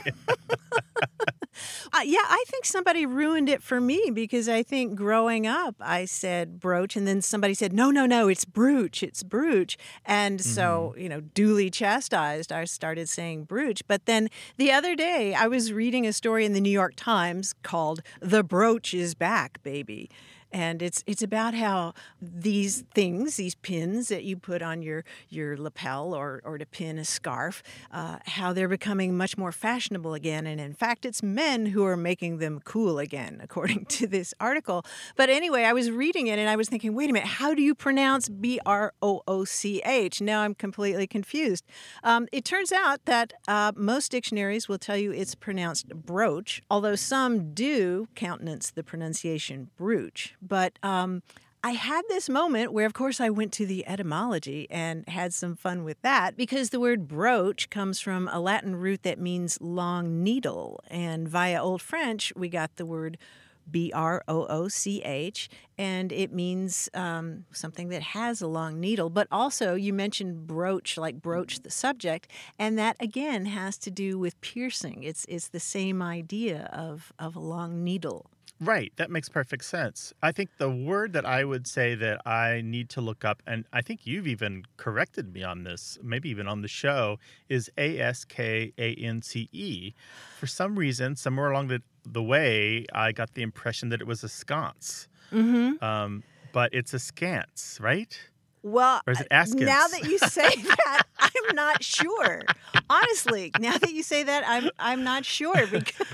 Uh, 1.93 2.01
yeah, 2.05 2.19
I 2.25 2.45
think 2.49 2.65
somebody 2.65 3.07
ruined 3.07 3.49
it 3.49 3.63
for 3.63 3.81
me 3.81 4.11
because 4.13 4.49
I 4.49 4.63
think 4.63 4.95
growing 4.95 5.47
up 5.47 5.77
I 5.81 6.05
said 6.05 6.61
brooch 6.61 6.97
and 6.97 7.07
then 7.07 7.23
somebody 7.23 7.55
said, 7.55 7.73
no, 7.73 7.91
no, 7.91 8.07
no, 8.07 8.29
it's 8.29 8.45
brooch, 8.45 9.03
it's 9.03 9.23
brooch. 9.23 9.77
And 10.05 10.41
so, 10.41 10.93
Mm-hmm. 10.95 11.01
you 11.01 11.09
know, 11.09 11.21
duly 11.21 11.71
chastised, 11.71 12.53
I 12.53 12.65
started 12.65 13.09
saying 13.09 13.45
brooch. 13.45 13.83
But 13.87 14.07
then 14.07 14.29
the 14.57 14.71
other 14.73 14.95
day 14.95 15.35
I 15.35 15.47
was 15.49 15.73
reading 15.73 16.07
a 16.07 16.13
story 16.13 16.45
in 16.45 16.53
the 16.53 16.61
New 16.61 16.71
York 16.71 16.95
Times 16.97 17.55
called 17.63 18.03
The 18.21 18.43
Brooch 18.43 18.95
is 18.95 19.15
Back, 19.15 19.63
Baby. 19.63 20.11
And 20.53 20.81
it's 20.83 21.05
it's 21.07 21.23
about 21.23 21.55
how 21.55 21.95
these 22.21 22.85
things, 22.95 23.37
these 23.37 23.55
pins 23.55 24.09
that 24.09 24.25
you 24.25 24.37
put 24.37 24.63
on 24.63 24.83
your 24.83 25.05
your 25.29 25.57
lapel 25.57 26.15
or 26.15 26.41
or 26.45 26.59
to 26.59 26.67
pin 26.67 26.99
a 26.99 27.05
scarf, 27.05 27.63
uh, 27.93 28.19
how 28.27 28.53
they're 28.53 28.69
becoming 28.69 29.17
much 29.17 29.37
more 29.37 29.53
fashionable 29.53 30.15
again. 30.15 30.47
And 30.47 30.61
in 30.61 30.73
fact, 30.73 31.05
it's 31.05 31.23
men 31.23 31.67
who 31.67 31.85
are 31.85 31.97
making 31.97 32.39
them 32.39 32.61
cool 32.65 32.99
again, 32.99 33.41
according 33.43 33.87
to 33.87 34.07
this 34.07 34.33
article. 34.41 34.85
But 35.17 35.29
anyway, 35.29 35.65
I 35.65 35.73
was 35.73 35.91
reading 35.91 36.29
it 36.29 36.39
and 36.39 36.49
I 36.49 36.57
was 36.57 36.69
thinking, 36.69 36.95
wait 36.95 37.11
a 37.11 37.13
minute, 37.13 37.29
how 37.29 37.55
do 37.55 37.63
you 37.63 37.75
pronounce 37.75 38.29
B 38.29 38.59
R 38.65 38.93
O 39.03 39.23
O 39.29 39.45
C 39.45 39.83
H? 39.85 40.21
Now 40.21 40.41
I'm 40.41 40.55
completely 40.55 41.07
confused. 41.07 41.65
Um, 42.03 42.27
it 42.33 42.45
turns 42.45 42.73
out 42.73 43.05
that 43.05 43.33
uh, 43.47 43.73
most 43.77 44.11
dictionaries 44.11 44.69
will 44.69 44.79
tell 44.79 44.97
you 44.97 45.13
it's 45.13 45.35
pronounced 45.35 45.89
brooch, 45.89 46.63
although 46.71 46.95
some 46.95 47.53
do 47.53 48.09
countenance 48.15 48.71
the 48.71 48.83
pronunciation 48.83 49.71
brooch. 49.77 50.35
But 50.41 50.79
um, 50.83 51.23
I 51.63 51.73
had 51.73 52.03
this 52.09 52.29
moment 52.29 52.73
where, 52.73 52.87
of 52.87 52.95
course, 52.95 53.21
I 53.21 53.31
went 53.31 53.53
to 53.55 53.67
the 53.67 53.87
etymology 53.87 54.69
and 54.71 55.09
had 55.09 55.35
some 55.35 55.57
fun 55.57 55.85
with 55.85 56.01
that 56.03 56.37
because 56.37 56.71
the 56.71 56.81
word 56.81 57.09
brooch 57.09 57.69
comes 57.71 58.01
from 58.01 58.29
a 58.29 58.39
Latin 58.39 58.77
root 58.77 59.03
that 59.03 59.19
means 59.19 59.61
long 59.61 60.23
needle. 60.23 60.81
And 60.89 61.29
via 61.29 61.63
Old 61.63 61.83
French, 61.83 62.33
we 62.37 62.49
got 62.49 62.77
the 62.77 62.87
word 62.87 63.19
B 63.71 63.93
R 63.95 64.23
O 64.29 64.47
O 64.47 64.69
C 64.69 65.03
H, 65.03 65.51
and 65.77 66.13
it 66.13 66.33
means 66.33 66.89
um, 66.95 67.45
something 67.53 67.89
that 67.91 68.03
has 68.03 68.41
a 68.41 68.47
long 68.47 68.81
needle. 68.81 69.11
But 69.11 69.29
also, 69.31 69.75
you 69.75 69.93
mentioned 69.93 70.47
brooch, 70.47 70.97
like 70.97 71.21
broach 71.21 71.61
the 71.61 71.71
subject, 71.71 72.31
and 72.59 72.79
that 72.79 72.97
again 73.01 73.47
has 73.47 73.77
to 73.79 73.91
do 73.91 74.19
with 74.19 74.41
piercing. 74.41 75.03
It's 75.03 75.27
it's 75.29 75.49
the 75.49 75.61
same 75.61 76.01
idea 76.01 76.71
of 76.73 77.13
of 77.19 77.37
a 77.37 77.41
long 77.41 77.85
needle. 77.85 78.31
Right, 78.61 78.93
that 78.97 79.09
makes 79.11 79.29
perfect 79.29 79.65
sense. 79.65 80.13
I 80.21 80.33
think 80.33 80.51
the 80.59 80.69
word 80.69 81.13
that 81.13 81.25
I 81.25 81.45
would 81.45 81.67
say 81.69 81.95
that 81.95 82.27
I 82.27 82.61
need 82.65 82.89
to 82.91 83.01
look 83.01 83.25
up, 83.25 83.41
and 83.47 83.65
I 83.73 83.83
think 83.83 84.05
you've 84.05 84.27
even 84.27 84.65
corrected 84.77 85.33
me 85.33 85.45
on 85.45 85.63
this, 85.63 85.97
maybe 86.03 86.29
even 86.29 86.49
on 86.49 86.63
the 86.63 86.69
show, 86.69 87.19
is 87.49 87.71
A 87.79 88.01
S 88.01 88.25
K 88.25 88.73
A 88.77 88.95
N 88.97 89.23
C 89.23 89.49
E. 89.53 89.93
For 90.41 90.49
some 90.49 90.77
reason, 90.77 91.15
somewhere 91.15 91.51
along 91.53 91.69
the, 91.69 91.83
the 92.05 92.23
way, 92.23 92.85
I 92.93 93.13
got 93.13 93.35
the 93.35 93.43
impression 93.43 93.91
that 93.91 94.01
it 94.01 94.07
was 94.07 94.25
a 94.25 94.29
sconce, 94.29 95.07
Mm-hmm. 95.33 95.85
um, 95.85 96.25
but 96.53 96.73
it's 96.73 96.95
a 96.95 96.99
scance, 96.99 97.79
right? 97.81 98.19
Well, 98.63 99.03
Or 99.07 99.13
is 99.13 99.21
it 99.21 99.29
uh, 99.31 99.45
now 99.55 99.87
that 99.87 100.05
you 100.05 100.19
say 100.19 100.49
that, 100.57 101.03
I'm 101.19 101.55
not 101.55 101.85
sure. 101.85 102.43
Honestly, 102.91 103.53
now 103.61 103.79
that 103.79 103.93
you 103.93 104.03
say 104.03 104.25
that, 104.25 104.43
I'm 104.47 104.71
I'm 104.79 105.05
not 105.05 105.25
sure 105.25 105.67
because 105.71 106.07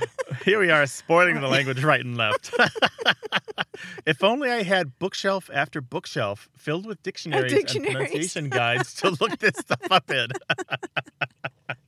Here 0.44 0.60
we 0.60 0.70
are, 0.70 0.84
spoiling 0.86 1.40
the 1.40 1.48
language 1.48 1.82
right 1.82 2.04
and 2.04 2.18
left. 2.18 2.52
if 4.06 4.22
only 4.22 4.50
I 4.50 4.62
had 4.62 4.98
bookshelf 4.98 5.48
after 5.50 5.80
bookshelf 5.80 6.50
filled 6.54 6.84
with 6.84 7.02
dictionaries, 7.02 7.50
dictionaries. 7.50 7.94
and 7.94 7.96
pronunciation 7.96 8.48
guides 8.50 8.92
to 8.96 9.10
look 9.20 9.38
this 9.38 9.56
stuff 9.56 9.80
up 9.90 10.10
in. 10.10 10.28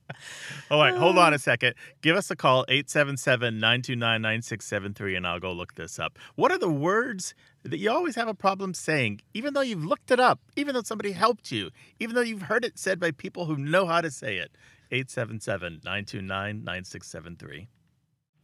All 0.71 0.79
right, 0.79 0.95
hold 0.95 1.19
on 1.19 1.35
a 1.35 1.39
second. 1.39 1.75
Give 2.01 2.15
us 2.15 2.31
a 2.31 2.35
call, 2.35 2.65
877 2.67 3.59
929 3.59 4.21
9673, 4.23 5.15
and 5.15 5.27
I'll 5.27 5.39
go 5.39 5.51
look 5.51 5.75
this 5.75 5.99
up. 5.99 6.17
What 6.33 6.51
are 6.51 6.57
the 6.57 6.67
words 6.67 7.35
that 7.61 7.77
you 7.77 7.91
always 7.91 8.15
have 8.15 8.27
a 8.27 8.33
problem 8.33 8.73
saying, 8.73 9.21
even 9.35 9.53
though 9.53 9.61
you've 9.61 9.85
looked 9.85 10.09
it 10.09 10.19
up, 10.19 10.39
even 10.55 10.73
though 10.73 10.81
somebody 10.81 11.11
helped 11.11 11.51
you, 11.51 11.69
even 11.99 12.15
though 12.15 12.21
you've 12.21 12.41
heard 12.41 12.65
it 12.65 12.79
said 12.79 12.99
by 12.99 13.11
people 13.11 13.45
who 13.45 13.55
know 13.55 13.85
how 13.85 14.01
to 14.01 14.09
say 14.09 14.37
it? 14.37 14.57
877 14.89 15.81
929 15.83 16.63
9673. 16.63 17.67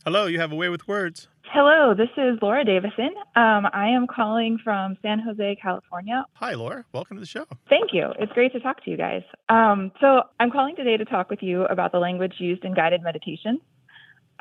Hello, 0.06 0.26
you 0.26 0.38
have 0.41 0.51
a 0.51 0.56
way 0.56 0.68
with 0.68 0.86
words. 0.86 1.30
Hello, 1.43 1.93
this 1.93 2.10
is 2.18 2.38
Laura 2.41 2.66
Davison. 2.66 3.12
Um, 3.38 3.68
I 3.72 3.88
am 3.88 4.06
calling 4.06 4.60
from 4.62 4.97
San 5.01 5.20
Jose, 5.20 5.58
California. 5.62 6.26
Hi, 6.34 6.56
Laura. 6.56 6.84
Welcome 6.91 7.16
to 7.16 7.22
the 7.22 7.26
show. 7.26 7.45
Thank 7.70 7.93
you. 7.93 8.12
It's 8.20 8.34
great 8.34 8.51
to 8.51 8.60
talk 8.60 8.84
to 8.84 8.91
you 8.91 8.97
guys. 8.97 9.22
Um, 9.47 9.93
so, 10.01 10.24
I'm 10.41 10.51
calling 10.51 10.76
today 10.76 10.97
to 10.97 11.06
talk 11.06 11.30
with 11.30 11.41
you 11.41 11.64
about 11.64 11.93
the 11.93 11.99
language 11.99 12.34
used 12.39 12.66
in 12.66 12.74
guided 12.74 13.01
meditation. 13.01 13.62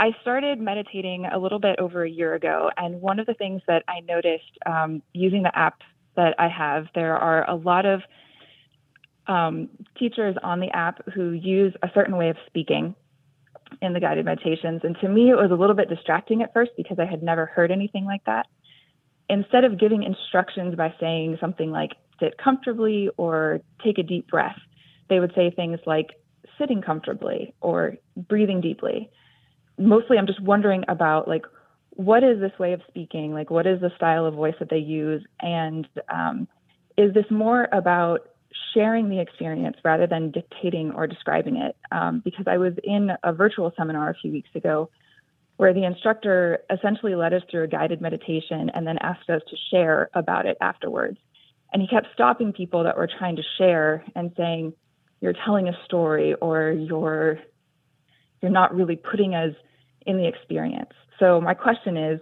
I 0.01 0.11
started 0.21 0.59
meditating 0.59 1.27
a 1.27 1.39
little 1.39 1.61
bit 1.61 1.79
over 1.79 2.03
a 2.03 2.11
year 2.11 2.35
ago, 2.35 2.73
and 2.77 3.01
one 3.01 3.21
of 3.21 3.27
the 3.27 3.35
things 3.35 3.63
that 3.69 3.85
I 3.87 4.01
noticed 4.01 4.59
um, 4.67 5.01
using 5.13 5.45
the 5.45 5.57
app 5.57 5.79
that 6.17 6.35
I 6.41 6.49
have, 6.49 6.87
there 6.97 7.17
are 7.17 7.49
a 7.49 7.55
lot 7.55 7.87
of 7.87 8.01
um, 9.29 9.69
teachers 9.97 10.35
on 10.43 10.59
the 10.59 10.71
app 10.71 11.09
who 11.15 11.31
use 11.31 11.73
a 11.85 11.89
certain 11.95 12.17
way 12.17 12.31
of 12.31 12.37
speaking 12.49 12.97
in 13.81 13.93
the 13.93 14.01
guided 14.01 14.25
meditations. 14.25 14.83
And 14.85 14.97
to 15.01 15.09
me, 15.09 15.31
it 15.31 15.35
was 15.35 15.51
a 15.51 15.55
little 15.55 15.77
bit 15.77 15.89
distracting 15.89 16.43
at 16.43 16.53
first 16.53 16.73
because 16.77 16.99
I 16.99 17.07
had 17.07 17.23
never 17.23 17.47
heard 17.47 17.71
anything 17.71 18.05
like 18.05 18.25
that. 18.25 18.47
Instead 19.29 19.65
of 19.65 19.79
giving 19.79 20.03
instructions 20.03 20.75
by 20.75 20.95
saying 21.01 21.39
something 21.41 21.71
like 21.71 21.93
sit 22.21 22.37
comfortably 22.39 23.09
or 23.17 23.61
take 23.85 23.99
a 23.99 24.03
deep 24.03 24.29
breath, 24.29 24.59
they 25.09 25.21
would 25.21 25.33
say 25.35 25.51
things 25.51 25.79
like 25.87 26.11
sitting 26.59 26.83
comfortably 26.83 27.55
or 27.61 27.97
breathing 28.17 28.61
deeply. 28.61 29.11
Mostly, 29.79 30.19
I'm 30.19 30.27
just 30.27 30.43
wondering 30.43 30.85
about 30.89 31.29
like, 31.29 31.45
what 31.91 32.25
is 32.25 32.41
this 32.41 32.53
way 32.59 32.73
of 32.73 32.81
speaking? 32.89 33.33
Like, 33.33 33.51
what 33.51 33.67
is 33.67 33.81
the 33.81 33.91
style 33.97 34.27
of 34.27 34.35
voice 34.35 34.55
that 34.61 34.71
they 34.71 34.79
use? 34.79 35.25
And 35.41 35.87
um, 36.09 36.49
is 36.97 37.13
this 37.15 37.27
more 37.31 37.69
about 37.73 38.29
sharing 38.75 39.09
the 39.09 39.21
experience 39.21 39.77
rather 39.85 40.07
than 40.07 40.31
dictating 40.31 40.93
or 40.93 41.07
describing 41.07 41.57
it. 41.57 41.77
Um, 41.91 42.23
because 42.25 42.47
I 42.47 42.59
was 42.59 42.75
in 42.83 43.11
a 43.23 43.33
virtual 43.33 43.73
seminar 43.77 44.11
a 44.11 44.15
few 44.15 44.33
weeks 44.33 44.51
ago 44.55 44.91
where 45.57 45.75
the 45.75 45.85
instructor 45.85 46.61
essentially 46.71 47.15
led 47.15 47.33
us 47.33 47.43
through 47.51 47.65
a 47.65 47.69
guided 47.69 48.01
meditation 48.01 48.71
and 48.75 48.87
then 48.87 48.99
asked 48.99 49.29
us 49.31 49.43
to 49.49 49.57
share 49.71 50.11
about 50.15 50.47
it 50.47 50.57
afterwards. 50.61 51.19
And 51.73 51.81
he 51.81 51.89
kept 51.89 52.09
stopping 52.15 52.53
people 52.53 52.85
that 52.85 52.97
were 52.97 53.09
trying 53.19 53.37
to 53.37 53.43
share 53.59 54.05
and 54.15 54.33
saying, 54.37 54.75
"You're 55.21 55.35
telling 55.45 55.69
a 55.69 55.85
story, 55.85 56.35
or 56.35 56.71
you're 56.71 57.39
you're 58.41 58.51
not 58.51 58.75
really 58.75 58.97
putting 58.97 59.35
us 59.35 59.55
in 60.05 60.17
the 60.17 60.27
experience." 60.27 60.91
So 61.19 61.41
my 61.41 61.55
question 61.55 61.97
is, 61.97 62.21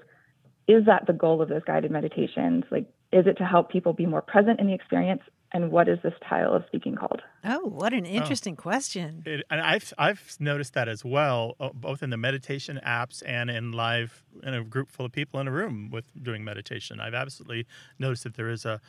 is 0.69 0.85
that 0.87 1.07
the 1.07 1.13
goal 1.13 1.43
of 1.43 1.49
those 1.49 1.65
guided 1.65 1.91
meditations? 1.91 2.65
Like, 2.71 2.87
is 3.13 3.27
it 3.27 3.39
to 3.39 3.45
help 3.45 3.71
people 3.71 3.93
be 3.93 4.07
more 4.07 4.23
present 4.23 4.61
in 4.61 4.67
the 4.67 4.75
experience? 4.75 5.23
And 5.53 5.73
what 5.73 5.89
is 5.89 5.99
this 6.03 6.15
style 6.25 6.55
of 6.55 6.65
speaking 6.67 6.95
called? 6.95 7.23
Oh, 7.45 7.67
what 7.67 7.93
an 7.93 8.07
interesting 8.07 8.55
question. 8.55 9.23
It, 9.27 9.45
and 9.51 9.61
I've 9.61 9.93
I've 9.99 10.37
noticed 10.39 10.75
that 10.75 10.89
as 10.89 11.05
well, 11.05 11.57
uh, 11.59 11.71
both 11.75 12.03
in 12.03 12.11
the 12.11 12.17
meditation 12.17 12.79
apps 12.87 13.23
and 13.27 13.51
in 13.51 13.73
live 13.73 14.23
in 14.45 14.55
a 14.55 14.63
group 14.63 14.91
full 14.91 15.07
of 15.07 15.13
people 15.13 15.41
in 15.41 15.49
a 15.49 15.53
room 15.53 15.91
with 15.91 16.05
doing 16.23 16.45
meditation. 16.45 17.01
I've 17.01 17.15
absolutely 17.15 17.67
noticed 17.99 18.25
that 18.25 18.35
there 18.35 18.49
is 18.49 18.65
a, 18.65 18.81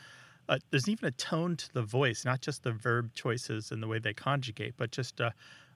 a 0.47 0.59
there's 0.69 0.87
even 0.87 1.07
a 1.07 1.11
tone 1.11 1.55
to 1.57 1.73
the 1.73 1.81
voice, 1.81 2.25
not 2.25 2.41
just 2.41 2.61
the 2.61 2.71
verb 2.71 3.13
choices 3.15 3.71
and 3.71 3.81
the 3.81 3.87
way 3.87 3.97
they 3.97 4.13
conjugate, 4.13 4.75
but 4.77 4.91
just 4.91 5.19
a, 5.19 5.33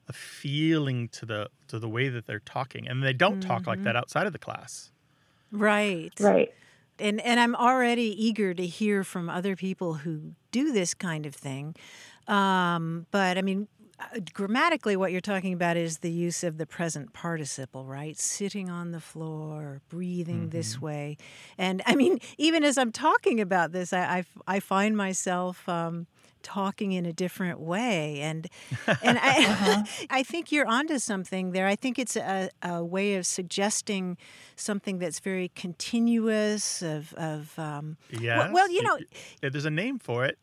a 0.08 0.12
feeling 0.12 1.08
to 1.08 1.26
the 1.26 1.48
to 1.66 1.80
the 1.80 1.88
way 1.88 2.08
that 2.08 2.26
they're 2.26 2.38
talking, 2.38 2.86
and 2.86 3.02
they 3.02 3.12
don't 3.12 3.40
talk 3.40 3.66
like 3.66 3.82
that 3.82 3.96
outside 3.96 4.26
of 4.28 4.32
the 4.32 4.38
class. 4.38 4.92
Right. 5.50 6.12
Right. 6.20 6.54
And 6.98 7.20
and 7.20 7.38
I'm 7.38 7.54
already 7.54 8.14
eager 8.24 8.54
to 8.54 8.66
hear 8.66 9.04
from 9.04 9.28
other 9.28 9.56
people 9.56 9.94
who 9.94 10.32
do 10.50 10.72
this 10.72 10.94
kind 10.94 11.26
of 11.26 11.34
thing. 11.34 11.74
Um, 12.26 13.06
but 13.10 13.38
I 13.38 13.42
mean, 13.42 13.68
uh, 13.98 14.20
grammatically, 14.32 14.96
what 14.96 15.12
you're 15.12 15.20
talking 15.20 15.52
about 15.52 15.76
is 15.76 15.98
the 15.98 16.10
use 16.10 16.42
of 16.44 16.58
the 16.58 16.66
present 16.66 17.12
participle, 17.12 17.84
right? 17.84 18.18
Sitting 18.18 18.68
on 18.68 18.90
the 18.90 19.00
floor, 19.00 19.80
breathing 19.88 20.50
this 20.50 20.80
way, 20.80 21.16
and 21.56 21.82
I 21.86 21.94
mean, 21.94 22.20
even 22.38 22.64
as 22.64 22.76
I'm 22.78 22.92
talking 22.92 23.40
about 23.40 23.72
this, 23.72 23.92
I 23.92 24.24
I, 24.46 24.56
I 24.56 24.60
find 24.60 24.96
myself. 24.96 25.68
Um, 25.68 26.06
talking 26.46 26.92
in 26.92 27.04
a 27.04 27.12
different 27.12 27.58
way. 27.58 28.20
And 28.20 28.48
and 29.02 29.18
I 29.18 29.44
uh-huh. 29.44 29.84
I 30.10 30.22
think 30.22 30.52
you're 30.52 30.66
onto 30.66 30.98
something 30.98 31.50
there. 31.50 31.66
I 31.66 31.74
think 31.74 31.98
it's 31.98 32.16
a, 32.16 32.50
a 32.62 32.84
way 32.84 33.16
of 33.16 33.26
suggesting 33.26 34.16
something 34.54 34.98
that's 34.98 35.18
very 35.18 35.50
continuous. 35.54 36.82
Of 36.82 37.12
of 37.14 37.58
um, 37.58 37.96
yeah. 38.10 38.38
Well, 38.38 38.52
well, 38.52 38.70
you 38.70 38.82
know, 38.82 38.98
there's 39.42 39.64
a 39.64 39.70
name 39.70 39.98
for 39.98 40.24
it. 40.24 40.38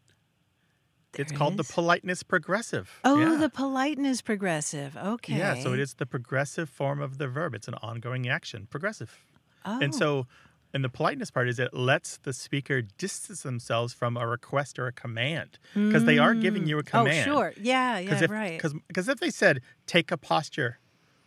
It's 1.16 1.32
called 1.32 1.60
is? 1.60 1.68
the 1.68 1.74
politeness 1.74 2.24
progressive. 2.24 3.00
Oh, 3.04 3.20
yeah. 3.20 3.36
the 3.36 3.50
politeness 3.50 4.22
progressive. 4.22 4.98
Okay. 4.98 5.38
Yeah, 5.38 5.54
so 5.62 5.72
it 5.74 5.80
is 5.80 5.94
the 5.94 6.08
progressive 6.08 6.70
form 6.70 7.00
of 7.02 7.20
the 7.20 7.28
verb. 7.28 7.54
It's 7.54 7.68
an 7.68 7.76
ongoing 7.76 8.28
action, 8.28 8.68
progressive. 8.70 9.24
Oh. 9.64 9.80
And 9.80 9.94
so, 9.94 10.26
and 10.74 10.84
the 10.84 10.90
politeness 10.90 11.30
part 11.30 11.48
is 11.48 11.60
it 11.60 11.74
lets 11.74 12.18
the 12.18 12.34
speaker 12.34 12.82
distance 12.82 13.44
themselves 13.44 13.94
from 13.94 14.18
a 14.18 14.28
request 14.28 14.80
or 14.80 14.88
a 14.88 14.92
command 14.92 15.60
because 15.74 16.04
mm. 16.04 16.08
they 16.08 16.18
are 16.18 16.34
giving 16.34 16.66
you 16.68 16.80
a 16.80 16.84
mm. 16.84 16.88
oh, 16.88 17.04
command. 17.04 17.30
Oh, 17.30 17.34
sure. 17.34 17.54
Yeah, 17.62 18.00
yeah, 18.00 18.24
if, 18.24 18.32
right. 18.32 18.62
Because 18.88 19.08
if 19.08 19.20
they 19.20 19.30
said, 19.30 19.62
take 19.86 20.12
a 20.12 20.18
posture 20.18 20.80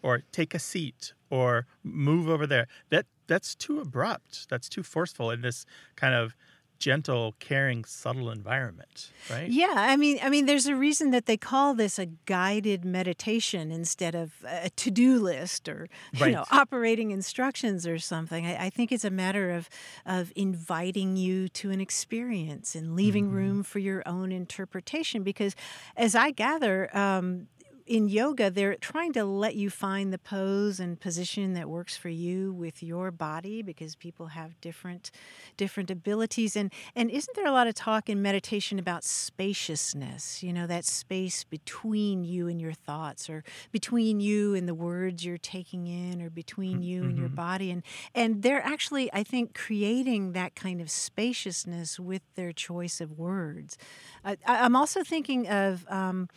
or 0.03 0.23
take 0.33 0.55
a 0.55 0.59
seat 0.59 1.13
or 1.31 1.67
move 1.85 2.29
over 2.29 2.47
there, 2.47 2.67
that 2.91 3.07
that's 3.29 3.55
too 3.55 3.81
abrupt. 3.81 4.49
That's 4.49 4.69
too 4.69 4.83
forceful 4.83 5.31
in 5.31 5.43
this 5.43 5.65
kind 5.95 6.15
of 6.15 6.35
gentle, 6.79 7.35
caring, 7.39 7.85
subtle 7.85 8.31
environment, 8.31 9.11
right? 9.31 9.49
Yeah, 9.49 9.75
I 9.75 9.97
mean, 9.97 10.19
I 10.23 10.29
mean, 10.29 10.47
there's 10.47 10.67
a 10.67 10.75
reason 10.75 11.11
that 11.11 11.27
they 11.27 11.37
call 11.37 11.75
this 11.75 11.99
a 11.99 12.07
guided 12.07 12.85
meditation 12.85 13.71
instead 13.71 14.15
of 14.15 14.33
a 14.47 14.71
to-do 14.71 15.19
list 15.19 15.69
or 15.69 15.89
right. 16.21 16.29
you 16.29 16.37
know 16.37 16.45
operating 16.51 17.11
instructions 17.11 17.87
or 17.87 17.99
something. 17.99 18.47
I, 18.47 18.67
I, 18.67 18.71
think 18.71 18.93
it's 18.93 19.05
a 19.05 19.11
matter 19.11 19.51
of 19.51 19.69
of 20.05 20.33
inviting 20.37 21.17
you 21.17 21.49
to 21.51 21.71
an 21.71 21.81
experience 21.81 22.75
and 22.75 22.95
leaving 22.95 23.27
mm-hmm. 23.27 23.37
room 23.37 23.63
for 23.63 23.79
your 23.79 24.03
own 24.07 24.33
interpretation. 24.33 25.23
Because, 25.23 25.55
as 25.97 26.15
I 26.15 26.31
gather, 26.31 26.95
um, 26.97 27.49
in 27.87 28.09
yoga, 28.09 28.51
they're 28.51 28.75
trying 28.75 29.13
to 29.13 29.25
let 29.25 29.55
you 29.55 29.71
find 29.71 30.13
the 30.13 30.19
pose 30.19 30.81
and 30.81 30.99
position 30.99 31.55
that 31.55 31.69
works 31.69 31.97
for 31.97 32.09
you 32.09 32.53
with 32.53 32.83
your 32.83 33.13
body 33.13 33.63
because 33.63 33.95
people 33.95 34.29
have 34.29 34.61
different 34.61 35.13
different 35.57 35.91
abilities. 35.91 36.57
And 36.57 36.73
and 36.97 37.11
isn't 37.11 37.37
there 37.37 37.47
a 37.47 37.53
lot 37.53 37.69
of 37.69 37.75
talk 37.75 38.09
in 38.09 38.21
meditation 38.21 38.81
about 38.81 39.05
spaciousness? 39.05 40.43
You 40.43 40.53
know, 40.53 40.67
that 40.67 40.85
space 40.85 41.45
between 41.45 42.25
you 42.25 42.49
and 42.49 42.61
your 42.61 42.73
thoughts, 42.73 43.31
or 43.31 43.45
between 43.71 44.19
you 44.19 44.55
and 44.55 44.67
the 44.67 44.75
words 44.75 45.25
you're 45.25 45.39
taking 45.39 45.87
in, 45.87 46.21
or 46.21 46.29
between 46.29 46.83
you 46.83 47.01
mm-hmm. 47.01 47.11
and 47.11 47.19
your 47.19 47.29
mm-hmm. 47.29 47.37
body. 47.37 47.71
And 47.71 47.85
and 48.15 48.43
they're 48.43 48.65
actually, 48.65 49.13
I 49.13 49.23
think, 49.23 49.55
creating 49.55 50.33
that 50.33 50.57
kind 50.57 50.81
of 50.81 50.91
spaciousness 50.91 52.01
with 52.01 52.23
their 52.35 52.51
choice 52.51 53.01
of 53.01 53.17
words. 53.17 53.79
I, 54.25 54.37
am 54.45 54.75
also 54.75 55.05
thinking 55.05 55.47
of, 55.49 55.87
um, 55.89 56.29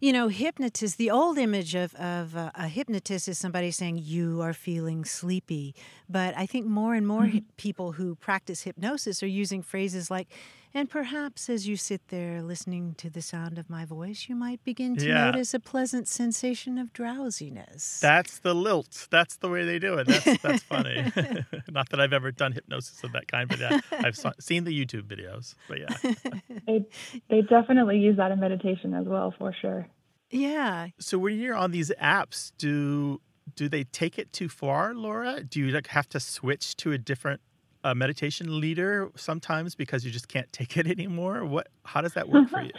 you 0.00 0.12
know, 0.12 0.28
hypnotism 0.28 0.91
the 0.96 1.10
old 1.10 1.38
image 1.38 1.74
of, 1.74 1.94
of 1.94 2.36
uh, 2.36 2.50
a 2.54 2.68
hypnotist 2.68 3.28
is 3.28 3.38
somebody 3.38 3.70
saying, 3.70 3.98
You 3.98 4.40
are 4.42 4.52
feeling 4.52 5.04
sleepy. 5.04 5.74
But 6.08 6.36
I 6.36 6.46
think 6.46 6.66
more 6.66 6.94
and 6.94 7.06
more 7.06 7.22
mm-hmm. 7.22 7.38
people 7.56 7.92
who 7.92 8.14
practice 8.16 8.62
hypnosis 8.62 9.22
are 9.22 9.28
using 9.28 9.62
phrases 9.62 10.10
like, 10.10 10.28
and 10.74 10.88
perhaps 10.88 11.50
as 11.50 11.68
you 11.68 11.76
sit 11.76 12.08
there 12.08 12.40
listening 12.40 12.94
to 12.96 13.10
the 13.10 13.20
sound 13.20 13.58
of 13.58 13.68
my 13.68 13.84
voice, 13.84 14.26
you 14.28 14.34
might 14.34 14.64
begin 14.64 14.96
to 14.96 15.06
yeah. 15.06 15.24
notice 15.24 15.52
a 15.52 15.60
pleasant 15.60 16.08
sensation 16.08 16.78
of 16.78 16.94
drowsiness. 16.94 18.00
That's 18.00 18.38
the 18.38 18.54
lilt. 18.54 19.06
That's 19.10 19.36
the 19.36 19.50
way 19.50 19.66
they 19.66 19.78
do 19.78 19.98
it. 19.98 20.06
That's, 20.06 20.40
that's 20.40 20.62
funny. 20.62 21.12
Not 21.70 21.90
that 21.90 22.00
I've 22.00 22.14
ever 22.14 22.32
done 22.32 22.52
hypnosis 22.52 23.04
of 23.04 23.12
that 23.12 23.28
kind, 23.28 23.50
but 23.50 23.58
yeah, 23.58 23.80
I've 23.92 24.16
saw, 24.16 24.32
seen 24.40 24.64
the 24.64 24.72
YouTube 24.72 25.02
videos. 25.02 25.54
But 25.68 25.80
yeah. 25.80 26.12
they, 26.66 26.86
they 27.28 27.42
definitely 27.42 27.98
use 27.98 28.16
that 28.16 28.30
in 28.30 28.40
meditation 28.40 28.94
as 28.94 29.06
well, 29.06 29.34
for 29.38 29.54
sure. 29.60 29.86
Yeah. 30.32 30.88
So 30.98 31.18
when 31.18 31.38
you're 31.38 31.54
on 31.54 31.70
these 31.70 31.92
apps, 32.00 32.52
do 32.58 33.20
do 33.54 33.68
they 33.68 33.84
take 33.84 34.18
it 34.18 34.32
too 34.32 34.48
far, 34.48 34.94
Laura? 34.94 35.42
Do 35.44 35.60
you 35.60 35.68
like 35.68 35.88
have 35.88 36.08
to 36.10 36.20
switch 36.20 36.76
to 36.78 36.92
a 36.92 36.98
different 36.98 37.40
uh, 37.84 37.94
meditation 37.94 38.60
leader 38.60 39.10
sometimes 39.16 39.74
because 39.74 40.04
you 40.04 40.10
just 40.10 40.28
can't 40.28 40.50
take 40.52 40.76
it 40.76 40.86
anymore? 40.98 41.44
What? 41.44 41.68
How 41.84 42.00
does 42.00 42.14
that 42.14 42.28
work 42.28 42.48
for 42.48 42.62
you? 42.62 42.72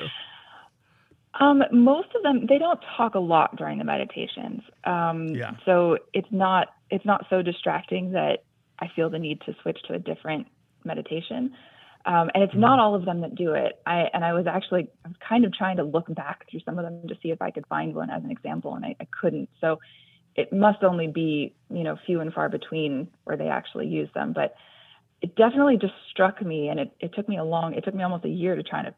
Um, 1.39 1.63
most 1.71 2.09
of 2.15 2.23
them 2.23 2.45
they 2.47 2.57
don't 2.57 2.79
talk 2.97 3.15
a 3.15 3.19
lot 3.19 3.55
during 3.55 3.77
the 3.77 3.83
meditations. 3.83 4.61
Um, 4.83 5.29
yeah. 5.29 5.51
So 5.65 5.99
it's 6.13 6.27
not 6.31 6.69
it's 6.89 7.05
not 7.05 7.25
so 7.29 7.41
distracting 7.41 8.11
that 8.11 8.43
I 8.79 8.87
feel 8.95 9.09
the 9.09 9.19
need 9.19 9.41
to 9.41 9.55
switch 9.61 9.77
to 9.87 9.93
a 9.93 9.99
different 9.99 10.47
meditation. 10.83 11.53
Um, 12.05 12.29
and 12.33 12.43
it's 12.43 12.51
mm-hmm. 12.51 12.61
not 12.61 12.79
all 12.79 12.95
of 12.95 13.05
them 13.05 13.21
that 13.21 13.35
do 13.35 13.53
it. 13.53 13.79
I 13.85 14.09
and 14.13 14.25
I 14.25 14.33
was 14.33 14.45
actually 14.45 14.89
I 15.05 15.07
was 15.07 15.17
kind 15.27 15.45
of 15.45 15.53
trying 15.53 15.77
to 15.77 15.83
look 15.83 16.13
back 16.13 16.49
through 16.49 16.59
some 16.65 16.77
of 16.77 16.83
them 16.83 17.07
to 17.07 17.15
see 17.23 17.29
if 17.29 17.41
I 17.41 17.51
could 17.51 17.65
find 17.67 17.95
one 17.95 18.09
as 18.09 18.23
an 18.23 18.31
example, 18.31 18.75
and 18.75 18.85
I, 18.85 18.95
I 18.99 19.07
couldn't. 19.21 19.49
So 19.61 19.79
it 20.35 20.51
must 20.51 20.83
only 20.83 21.07
be 21.07 21.55
you 21.69 21.83
know 21.83 21.97
few 22.05 22.19
and 22.19 22.33
far 22.33 22.49
between 22.49 23.07
where 23.23 23.37
they 23.37 23.47
actually 23.47 23.87
use 23.87 24.09
them. 24.13 24.33
But 24.33 24.55
it 25.21 25.35
definitely 25.35 25.77
just 25.77 25.93
struck 26.11 26.41
me, 26.41 26.67
and 26.67 26.79
it, 26.79 26.91
it 26.99 27.13
took 27.13 27.29
me 27.29 27.37
a 27.37 27.43
long 27.43 27.73
it 27.73 27.85
took 27.85 27.95
me 27.95 28.03
almost 28.03 28.25
a 28.25 28.29
year 28.29 28.55
to 28.55 28.63
try 28.63 28.83
to 28.83 28.93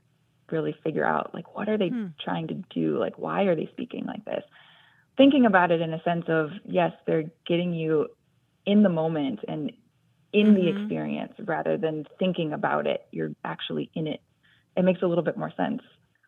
really 0.51 0.75
figure 0.83 1.05
out 1.05 1.33
like 1.33 1.55
what 1.55 1.69
are 1.69 1.77
they 1.77 1.89
hmm. 1.89 2.07
trying 2.23 2.47
to 2.47 2.55
do? 2.73 2.97
Like 2.97 3.19
why 3.19 3.43
are 3.43 3.55
they 3.55 3.69
speaking 3.71 4.05
like 4.05 4.25
this? 4.25 4.43
Thinking 5.15 5.45
about 5.45 5.71
it 5.71 5.79
in 5.79 5.93
a 5.93 6.01
sense 6.01 6.25
of 6.27 6.49
yes, 6.65 6.91
they're 7.05 7.29
getting 7.47 7.73
you 7.75 8.07
in 8.65 8.81
the 8.81 8.89
moment 8.89 9.41
and 9.47 9.71
in 10.35 10.47
mm-hmm. 10.47 10.55
the 10.55 10.67
experience 10.67 11.33
rather 11.39 11.77
than 11.77 12.05
thinking 12.19 12.51
about 12.51 12.85
it. 12.85 13.07
You're 13.11 13.31
actually 13.45 13.89
in 13.95 14.05
it. 14.05 14.21
It 14.75 14.83
makes 14.83 15.01
a 15.01 15.07
little 15.07 15.23
bit 15.23 15.37
more 15.37 15.51
sense. 15.55 15.81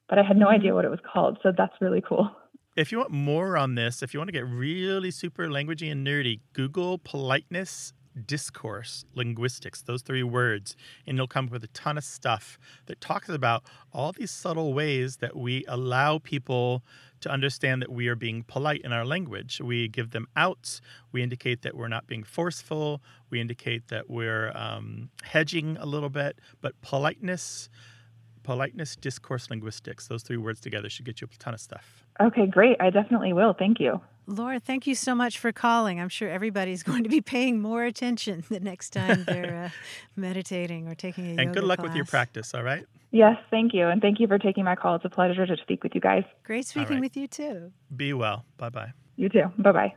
But 0.07 0.17
I 0.17 0.23
had 0.23 0.37
no 0.37 0.45
mm-hmm. 0.45 0.55
idea 0.55 0.73
what 0.73 0.85
it 0.85 0.91
was 0.91 1.01
called, 1.13 1.37
so 1.43 1.51
that's 1.55 1.73
really 1.81 2.01
cool. 2.01 2.31
If 2.77 2.91
you 2.91 2.99
want 2.99 3.11
more 3.11 3.57
on 3.57 3.75
this, 3.75 4.01
if 4.01 4.13
you 4.13 4.19
want 4.19 4.29
to 4.29 4.31
get 4.31 4.47
really 4.47 5.11
super 5.11 5.47
languagey 5.47 5.91
and 5.91 6.07
nerdy, 6.07 6.39
Google 6.53 6.97
politeness 6.99 7.93
discourse 8.25 9.05
linguistics, 9.13 9.81
those 9.81 10.01
three 10.01 10.23
words, 10.23 10.75
and 11.05 11.17
you'll 11.17 11.27
come 11.27 11.45
up 11.45 11.51
with 11.51 11.63
a 11.63 11.69
ton 11.69 11.97
of 11.97 12.03
stuff 12.03 12.57
that 12.85 13.01
talks 13.01 13.29
about 13.29 13.63
all 13.93 14.11
these 14.11 14.31
subtle 14.31 14.73
ways 14.73 15.17
that 15.17 15.35
we 15.35 15.65
allow 15.67 16.17
people 16.17 16.83
to 17.21 17.29
understand 17.29 17.81
that 17.81 17.91
we 17.91 18.07
are 18.07 18.15
being 18.15 18.43
polite 18.43 18.81
in 18.81 18.91
our 18.93 19.05
language. 19.05 19.61
We 19.61 19.87
give 19.87 20.11
them 20.11 20.27
outs. 20.35 20.81
We 21.11 21.23
indicate 21.23 21.61
that 21.63 21.75
we're 21.75 21.87
not 21.87 22.07
being 22.07 22.23
forceful. 22.23 23.01
We 23.29 23.41
indicate 23.41 23.87
that 23.89 24.09
we're 24.09 24.51
um, 24.55 25.09
hedging 25.23 25.77
a 25.77 25.85
little 25.85 26.09
bit. 26.09 26.39
But 26.61 26.79
politeness, 26.81 27.69
politeness, 28.43 28.95
discourse, 28.95 29.49
linguistics, 29.49 30.07
those 30.07 30.23
three 30.23 30.37
words 30.37 30.59
together 30.59 30.89
should 30.89 31.05
get 31.05 31.21
you 31.21 31.27
a 31.31 31.37
ton 31.37 31.53
of 31.53 31.59
stuff. 31.59 32.05
Okay, 32.19 32.45
great. 32.45 32.77
I 32.79 32.89
definitely 32.89 33.33
will. 33.33 33.53
Thank 33.53 33.79
you. 33.79 34.01
Laura, 34.27 34.59
thank 34.59 34.85
you 34.85 34.93
so 34.93 35.15
much 35.15 35.39
for 35.39 35.53
calling. 35.53 35.99
I'm 36.01 36.09
sure 36.09 36.29
everybody's 36.29 36.83
going 36.89 37.03
to 37.03 37.09
be 37.09 37.21
paying 37.21 37.61
more 37.61 37.83
attention 37.83 38.43
the 38.49 38.59
next 38.59 38.91
time 38.91 39.23
they're 39.23 39.65
uh, 39.65 39.69
meditating 40.15 40.87
or 40.87 40.95
taking 40.95 41.39
a 41.39 41.41
And 41.41 41.53
good 41.53 41.63
luck 41.63 41.79
class. 41.79 41.89
with 41.89 41.95
your 41.95 42.05
practice, 42.05 42.53
all 42.53 42.63
right? 42.63 42.85
Yes, 43.11 43.37
thank 43.49 43.73
you. 43.73 43.87
And 43.87 44.01
thank 44.01 44.19
you 44.19 44.27
for 44.27 44.37
taking 44.37 44.65
my 44.65 44.75
call. 44.75 44.95
It's 44.95 45.05
a 45.05 45.09
pleasure 45.09 45.45
to 45.45 45.55
speak 45.57 45.81
with 45.81 45.95
you 45.95 46.01
guys. 46.01 46.23
Great 46.43 46.67
speaking 46.67 46.95
right. 46.95 47.01
with 47.01 47.15
you 47.15 47.27
too. 47.27 47.71
Be 47.95 48.13
well. 48.13 48.43
Bye 48.57 48.69
bye. 48.69 48.91
You 49.15 49.29
too. 49.29 49.45
Bye 49.57 49.71
bye. 49.71 49.93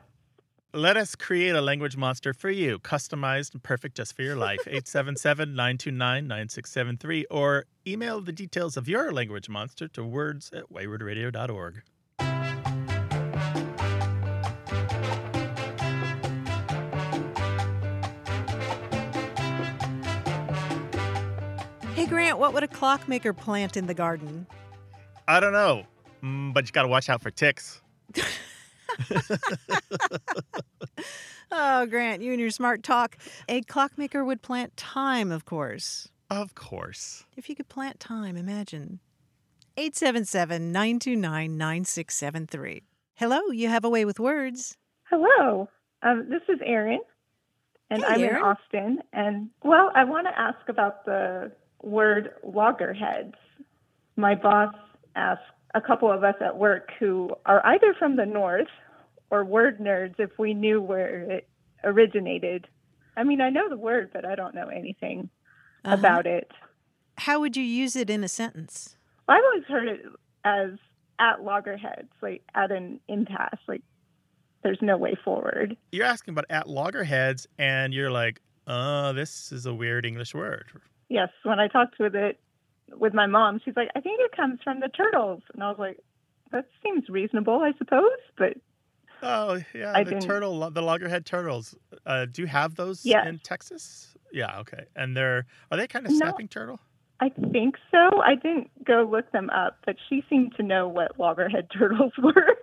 Let 0.72 0.96
us 0.96 1.16
create 1.16 1.56
a 1.56 1.60
language 1.60 1.96
monster 1.96 2.32
for 2.32 2.48
you, 2.48 2.78
customized 2.78 3.54
and 3.54 3.62
perfect 3.62 3.96
just 3.96 4.14
for 4.14 4.22
your 4.22 4.36
life. 4.36 4.60
877 4.68 5.56
929 5.56 6.28
9673, 6.28 7.24
or 7.28 7.64
email 7.84 8.20
the 8.20 8.30
details 8.30 8.76
of 8.76 8.88
your 8.88 9.12
language 9.12 9.48
monster 9.48 9.88
to 9.88 10.04
words 10.04 10.52
at 10.54 10.72
waywordradio.org. 10.72 11.82
Grant, 22.10 22.38
what 22.40 22.52
would 22.52 22.64
a 22.64 22.68
clockmaker 22.68 23.32
plant 23.32 23.76
in 23.76 23.86
the 23.86 23.94
garden? 23.94 24.44
I 25.28 25.38
don't 25.38 25.52
know, 25.52 25.84
mm, 26.24 26.52
but 26.52 26.66
you 26.66 26.72
got 26.72 26.82
to 26.82 26.88
watch 26.88 27.08
out 27.08 27.22
for 27.22 27.30
ticks. 27.30 27.80
oh, 31.52 31.86
Grant, 31.86 32.20
you 32.20 32.32
and 32.32 32.40
your 32.40 32.50
smart 32.50 32.82
talk. 32.82 33.16
A 33.48 33.62
clockmaker 33.62 34.24
would 34.24 34.42
plant 34.42 34.76
time, 34.76 35.30
of 35.30 35.44
course. 35.44 36.08
Of 36.28 36.56
course. 36.56 37.26
If 37.36 37.48
you 37.48 37.54
could 37.54 37.68
plant 37.68 38.00
time, 38.00 38.36
imagine. 38.36 38.98
877 39.76 40.72
929 40.72 41.56
9673. 41.56 42.82
Hello, 43.14 43.40
you 43.52 43.68
have 43.68 43.84
a 43.84 43.88
way 43.88 44.04
with 44.04 44.18
words. 44.18 44.76
Hello, 45.04 45.68
um, 46.02 46.26
this 46.28 46.42
is 46.48 46.58
Erin, 46.66 47.02
and 47.88 48.02
hey, 48.02 48.14
I'm 48.14 48.20
Erin. 48.20 48.36
in 48.36 48.42
Austin. 48.42 48.98
And 49.12 49.50
well, 49.62 49.92
I 49.94 50.02
want 50.02 50.26
to 50.26 50.36
ask 50.36 50.68
about 50.68 51.04
the 51.04 51.52
word 51.82 52.30
loggerheads. 52.42 53.34
My 54.16 54.34
boss 54.34 54.74
asked 55.16 55.42
a 55.74 55.80
couple 55.80 56.10
of 56.10 56.24
us 56.24 56.34
at 56.40 56.56
work 56.56 56.90
who 56.98 57.30
are 57.46 57.64
either 57.64 57.94
from 57.98 58.16
the 58.16 58.26
north 58.26 58.68
or 59.30 59.44
word 59.44 59.78
nerds 59.78 60.14
if 60.18 60.30
we 60.38 60.54
knew 60.54 60.80
where 60.80 61.22
it 61.30 61.48
originated. 61.84 62.66
I 63.16 63.24
mean, 63.24 63.40
I 63.40 63.50
know 63.50 63.68
the 63.68 63.76
word, 63.76 64.10
but 64.12 64.24
I 64.24 64.34
don't 64.34 64.54
know 64.54 64.68
anything 64.68 65.30
uh-huh. 65.84 65.96
about 65.96 66.26
it. 66.26 66.50
How 67.18 67.40
would 67.40 67.56
you 67.56 67.62
use 67.62 67.96
it 67.96 68.10
in 68.10 68.24
a 68.24 68.28
sentence? 68.28 68.96
I've 69.28 69.44
always 69.44 69.64
heard 69.64 69.88
it 69.88 70.00
as 70.44 70.70
at 71.18 71.42
loggerheads, 71.42 72.10
like 72.22 72.42
at 72.54 72.72
an 72.72 72.98
impasse, 73.08 73.60
like 73.68 73.82
there's 74.62 74.78
no 74.80 74.96
way 74.96 75.16
forward. 75.22 75.76
You're 75.92 76.06
asking 76.06 76.32
about 76.32 76.46
at 76.50 76.68
loggerheads, 76.68 77.46
and 77.58 77.94
you're 77.94 78.10
like, 78.10 78.40
oh, 78.66 79.12
this 79.12 79.52
is 79.52 79.66
a 79.66 79.74
weird 79.74 80.04
English 80.06 80.34
word. 80.34 80.66
Yes, 81.10 81.28
when 81.42 81.58
I 81.60 81.68
talked 81.68 81.98
with 81.98 82.14
it 82.14 82.38
with 82.96 83.12
my 83.12 83.26
mom, 83.26 83.60
she's 83.64 83.76
like, 83.76 83.90
I 83.94 84.00
think 84.00 84.20
it 84.20 84.34
comes 84.34 84.60
from 84.64 84.80
the 84.80 84.88
turtles. 84.88 85.42
And 85.52 85.62
I 85.62 85.68
was 85.68 85.78
like, 85.78 85.98
that 86.52 86.66
seems 86.82 87.08
reasonable, 87.08 87.60
I 87.62 87.72
suppose. 87.76 88.18
But 88.38 88.54
Oh 89.22 89.60
yeah, 89.74 89.92
I 89.94 90.02
the 90.04 90.10
didn't- 90.12 90.26
turtle, 90.26 90.70
the 90.70 90.80
loggerhead 90.80 91.26
turtles. 91.26 91.76
Uh, 92.06 92.24
do 92.24 92.40
you 92.42 92.48
have 92.48 92.76
those 92.76 93.04
Yes. 93.04 93.26
in 93.26 93.38
Texas? 93.40 94.14
Yeah, 94.32 94.60
okay. 94.60 94.84
And 94.96 95.14
they're 95.16 95.46
are 95.70 95.76
they 95.76 95.86
kind 95.86 96.06
of 96.06 96.12
No. 96.12 96.18
snapping 96.18 96.48
turtle? 96.48 96.80
I 97.18 97.28
think 97.28 97.74
so. 97.90 98.22
I 98.22 98.34
didn't 98.36 98.70
go 98.84 99.02
look 99.10 99.30
them 99.32 99.50
up, 99.50 99.76
but 99.84 99.96
she 100.08 100.24
seemed 100.30 100.54
to 100.56 100.62
know 100.62 100.88
what 100.88 101.18
loggerhead 101.18 101.68
turtles 101.76 102.12
were. 102.16 102.56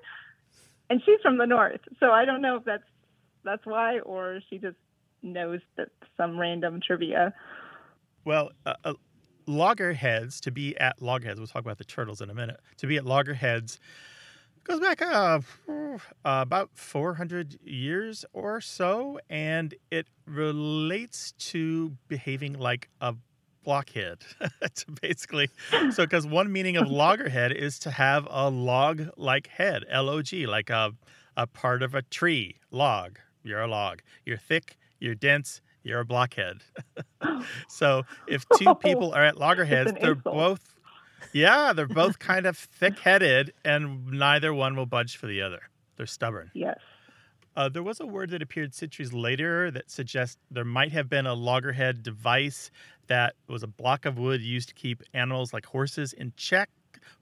and 0.89 0.99
she's 1.05 1.19
from 1.21 1.37
the 1.37 1.45
north, 1.45 1.81
so 1.99 2.11
I 2.11 2.23
don't 2.25 2.41
know 2.41 2.55
if 2.55 2.63
that's 2.63 2.83
that's 3.43 3.65
why 3.65 3.99
or 3.99 4.39
she 4.49 4.57
just 4.57 4.77
knows 5.21 5.59
that 5.75 5.89
some 6.17 6.39
random 6.39 6.79
trivia. 6.85 7.33
Well, 8.27 8.51
uh, 8.65 8.73
uh, 8.83 8.93
loggerheads 9.45 10.41
to 10.41 10.51
be 10.51 10.77
at 10.77 11.01
loggerheads. 11.01 11.39
We'll 11.39 11.47
talk 11.47 11.61
about 11.61 11.77
the 11.77 11.85
turtles 11.85 12.19
in 12.19 12.29
a 12.29 12.33
minute. 12.33 12.59
To 12.79 12.85
be 12.85 12.97
at 12.97 13.05
loggerheads 13.05 13.79
goes 14.65 14.81
back 14.81 15.01
uh, 15.01 15.39
uh, 15.69 15.97
about 16.25 16.71
400 16.73 17.57
years 17.63 18.25
or 18.33 18.59
so, 18.59 19.17
and 19.29 19.73
it 19.91 20.07
relates 20.25 21.31
to 21.51 21.95
behaving 22.09 22.59
like 22.59 22.89
a 22.99 23.15
blockhead. 23.63 24.17
Basically, 25.01 25.49
so 25.91 26.03
because 26.03 26.27
one 26.27 26.51
meaning 26.51 26.75
of 26.75 26.91
loggerhead 26.91 27.53
is 27.53 27.79
to 27.79 27.91
have 27.91 28.27
a 28.29 28.49
log-like 28.49 29.47
head, 29.47 29.85
L-O-G, 29.89 30.47
like 30.47 30.69
a 30.69 30.91
a 31.37 31.47
part 31.47 31.81
of 31.81 31.95
a 31.95 32.01
tree, 32.01 32.57
log. 32.71 33.19
You're 33.43 33.61
a 33.61 33.67
log. 33.67 34.01
You're 34.25 34.35
thick. 34.35 34.77
You're 34.99 35.15
dense. 35.15 35.61
You're 35.87 36.01
a 36.01 36.05
blockhead. 36.05 36.57
so 37.67 38.03
if 38.27 38.45
two 38.57 38.75
people 38.75 39.13
are 39.13 39.23
at 39.23 39.37
loggerheads, 39.37 39.93
they're 40.01 40.11
insult. 40.11 40.35
both, 40.35 40.75
yeah, 41.33 41.73
they're 41.73 41.87
both 41.87 42.19
kind 42.31 42.45
of 42.45 42.57
thick-headed, 42.57 43.53
and 43.63 44.07
neither 44.07 44.53
one 44.53 44.75
will 44.75 44.85
budge 44.85 45.17
for 45.17 45.27
the 45.27 45.41
other. 45.41 45.61
They're 45.95 46.05
stubborn. 46.05 46.51
Yes. 46.53 46.79
Uh, 47.55 47.69
there 47.69 47.81
was 47.81 47.99
a 47.99 48.05
word 48.05 48.29
that 48.29 48.43
appeared 48.43 48.75
centuries 48.75 49.13
later 49.13 49.71
that 49.71 49.89
suggests 49.89 50.37
there 50.51 50.63
might 50.65 50.91
have 50.91 51.09
been 51.09 51.25
a 51.25 51.33
loggerhead 51.33 52.03
device 52.03 52.69
that 53.07 53.33
was 53.47 53.63
a 53.63 53.67
block 53.67 54.05
of 54.05 54.19
wood 54.19 54.41
used 54.41 54.69
to 54.69 54.75
keep 54.75 55.01
animals 55.13 55.53
like 55.53 55.65
horses 55.65 56.13
in 56.13 56.33
check, 56.37 56.69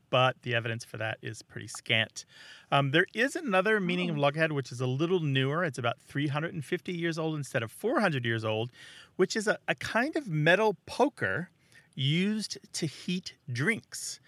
but 0.09 0.41
the 0.43 0.55
evidence 0.55 0.83
for 0.83 0.97
that 0.97 1.17
is 1.21 1.41
pretty 1.41 1.67
scant. 1.67 2.25
Um, 2.71 2.91
there 2.91 3.05
is 3.13 3.35
another 3.35 3.79
meaning 3.79 4.09
of 4.09 4.17
loggerhead, 4.17 4.51
which 4.51 4.71
is 4.71 4.81
a 4.81 4.87
little 4.87 5.19
newer. 5.19 5.63
It's 5.63 5.77
about 5.77 5.99
350 6.07 6.91
years 6.91 7.17
old 7.17 7.35
instead 7.35 7.63
of 7.63 7.71
400 7.71 8.25
years 8.25 8.43
old, 8.43 8.71
which 9.15 9.35
is 9.35 9.47
a, 9.47 9.57
a 9.67 9.75
kind 9.75 10.15
of 10.15 10.27
metal 10.27 10.75
poker 10.85 11.49
used 11.95 12.57
to 12.73 12.85
heat 12.85 13.33
drinks. 13.51 14.19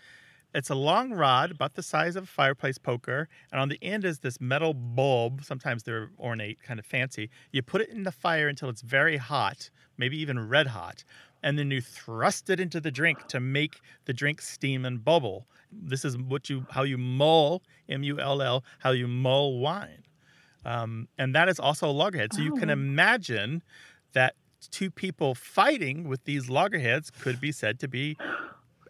It's 0.53 0.69
a 0.69 0.75
long 0.75 1.11
rod 1.11 1.51
about 1.51 1.75
the 1.75 1.83
size 1.83 2.15
of 2.15 2.23
a 2.23 2.27
fireplace 2.27 2.77
poker, 2.77 3.27
and 3.51 3.59
on 3.59 3.69
the 3.69 3.77
end 3.81 4.05
is 4.05 4.19
this 4.19 4.39
metal 4.39 4.73
bulb. 4.73 5.43
Sometimes 5.43 5.83
they're 5.83 6.09
ornate, 6.19 6.63
kind 6.63 6.79
of 6.79 6.85
fancy. 6.85 7.29
You 7.51 7.61
put 7.61 7.81
it 7.81 7.89
in 7.89 8.03
the 8.03 8.11
fire 8.11 8.47
until 8.47 8.69
it's 8.69 8.81
very 8.81 9.17
hot, 9.17 9.69
maybe 9.97 10.17
even 10.17 10.47
red 10.47 10.67
hot, 10.67 11.03
and 11.43 11.57
then 11.57 11.71
you 11.71 11.81
thrust 11.81 12.49
it 12.49 12.59
into 12.59 12.81
the 12.81 12.91
drink 12.91 13.25
to 13.27 13.39
make 13.39 13.81
the 14.05 14.13
drink 14.13 14.41
steam 14.41 14.85
and 14.85 15.03
bubble. 15.03 15.47
This 15.71 16.05
is 16.05 16.17
what 16.17 16.49
you 16.49 16.65
how 16.71 16.83
you 16.83 16.97
mull 16.97 17.63
M 17.89 18.03
U 18.03 18.19
L 18.19 18.41
L 18.41 18.63
how 18.79 18.91
you 18.91 19.07
mull 19.07 19.59
wine, 19.59 20.03
um, 20.65 21.07
and 21.17 21.35
that 21.35 21.49
is 21.49 21.59
also 21.59 21.89
a 21.89 21.91
loggerhead. 21.93 22.33
So 22.33 22.41
you 22.41 22.53
can 22.53 22.69
Oh. 22.69 22.71
imagine 22.71 23.63
that 24.13 24.35
two 24.71 24.91
people 24.91 25.35
fighting 25.35 26.07
with 26.07 26.23
these 26.25 26.49
loggerheads 26.49 27.11
could 27.11 27.39
be 27.39 27.51
said 27.51 27.79
to 27.81 27.87
be 27.87 28.17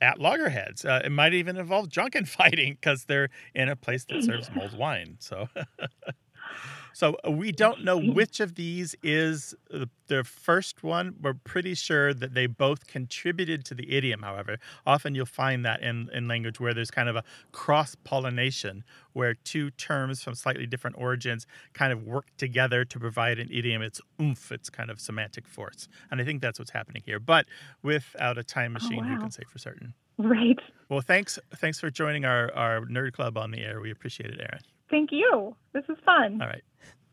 at 0.02 0.20
loggerheads. 0.20 0.86
Uh, 0.86 1.02
it 1.06 1.12
might 1.12 1.34
even 1.34 1.58
involve 1.58 1.89
drunken 1.89 2.26
fighting 2.26 2.74
because 2.74 3.06
they're 3.06 3.30
in 3.56 3.70
a 3.70 3.76
place 3.76 4.06
that 4.06 4.24
serves 4.24 4.52
mulled 4.52 4.74
wine. 4.74 5.18
So, 5.20 5.48
so 6.98 7.16
uh, 7.24 7.30
we 7.30 7.52
don't 7.52 7.84
know 7.84 8.00
which 8.00 8.39
of 8.39 8.56
these 8.56 8.95
is 9.04 9.54
the, 9.70 9.88
the 10.08 10.24
first 10.24 10.82
one. 10.82 11.14
We're 11.22 11.36
pretty 11.36 11.76
sure 11.76 12.12
that 12.12 12.34
they 12.34 12.48
both 12.48 12.88
contributed 12.88 13.64
to 13.66 13.76
the 13.76 13.95
idiom. 13.95 14.24
However, 14.24 14.58
often 14.84 15.14
you'll 15.14 15.28
find 15.28 15.64
that 15.64 15.84
in, 15.84 16.10
in 16.12 16.28
language 16.28 16.60
where 16.60 16.74
there's 16.74 16.89
kind 16.89 17.08
of 17.08 17.16
a 17.16 17.24
cross 17.52 17.93
pollination, 17.93 18.84
where 19.14 19.36
two 19.36 19.70
terms 19.70 20.24
from 20.24 20.34
slightly 20.34 20.66
different 20.66 20.98
origins 20.98 21.45
kind 21.74 21.93
of 21.93 22.02
work 22.02 22.26
together 22.38 22.84
to 22.86 23.00
provide 23.00 23.38
an 23.38 23.50
idiom. 23.52 23.84
It's 23.84 24.02
oomph. 24.20 24.52
It's 24.52 24.72
kind 24.72 24.89
of 24.89 25.00
semantic 25.00 25.48
force, 25.48 25.88
and 26.10 26.20
I 26.20 26.24
think 26.24 26.41
that's 26.41 26.58
what's 26.58 26.72
happening 26.72 27.04
here. 27.06 27.20
But 27.20 27.45
without 27.84 28.39
a 28.39 28.43
time 28.43 28.74
machine, 28.74 29.04
who 29.04 29.14
wow. 29.14 29.20
can 29.20 29.30
say 29.30 29.43
for 29.48 29.60
certain? 29.60 29.93
Right. 30.18 30.58
Well, 30.89 31.02
thanks 31.02 31.38
thanks 31.58 31.80
for 31.80 31.91
joining 31.91 32.26
our, 32.26 32.52
our 32.56 32.82
nerd 32.88 33.14
club 33.14 33.38
on 33.38 33.52
the 33.52 33.60
air. 33.60 33.82
We 33.82 33.91
appreciate 33.91 34.32
it, 34.32 34.39
Erin. 34.39 34.62
Thank 34.89 35.11
you. 35.11 35.55
This 35.73 35.83
is 35.89 35.97
fun. 36.05 36.39
All 36.41 36.47
right. 36.47 36.63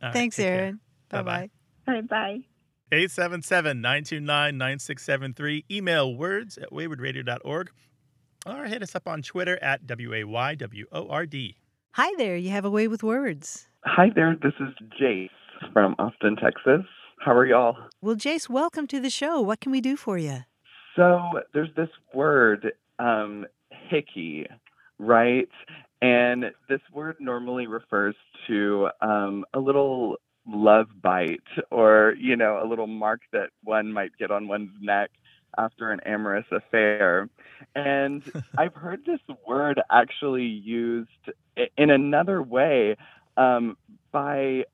All 0.02 0.08
right, 0.08 0.12
Thanks, 0.12 0.36
take 0.36 0.46
care. 0.46 0.60
Erin. 0.60 0.80
Bye 1.10 1.22
Bye-bye. 1.22 1.50
bye. 1.86 1.88
All 1.88 1.94
right, 1.94 2.08
bye. 2.08 2.38
877-929-9673. 2.92 5.64
Email 5.70 6.14
words 6.14 6.58
at 6.58 6.70
waywordradio.org 6.70 7.70
or 8.46 8.64
hit 8.66 8.82
us 8.82 8.94
up 8.94 9.08
on 9.08 9.22
Twitter 9.22 9.58
at 9.62 9.86
W-A-Y-W-O-R-D. 9.86 11.56
Hi 11.92 12.12
there. 12.18 12.36
You 12.36 12.50
have 12.50 12.64
a 12.64 12.70
way 12.70 12.88
with 12.88 13.02
words. 13.02 13.68
Hi 13.84 14.10
there, 14.14 14.36
this 14.42 14.52
is 14.60 14.68
Jace 15.00 15.28
from 15.72 15.94
Austin, 15.98 16.36
Texas. 16.36 16.82
How 17.20 17.32
are 17.32 17.46
y'all? 17.46 17.76
Well, 18.00 18.16
Jace, 18.16 18.48
welcome 18.48 18.86
to 18.88 19.00
the 19.00 19.10
show. 19.10 19.40
What 19.40 19.60
can 19.60 19.72
we 19.72 19.80
do 19.80 19.96
for 19.96 20.18
you? 20.18 20.38
So 20.96 21.20
there's 21.52 21.70
this 21.76 21.88
word, 22.12 22.72
um, 22.98 23.46
hickey, 23.88 24.46
right? 24.98 25.48
And 26.02 26.46
this 26.68 26.80
word 26.92 27.16
normally 27.20 27.66
refers 27.66 28.14
to 28.46 28.88
um, 29.00 29.44
a 29.54 29.58
little 29.58 30.16
love 30.46 30.86
bite 31.00 31.40
or, 31.70 32.14
you 32.18 32.36
know, 32.36 32.60
a 32.62 32.66
little 32.66 32.86
mark 32.86 33.20
that 33.32 33.50
one 33.62 33.92
might 33.92 34.10
get 34.18 34.30
on 34.30 34.48
one's 34.48 34.70
neck 34.80 35.10
after 35.56 35.90
an 35.90 36.00
amorous 36.00 36.44
affair. 36.50 37.28
And 37.74 38.22
I've 38.58 38.74
heard 38.74 39.04
this 39.06 39.20
word 39.46 39.80
actually 39.90 40.44
used 40.46 41.08
in 41.76 41.90
another 41.90 42.42
way 42.42 42.96
um, 43.36 43.76
by 44.12 44.64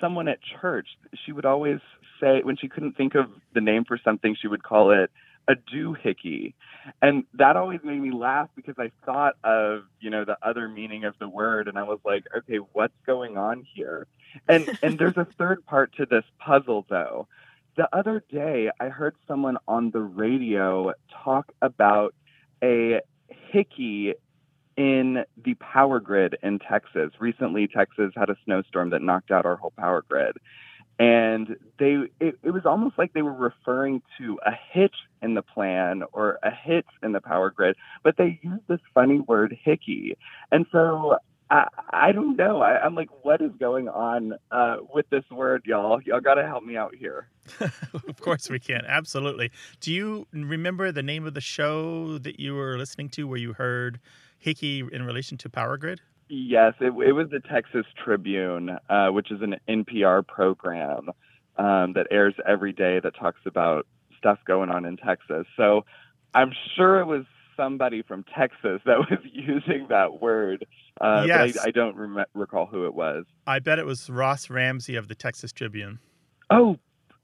someone 0.00 0.28
at 0.28 0.38
church. 0.60 0.88
She 1.24 1.32
would 1.32 1.44
always 1.44 1.78
say, 2.20 2.42
when 2.42 2.56
she 2.56 2.68
couldn't 2.68 2.96
think 2.96 3.14
of 3.14 3.26
the 3.54 3.60
name 3.60 3.84
for 3.84 3.98
something, 4.02 4.36
she 4.40 4.48
would 4.48 4.62
call 4.62 4.90
it 4.90 5.10
a 5.48 5.54
doohickey. 5.54 6.54
And 7.02 7.24
that 7.34 7.56
always 7.56 7.80
made 7.82 8.00
me 8.00 8.12
laugh 8.12 8.48
because 8.56 8.76
I 8.78 8.90
thought 9.04 9.34
of, 9.44 9.82
you 10.00 10.10
know, 10.10 10.24
the 10.24 10.38
other 10.42 10.68
meaning 10.68 11.04
of 11.04 11.14
the 11.18 11.28
word 11.28 11.68
and 11.68 11.78
I 11.78 11.82
was 11.82 11.98
like, 12.04 12.24
okay, 12.36 12.58
what's 12.72 12.94
going 13.06 13.36
on 13.36 13.66
here? 13.74 14.06
And 14.48 14.78
and 14.82 14.98
there's 14.98 15.16
a 15.16 15.26
third 15.38 15.64
part 15.66 15.94
to 15.96 16.06
this 16.06 16.24
puzzle 16.38 16.86
though. 16.88 17.28
The 17.76 17.88
other 17.92 18.22
day 18.30 18.70
I 18.80 18.88
heard 18.88 19.16
someone 19.26 19.58
on 19.66 19.90
the 19.90 20.00
radio 20.00 20.92
talk 21.24 21.52
about 21.60 22.14
a 22.62 23.00
hickey 23.50 24.14
in 24.76 25.24
the 25.42 25.54
power 25.54 26.00
grid 26.00 26.36
in 26.42 26.58
Texas. 26.58 27.12
Recently 27.20 27.68
Texas 27.68 28.12
had 28.16 28.30
a 28.30 28.36
snowstorm 28.44 28.90
that 28.90 29.02
knocked 29.02 29.30
out 29.30 29.46
our 29.46 29.56
whole 29.56 29.72
power 29.76 30.04
grid 30.08 30.36
and 30.98 31.56
they 31.78 31.96
it, 32.20 32.38
it 32.42 32.50
was 32.50 32.64
almost 32.64 32.98
like 32.98 33.12
they 33.12 33.22
were 33.22 33.32
referring 33.32 34.02
to 34.18 34.38
a 34.46 34.52
hitch 34.72 34.94
in 35.22 35.34
the 35.34 35.42
plan 35.42 36.02
or 36.12 36.38
a 36.42 36.50
hitch 36.50 36.86
in 37.02 37.12
the 37.12 37.20
power 37.20 37.50
grid 37.50 37.76
but 38.02 38.16
they 38.16 38.38
used 38.42 38.62
this 38.68 38.80
funny 38.92 39.20
word 39.20 39.56
hickey 39.64 40.16
and 40.52 40.66
so 40.70 41.16
i 41.50 41.66
i 41.90 42.12
don't 42.12 42.36
know 42.36 42.62
I, 42.62 42.80
i'm 42.84 42.94
like 42.94 43.08
what 43.22 43.40
is 43.40 43.52
going 43.58 43.88
on 43.88 44.34
uh 44.50 44.76
with 44.92 45.08
this 45.10 45.24
word 45.30 45.62
y'all 45.64 46.00
y'all 46.02 46.20
gotta 46.20 46.46
help 46.46 46.64
me 46.64 46.76
out 46.76 46.94
here 46.94 47.28
of 47.60 48.20
course 48.20 48.48
we 48.48 48.58
can. 48.58 48.84
Absolutely. 48.86 49.50
Do 49.80 49.92
you 49.92 50.26
remember 50.32 50.92
the 50.92 51.02
name 51.02 51.26
of 51.26 51.34
the 51.34 51.40
show 51.40 52.18
that 52.18 52.40
you 52.40 52.54
were 52.54 52.78
listening 52.78 53.08
to 53.10 53.24
where 53.24 53.38
you 53.38 53.52
heard 53.52 54.00
Hickey 54.38 54.80
in 54.80 55.04
relation 55.04 55.36
to 55.38 55.50
Power 55.50 55.76
Grid? 55.76 56.00
Yes, 56.28 56.74
it, 56.80 56.86
it 57.06 57.12
was 57.12 57.28
the 57.30 57.40
Texas 57.40 57.84
Tribune, 58.02 58.78
uh, 58.88 59.08
which 59.08 59.30
is 59.30 59.40
an 59.42 59.56
NPR 59.68 60.26
program 60.26 61.10
um, 61.56 61.92
that 61.92 62.06
airs 62.10 62.34
every 62.46 62.72
day 62.72 63.00
that 63.00 63.14
talks 63.16 63.40
about 63.46 63.86
stuff 64.18 64.38
going 64.46 64.70
on 64.70 64.84
in 64.84 64.96
Texas. 64.96 65.46
So 65.56 65.84
I'm 66.34 66.52
sure 66.76 67.00
it 67.00 67.06
was 67.06 67.24
somebody 67.56 68.02
from 68.02 68.24
Texas 68.36 68.80
that 68.86 68.98
was 69.10 69.18
using 69.32 69.86
that 69.90 70.20
word, 70.20 70.66
uh, 71.00 71.24
Yes. 71.26 71.58
I, 71.58 71.68
I 71.68 71.70
don't 71.70 71.94
rem- 71.96 72.24
recall 72.34 72.66
who 72.66 72.86
it 72.86 72.94
was. 72.94 73.24
I 73.46 73.58
bet 73.58 73.78
it 73.78 73.86
was 73.86 74.08
Ross 74.08 74.48
Ramsey 74.50 74.96
of 74.96 75.08
the 75.08 75.14
Texas 75.14 75.52
Tribune. 75.52 75.98
Oh, 76.50 76.78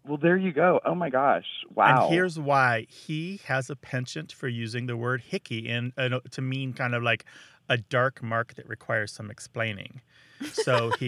Well, 0.07 0.19
there 0.19 0.37
you 0.37 0.53
go. 0.53 0.81
Oh 0.85 0.95
my 0.95 1.11
gosh! 1.11 1.45
Wow. 1.75 2.05
And 2.07 2.15
here's 2.15 2.39
why 2.39 2.87
he 2.89 3.41
has 3.47 3.69
a 3.71 3.77
penchant 3.77 4.33
for 4.33 4.49
using 4.49 4.87
the 4.87 4.97
word 4.97 5.21
hickey 5.21 5.69
in 5.69 5.93
uh, 5.99 6.21
to 6.31 6.41
mean 6.41 6.73
kind 6.73 6.95
of 6.95 7.03
like 7.03 7.25
a 7.71 7.79
dark 7.79 8.23
mark 8.23 8.55
that 8.57 8.69
requires 8.69 9.11
some 9.13 9.31
explaining. 9.31 10.03
So 10.53 10.91
he, 10.99 11.07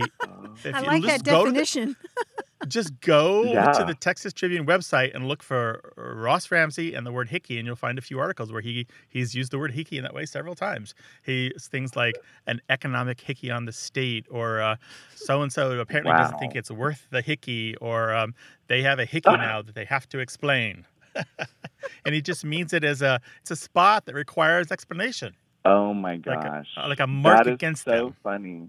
if 0.65 0.75
I 0.75 0.81
you 0.81 0.87
like 0.87 1.03
just 1.03 1.25
that 1.25 1.31
go 1.31 1.45
to 1.45 1.53
the- 1.53 1.97
just 2.69 3.01
go 3.01 3.43
Yeah. 3.43 3.73
to 3.73 3.85
the 3.85 3.95
Texas 3.95 4.33
Tribune 4.33 4.65
website 4.67 5.15
and 5.15 5.27
look 5.27 5.43
for 5.43 5.93
Ross 5.97 6.51
Ramsey 6.51 6.95
and 6.95 7.05
the 7.07 7.11
word 7.13 7.29
hickey, 7.29 7.59
and 7.59 7.67
you'll 7.67 7.75
find 7.77 7.99
a 7.99 8.03
few 8.03 8.19
articles 8.21 8.53
where 8.53 8.63
he 8.63 8.87
he's 9.09 9.35
used 9.35 9.51
the 9.51 9.59
word 9.59 9.73
hickey 9.73 9.97
in 9.97 10.05
that 10.05 10.15
way 10.15 10.25
several 10.27 10.55
times. 10.55 10.95
He 11.25 11.53
things 11.61 11.97
like 11.97 12.15
an 12.47 12.61
economic 12.71 13.21
hickey 13.21 13.51
on 13.51 13.65
the 13.65 13.73
state, 13.73 14.27
or 14.31 14.77
so 15.17 15.43
and 15.43 15.53
so 15.53 15.79
apparently 15.81 16.13
doesn't 16.13 16.39
think 16.39 16.55
it's 16.55 16.71
worth 16.71 17.09
the 17.11 17.21
hickey, 17.23 17.75
or 17.81 18.15
um, 18.15 18.35
they 18.69 18.83
have 18.83 18.99
a 19.01 19.05
hickey 19.05 19.31
now 19.33 19.61
that 19.63 19.75
they 19.75 19.85
have 19.85 20.09
to 20.11 20.21
explain. 20.21 20.87
and 22.05 22.15
he 22.15 22.23
just 22.23 22.45
means 22.45 22.73
it 22.73 22.85
as 22.85 23.03
a 23.03 23.21
it's 23.41 23.51
a 23.51 23.57
spot 23.57 24.07
that 24.07 24.15
requires 24.15 24.71
explanation, 24.71 25.35
oh 25.65 25.95
my 25.95 26.13
like 26.13 26.25
gosh! 26.25 26.69
a, 26.77 26.89
like 26.89 27.01
a 27.01 27.07
mark 27.07 27.39
that 27.39 27.47
is 27.49 27.55
against 27.55 27.85
so 27.85 27.91
them. 27.91 28.17
funny. 28.23 28.69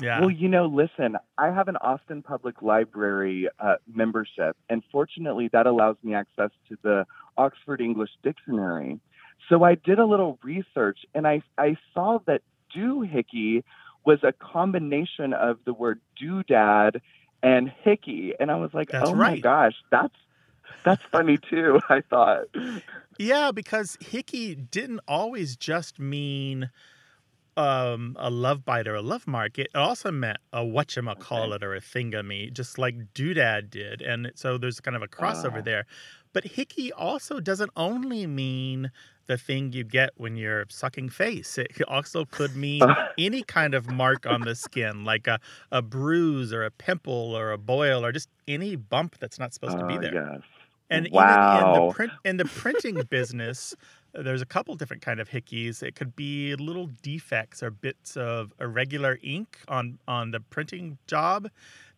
Yeah. 0.00 0.20
Well, 0.20 0.30
you 0.30 0.48
know, 0.48 0.66
listen, 0.66 1.16
I 1.36 1.46
have 1.46 1.66
an 1.68 1.76
Austin 1.76 2.22
Public 2.22 2.62
Library 2.62 3.48
uh, 3.58 3.76
membership, 3.92 4.56
and 4.68 4.82
fortunately, 4.92 5.48
that 5.52 5.66
allows 5.66 5.96
me 6.02 6.14
access 6.14 6.50
to 6.68 6.78
the 6.82 7.04
Oxford 7.36 7.80
English 7.80 8.10
Dictionary. 8.22 9.00
So 9.48 9.64
I 9.64 9.74
did 9.74 9.98
a 9.98 10.04
little 10.04 10.38
research, 10.42 11.00
and 11.14 11.26
I 11.26 11.42
I 11.56 11.76
saw 11.94 12.18
that 12.26 12.42
doohickey 12.76 13.64
was 14.04 14.18
a 14.22 14.32
combination 14.32 15.32
of 15.32 15.58
the 15.64 15.72
word 15.72 16.00
doodad 16.20 17.00
and 17.42 17.70
hickey, 17.82 18.34
and 18.38 18.50
I 18.50 18.56
was 18.56 18.70
like, 18.72 18.90
That's 18.90 19.08
oh 19.08 19.14
my 19.14 19.38
gosh, 19.38 19.74
that's 19.90 20.14
that's 20.84 21.02
funny 21.10 21.38
too. 21.38 21.80
I 21.88 22.00
thought. 22.02 22.46
Yeah, 23.18 23.50
because 23.52 23.96
hickey 24.00 24.54
didn't 24.54 25.00
always 25.08 25.56
just 25.56 25.98
mean 25.98 26.70
um, 27.56 28.16
a 28.20 28.30
love 28.30 28.64
bite 28.64 28.86
or 28.86 28.94
a 28.94 29.02
love 29.02 29.26
mark. 29.26 29.58
It 29.58 29.68
also 29.74 30.12
meant 30.12 30.38
a 30.52 30.60
whatchamacallit 30.60 31.62
or 31.62 31.74
a 31.74 31.80
thingamy, 31.80 32.52
just 32.52 32.78
like 32.78 33.12
doodad 33.14 33.70
did. 33.70 34.00
And 34.00 34.30
so 34.36 34.58
there's 34.58 34.80
kind 34.80 34.96
of 34.96 35.02
a 35.02 35.08
crossover 35.08 35.58
Ah. 35.58 35.62
there. 35.62 35.86
But 36.32 36.44
hickey 36.44 36.92
also 36.92 37.40
doesn't 37.40 37.70
only 37.74 38.26
mean 38.26 38.92
the 39.26 39.36
thing 39.36 39.72
you 39.72 39.82
get 39.82 40.10
when 40.16 40.36
you're 40.36 40.66
sucking 40.68 41.08
face. 41.08 41.58
It 41.58 41.82
also 41.88 42.24
could 42.26 42.54
mean 42.54 42.82
any 43.18 43.42
kind 43.42 43.74
of 43.74 43.90
mark 43.90 44.24
on 44.26 44.44
the 44.44 44.54
skin, 44.54 45.04
like 45.04 45.26
a, 45.26 45.40
a 45.72 45.82
bruise 45.82 46.52
or 46.52 46.62
a 46.64 46.70
pimple 46.70 47.36
or 47.36 47.50
a 47.50 47.58
boil 47.58 48.04
or 48.04 48.12
just 48.12 48.28
any 48.46 48.76
bump 48.76 49.16
that's 49.18 49.38
not 49.38 49.52
supposed 49.52 49.78
to 49.78 49.84
be 49.84 49.96
Oh, 49.96 50.00
there. 50.00 50.12
yes. 50.12 50.42
And 50.90 51.06
even 51.08 51.44
in 51.50 51.72
the 51.72 51.82
print 51.82 52.14
in 52.24 52.36
the 52.38 52.46
printing 52.46 53.02
business, 53.10 53.74
there's 54.14 54.42
a 54.42 54.46
couple 54.46 54.74
different 54.76 55.02
kind 55.02 55.20
of 55.20 55.28
hickeys. 55.28 55.82
It 55.82 55.94
could 55.94 56.16
be 56.16 56.54
little 56.56 56.88
defects 57.02 57.62
or 57.62 57.70
bits 57.70 58.16
of 58.16 58.52
irregular 58.60 59.18
ink 59.22 59.58
on 59.68 59.98
on 60.08 60.30
the 60.30 60.40
printing 60.40 60.98
job 61.06 61.48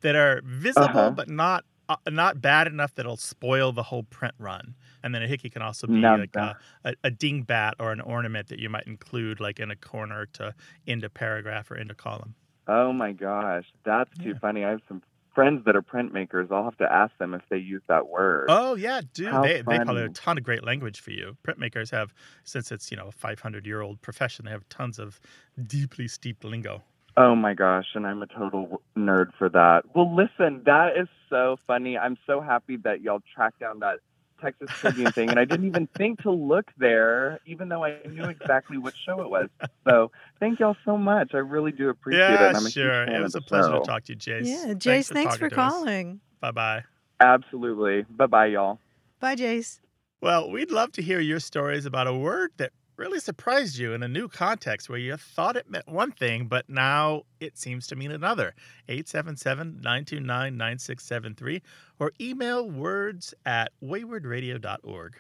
that 0.01 0.17
are 0.17 0.43
visible 0.45 1.11
Uh-huh. 1.11 1.17
but 1.17 1.29
not 1.29 1.65
uh, 1.89 1.97
not 2.09 2.41
bad 2.41 2.67
enough 2.67 2.95
that 2.95 3.03
it'll 3.03 3.17
spoil 3.17 3.73
the 3.73 3.83
whole 3.83 4.05
print 4.05 4.35
run. 4.39 4.75
And 5.03 5.15
then 5.15 5.23
a 5.23 5.29
hickey 5.29 5.51
can 5.51 5.63
also 5.63 5.87
be 5.89 6.05
Now 6.05 6.17
like 6.17 6.37
a, 6.37 6.55
a, 6.85 6.95
a 7.05 7.11
dingbat 7.11 7.73
or 7.81 7.91
an 7.93 8.01
ornament 8.01 8.49
that 8.49 8.59
you 8.61 8.69
might 8.69 8.87
include 8.87 9.41
like 9.41 9.59
in 9.59 9.71
a 9.71 9.77
corner 9.77 10.27
to 10.35 10.55
end 10.87 11.05
a 11.05 11.11
paragraph 11.11 11.71
or 11.71 11.77
end 11.77 11.91
a 11.91 11.95
column. 11.95 12.35
Oh 12.67 12.93
my 12.93 13.13
gosh, 13.13 13.71
that's 13.85 14.11
too 14.19 14.35
Yeah. 14.35 14.41
funny. 14.41 14.65
I 14.65 14.71
have 14.71 14.83
some 14.89 15.03
friends 15.35 15.65
that 15.65 15.77
are 15.77 15.83
printmakers. 15.83 16.51
I'll 16.51 16.65
have 16.65 16.77
to 16.79 16.93
ask 16.93 17.17
them 17.19 17.35
if 17.35 17.43
they 17.49 17.59
use 17.59 17.83
that 17.89 18.09
word. 18.09 18.47
Oh 18.49 18.75
yeah, 18.75 19.01
dude. 19.15 19.29
How 19.29 19.43
They, 19.43 19.55
they 19.55 19.63
probably 19.63 20.03
have 20.03 20.11
a 20.11 20.15
ton 20.15 20.39
of 20.39 20.45
great 20.45 20.65
language 20.65 21.01
for 21.01 21.11
you. 21.11 21.37
Printmakers 21.47 21.91
have, 21.91 22.15
since 22.45 22.73
it's 22.73 22.91
you 22.91 22.97
know 22.97 23.09
a 23.09 23.13
500 23.13 23.67
year 23.67 23.81
old 23.81 24.01
profession, 24.03 24.45
they 24.45 24.51
have 24.51 24.69
tons 24.69 24.99
of 24.99 25.21
deeply 25.67 26.09
steeped 26.09 26.45
lingo. 26.45 26.83
Oh 27.17 27.35
my 27.35 27.55
gosh, 27.55 27.87
and 27.95 28.07
I'm 28.07 28.23
a 28.23 28.27
total 28.27 28.81
nerd 28.97 29.33
for 29.37 29.49
that. 29.49 29.83
Well, 29.95 30.15
listen, 30.15 30.63
that 30.65 30.97
is 30.97 31.09
so 31.29 31.59
funny. 31.67 31.99
I'm 31.99 32.17
so 32.27 32.41
happy 32.41 32.77
that 32.79 33.03
y'all 33.03 33.23
tracked 33.35 33.61
down 33.61 33.81
that 33.81 33.99
Texas 34.41 34.71
Tribune 34.71 35.13
thing, 35.13 35.31
and 35.31 35.39
I 35.39 35.45
didn't 35.45 35.67
even 35.67 35.87
think 35.97 36.23
to 36.23 36.31
look 36.31 36.67
there, 36.79 37.41
even 37.47 37.69
though 37.69 37.85
I 37.85 37.99
knew 38.09 38.25
exactly 38.25 38.79
what 38.79 38.95
show 38.97 39.21
it 39.21 39.31
was. 39.31 39.49
So, 39.89 40.11
thank 40.39 40.61
y'all 40.61 40.77
so 40.85 40.97
much. 40.97 41.35
I 41.35 41.39
really 41.39 41.73
do 41.73 41.89
appreciate 41.89 42.21
it. 42.21 42.41
yeah, 42.41 42.49
and 42.49 42.57
I'm 42.57 42.69
sure. 42.69 43.05
It 43.05 43.21
was 43.21 43.35
a 43.35 43.41
pleasure 43.41 43.69
show. 43.69 43.81
to 43.81 43.85
talk 43.85 44.05
to 44.05 44.13
you, 44.13 44.19
Jace. 44.19 44.47
Yeah, 44.47 44.75
Jace, 44.75 45.13
thanks 45.13 45.37
for 45.37 45.51
calling. 45.51 46.21
Bye 46.41 46.51
bye. 46.51 46.85
Absolutely. 47.21 48.03
Bye 48.03 48.27
bye, 48.27 48.47
y'all. 48.47 48.79
Bye, 49.21 49.37
Jace. 49.37 49.81
Well, 50.23 50.51
we'd 50.51 50.71
love 50.71 50.93
to 50.93 51.03
hear 51.03 51.21
your 51.21 51.41
stories 51.41 51.87
about 51.87 52.07
a 52.07 52.15
word 52.15 52.51
that 52.59 52.73
really 53.01 53.19
surprised 53.19 53.79
you 53.79 53.95
in 53.95 54.03
a 54.03 54.09
new 54.09 54.29
context 54.29 54.91
where 54.91 54.99
you 54.99 55.17
thought 55.17 55.57
it 55.57 55.69
meant 55.71 55.89
one 55.89 56.13
thing, 56.13 56.47
but 56.47 56.69
now 56.69 57.23
it 57.41 57.57
seems 57.57 57.87
to 57.87 57.97
mean 57.97 58.13
another. 58.13 58.55
877 58.89 59.81
929 59.81 60.57
9673 60.57 61.63
or 61.99 62.13
email 62.21 62.71
words 62.71 63.33
at 63.47 63.73
waywordradio.org. 63.83 65.17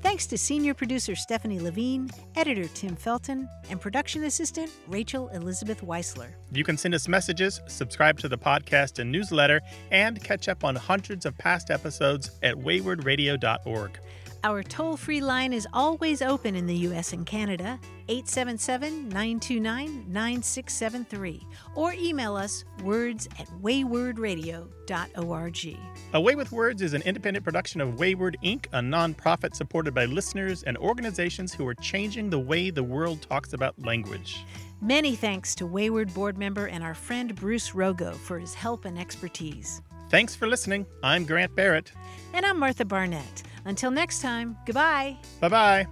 Thanks 0.00 0.26
to 0.26 0.36
senior 0.36 0.74
producer 0.74 1.14
Stephanie 1.14 1.60
Levine, 1.60 2.10
editor 2.36 2.68
Tim 2.74 2.96
Felton, 2.96 3.48
and 3.70 3.80
production 3.80 4.24
assistant 4.24 4.70
Rachel 4.88 5.28
Elizabeth 5.28 5.80
Weisler. 5.82 6.28
You 6.52 6.64
can 6.64 6.76
send 6.76 6.94
us 6.94 7.08
messages, 7.08 7.60
subscribe 7.66 8.18
to 8.20 8.28
the 8.28 8.36
podcast 8.36 8.98
and 8.98 9.10
newsletter, 9.10 9.60
and 9.90 10.22
catch 10.22 10.48
up 10.48 10.64
on 10.64 10.76
hundreds 10.76 11.24
of 11.24 11.36
past 11.38 11.70
episodes 11.70 12.30
at 12.42 12.54
waywordradio.org. 12.54 13.98
Our 14.44 14.64
toll 14.64 14.96
free 14.96 15.20
line 15.20 15.52
is 15.52 15.68
always 15.72 16.20
open 16.20 16.56
in 16.56 16.66
the 16.66 16.74
U.S. 16.78 17.12
and 17.12 17.24
Canada, 17.24 17.78
877 18.08 19.08
929 19.08 20.04
9673, 20.08 21.46
or 21.76 21.92
email 21.92 22.34
us 22.34 22.64
words 22.82 23.28
at 23.38 23.46
waywordradio.org. 23.62 25.78
Away 26.14 26.34
with 26.34 26.50
Words 26.50 26.82
is 26.82 26.92
an 26.92 27.02
independent 27.02 27.44
production 27.44 27.80
of 27.80 27.90
Wayword 27.90 28.34
Inc., 28.42 28.66
a 28.72 28.80
nonprofit 28.80 29.54
supported 29.54 29.94
by 29.94 30.06
listeners 30.06 30.64
and 30.64 30.76
organizations 30.76 31.54
who 31.54 31.64
are 31.68 31.74
changing 31.74 32.28
the 32.28 32.40
way 32.40 32.70
the 32.70 32.82
world 32.82 33.22
talks 33.22 33.52
about 33.52 33.80
language. 33.84 34.44
Many 34.80 35.14
thanks 35.14 35.54
to 35.54 35.68
Wayword 35.68 36.12
board 36.12 36.36
member 36.36 36.66
and 36.66 36.82
our 36.82 36.94
friend 36.94 37.32
Bruce 37.36 37.70
Rogow 37.70 38.16
for 38.16 38.40
his 38.40 38.54
help 38.54 38.86
and 38.86 38.98
expertise. 38.98 39.82
Thanks 40.10 40.34
for 40.34 40.48
listening. 40.48 40.84
I'm 41.04 41.24
Grant 41.24 41.54
Barrett. 41.54 41.92
And 42.34 42.46
I'm 42.46 42.58
Martha 42.58 42.84
Barnette. 42.84 43.42
Until 43.64 43.90
next 43.90 44.20
time, 44.20 44.56
goodbye. 44.66 45.16
Bye 45.40 45.48
bye. 45.48 45.86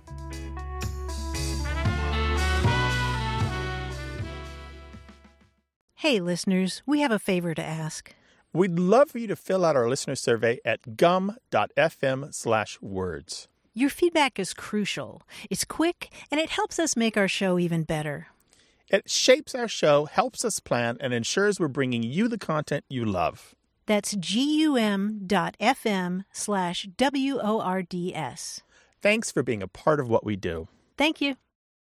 Hey, 5.95 6.19
listeners, 6.19 6.83
we 6.87 7.01
have 7.01 7.11
a 7.13 7.19
favor 7.19 7.55
to 7.55 7.63
ask. 7.63 8.15
We'd 8.53 8.79
love 8.79 9.11
for 9.11 9.19
you 9.19 9.27
to 9.29 9.37
fill 9.37 9.65
out 9.65 9.77
our 9.77 9.89
listener 9.89 10.17
survey 10.17 10.59
at 10.65 10.97
gum.fm 10.97 12.35
slash 12.35 12.81
words. 12.81 13.49
Your 13.75 13.91
feedback 13.91 14.39
is 14.39 14.55
crucial. 14.55 15.23
It's 15.51 15.65
quick, 15.65 16.11
and 16.31 16.41
it 16.41 16.51
helps 16.51 16.79
us 16.79 16.97
make 16.97 17.17
our 17.17 17.29
show 17.29 17.59
even 17.59 17.85
better. 17.85 18.29
It 18.89 19.09
shapes 19.09 19.55
our 19.55 19.69
show, 19.69 20.07
helps 20.07 20.45
us 20.45 20.59
plan, 20.59 20.97
and 21.01 21.15
ensures 21.15 21.61
we're 21.61 21.69
bringing 21.69 22.03
you 22.03 22.27
the 22.27 22.39
content 22.39 22.85
you 22.89 23.05
love. 23.05 23.55
That's 23.87 24.15
gum.fm 24.15 24.75
slash 26.33 26.89
W 26.97 27.39
O 27.41 27.61
R 27.61 27.83
D 27.83 28.15
S. 28.15 28.61
Thanks 29.03 29.31
for 29.33 29.43
being 29.43 29.63
a 29.63 29.69
part 29.69 30.01
of 30.01 30.09
what 30.09 30.25
we 30.25 30.37
do. 30.37 30.69
Thank 30.97 31.21
you. 31.21 31.37